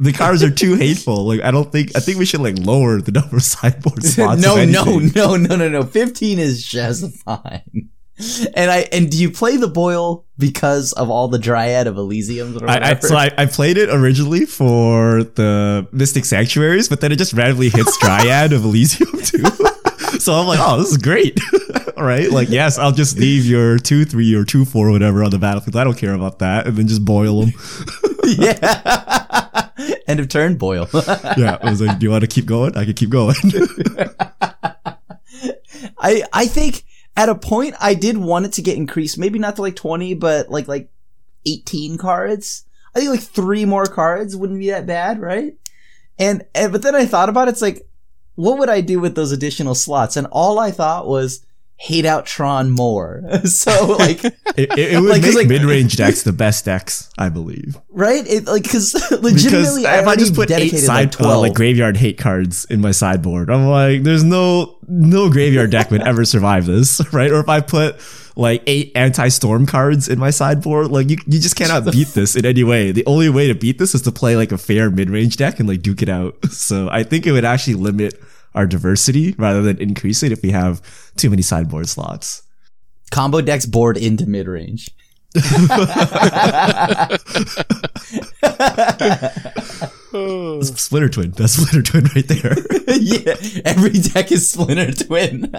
The 0.00 0.12
cards 0.12 0.44
are 0.44 0.50
too 0.50 0.76
hateful. 0.76 1.26
Like, 1.26 1.40
I 1.42 1.50
don't 1.50 1.72
think, 1.72 1.96
I 1.96 1.98
think 1.98 2.18
we 2.20 2.24
should, 2.24 2.40
like, 2.40 2.56
lower 2.56 3.00
the 3.00 3.10
number 3.10 3.34
of 3.34 3.42
sideboard 3.42 4.04
spots. 4.04 4.40
no, 4.40 4.64
no, 4.64 4.84
no, 5.00 5.34
no, 5.34 5.56
no, 5.56 5.68
no. 5.68 5.82
Fifteen 5.82 6.38
is 6.38 6.64
just 6.64 7.16
fine. 7.24 7.90
And 8.54 8.70
I 8.70 8.88
and 8.92 9.10
do 9.10 9.16
you 9.16 9.30
play 9.30 9.56
the 9.56 9.68
boil 9.68 10.24
because 10.38 10.92
of 10.92 11.08
all 11.08 11.28
the 11.28 11.38
Dryad 11.38 11.86
of 11.86 11.96
Elysium? 11.96 12.56
Or 12.58 12.68
I, 12.68 12.90
I, 12.90 12.98
so 12.98 13.14
I, 13.16 13.30
I 13.38 13.46
played 13.46 13.78
it 13.78 13.90
originally 13.90 14.44
for 14.44 15.22
the 15.22 15.86
Mystic 15.92 16.24
Sanctuaries, 16.24 16.88
but 16.88 17.00
then 17.00 17.12
it 17.12 17.16
just 17.16 17.32
randomly 17.32 17.68
hits 17.68 17.96
Dryad 18.00 18.52
of 18.52 18.64
Elysium 18.64 19.12
too. 19.22 19.44
so 20.18 20.34
I'm 20.34 20.46
like, 20.46 20.58
oh, 20.60 20.78
this 20.78 20.90
is 20.90 20.96
great. 20.96 21.38
right? 21.96 22.30
Like, 22.30 22.48
yes, 22.48 22.78
I'll 22.78 22.92
just 22.92 23.18
leave 23.18 23.46
your 23.46 23.78
2 23.78 24.04
3 24.04 24.34
or 24.34 24.44
2 24.44 24.64
4 24.64 24.88
or 24.88 24.90
whatever 24.90 25.22
on 25.22 25.30
the 25.30 25.38
battlefield. 25.38 25.76
I 25.76 25.84
don't 25.84 25.96
care 25.96 26.14
about 26.14 26.40
that. 26.40 26.66
And 26.66 26.76
then 26.76 26.88
just 26.88 27.04
boil 27.04 27.42
them. 27.42 27.52
yeah. 28.24 29.68
End 30.08 30.18
of 30.18 30.28
turn, 30.28 30.56
boil. 30.56 30.88
Yeah. 31.36 31.58
I 31.62 31.70
was 31.70 31.80
like, 31.80 31.98
do 32.00 32.06
you 32.06 32.10
want 32.10 32.22
to 32.22 32.28
keep 32.28 32.46
going? 32.46 32.76
I 32.76 32.84
can 32.84 32.94
keep 32.94 33.10
going. 33.10 33.36
I 36.00 36.24
I 36.32 36.46
think 36.46 36.84
at 37.18 37.28
a 37.28 37.34
point 37.34 37.74
I 37.80 37.94
did 37.94 38.16
want 38.16 38.46
it 38.46 38.52
to 38.54 38.62
get 38.62 38.76
increased, 38.76 39.18
maybe 39.18 39.40
not 39.40 39.56
to 39.56 39.62
like 39.62 39.74
20, 39.74 40.14
but 40.14 40.50
like, 40.50 40.68
like 40.68 40.88
18 41.44 41.98
cards. 41.98 42.64
I 42.94 43.00
think 43.00 43.10
like 43.10 43.20
three 43.20 43.64
more 43.64 43.86
cards 43.86 44.36
wouldn't 44.36 44.60
be 44.60 44.70
that 44.70 44.86
bad, 44.86 45.20
right? 45.20 45.56
And, 46.16 46.44
and 46.54 46.70
but 46.70 46.82
then 46.82 46.94
I 46.94 47.06
thought 47.06 47.28
about 47.28 47.48
it, 47.48 47.50
it's 47.50 47.62
like, 47.62 47.88
what 48.36 48.58
would 48.60 48.68
I 48.68 48.82
do 48.82 49.00
with 49.00 49.16
those 49.16 49.32
additional 49.32 49.74
slots? 49.74 50.16
And 50.16 50.28
all 50.30 50.60
I 50.60 50.70
thought 50.70 51.08
was 51.08 51.44
hate 51.80 52.04
out 52.04 52.26
Tron 52.26 52.70
more. 52.72 53.22
so 53.44 53.86
like, 53.98 54.24
It, 54.24 54.76
it, 54.76 55.00
would 55.00 55.10
Like, 55.10 55.22
make 55.22 55.34
like- 55.34 55.46
mid-range 55.48 55.96
decks 56.02 56.22
the 56.24 56.32
best 56.32 56.64
decks, 56.64 57.08
I 57.16 57.28
believe. 57.28 57.78
right? 57.90 58.26
It 58.26 58.46
like 58.46 58.64
because 58.64 58.92
Because 59.10 59.22
legitimately, 59.22 59.86
I, 59.86 60.00
if 60.00 60.06
I 60.08 60.16
just 60.16 60.34
put 60.34 60.50
eight 60.50 60.70
side 60.76 61.14
like 61.20 61.20
uh, 61.20 61.38
like 61.40 61.54
graveyard 61.54 61.96
hate 61.96 62.18
cards 62.18 62.64
in 62.66 62.80
my 62.80 62.90
sideboard, 62.90 63.48
I'm 63.50 63.66
like, 63.66 64.02
there's 64.02 64.24
no 64.24 64.76
no 64.88 65.30
graveyard 65.30 65.70
deck 65.70 65.90
would 65.90 66.02
ever 66.02 66.24
survive 66.24 66.66
this, 66.66 67.00
right? 67.12 67.30
Or 67.30 67.40
if 67.40 67.48
I 67.48 67.60
put 67.60 67.96
like 68.36 68.62
eight 68.66 68.92
anti-storm 68.94 69.66
cards 69.66 70.08
in 70.08 70.18
my 70.18 70.30
sideboard, 70.30 70.88
like 70.90 71.10
you 71.10 71.16
you 71.26 71.38
just 71.40 71.56
cannot 71.56 71.90
beat 71.92 72.08
this 72.08 72.34
in 72.36 72.44
any 72.44 72.64
way. 72.64 72.90
The 72.92 73.04
only 73.06 73.28
way 73.28 73.46
to 73.48 73.54
beat 73.54 73.78
this 73.78 73.94
is 73.94 74.02
to 74.02 74.12
play 74.12 74.34
like 74.36 74.50
a 74.52 74.58
fair 74.58 74.90
mid-range 74.90 75.36
deck 75.36 75.60
and 75.60 75.68
like 75.68 75.82
duke 75.82 76.02
it 76.02 76.08
out. 76.08 76.36
So 76.50 76.88
I 76.90 77.02
think 77.04 77.26
it 77.26 77.32
would 77.32 77.44
actually 77.44 77.74
limit 77.74 78.20
our 78.54 78.66
diversity 78.66 79.34
rather 79.38 79.62
than 79.62 79.78
increase 79.80 80.22
it 80.22 80.32
if 80.32 80.42
we 80.42 80.50
have 80.50 80.80
too 81.16 81.30
many 81.30 81.42
sideboard 81.42 81.88
slots. 81.88 82.42
combo 83.10 83.40
decks 83.40 83.66
board 83.66 83.96
into 83.96 84.26
mid 84.26 84.46
range. 84.46 84.90
Splinter 90.62 91.08
Twin, 91.08 91.30
that's 91.32 91.52
splinter 91.58 91.82
twin 91.82 92.04
right 92.14 92.26
there. 92.26 92.56
yeah, 92.98 93.34
every 93.64 93.90
deck 93.90 94.32
is 94.32 94.50
Splinter 94.50 94.92
Twin. 94.92 95.52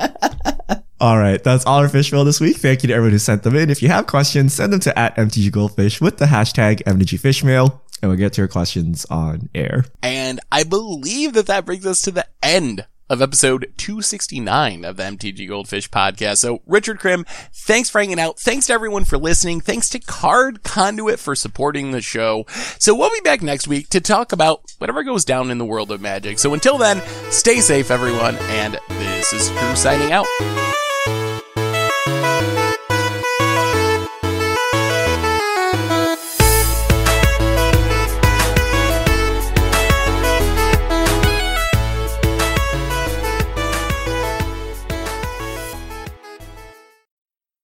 All 0.99 1.17
right, 1.17 1.41
that's 1.43 1.65
all 1.65 1.79
our 1.79 1.87
fish 1.87 2.11
mail 2.11 2.25
this 2.25 2.41
week. 2.41 2.57
Thank 2.57 2.83
you 2.83 2.87
to 2.87 2.93
everyone 2.93 3.11
who 3.11 3.19
sent 3.19 3.43
them 3.43 3.55
in. 3.55 3.69
If 3.69 3.81
you 3.81 3.89
have 3.89 4.07
questions, 4.07 4.53
send 4.53 4.73
them 4.73 4.79
to 4.81 4.97
at 4.99 5.15
MTG 5.15 5.51
Goldfish 5.51 6.01
with 6.01 6.17
the 6.17 6.25
hashtag 6.25 6.83
MTG 6.83 7.19
Fishmail, 7.19 7.79
and 8.01 8.09
we'll 8.09 8.17
get 8.17 8.33
to 8.33 8.41
your 8.41 8.47
questions 8.47 9.05
on 9.09 9.49
air. 9.53 9.85
And 10.01 10.39
I 10.51 10.63
believe 10.63 11.33
that 11.33 11.47
that 11.47 11.65
brings 11.65 11.85
us 11.85 12.01
to 12.03 12.11
the 12.11 12.27
end 12.41 12.85
of 13.09 13.21
episode 13.21 13.73
269 13.77 14.85
of 14.85 14.97
the 14.97 15.03
MTG 15.03 15.47
Goldfish 15.47 15.89
podcast. 15.89 16.37
So 16.37 16.61
Richard 16.67 16.99
Krim, 16.99 17.25
thanks 17.51 17.89
for 17.89 17.99
hanging 17.99 18.19
out. 18.19 18.39
Thanks 18.39 18.67
to 18.67 18.73
everyone 18.73 19.03
for 19.03 19.17
listening. 19.17 19.61
Thanks 19.61 19.89
to 19.89 19.99
Card 19.99 20.63
Conduit 20.63 21.19
for 21.19 21.35
supporting 21.35 21.91
the 21.91 22.01
show. 22.01 22.45
So 22.77 22.95
we'll 22.95 23.09
be 23.09 23.21
back 23.21 23.41
next 23.41 23.67
week 23.67 23.89
to 23.89 23.99
talk 23.99 24.31
about 24.31 24.61
whatever 24.77 25.03
goes 25.03 25.25
down 25.25 25.49
in 25.49 25.57
the 25.57 25.65
world 25.65 25.91
of 25.91 26.01
magic. 26.01 26.37
So 26.37 26.53
until 26.53 26.77
then, 26.77 27.01
stay 27.31 27.61
safe 27.61 27.89
everyone. 27.89 28.35
And 28.35 28.77
this 28.89 29.33
is 29.33 29.49
Drew 29.49 29.75
signing 29.75 30.11
out. 30.11 30.27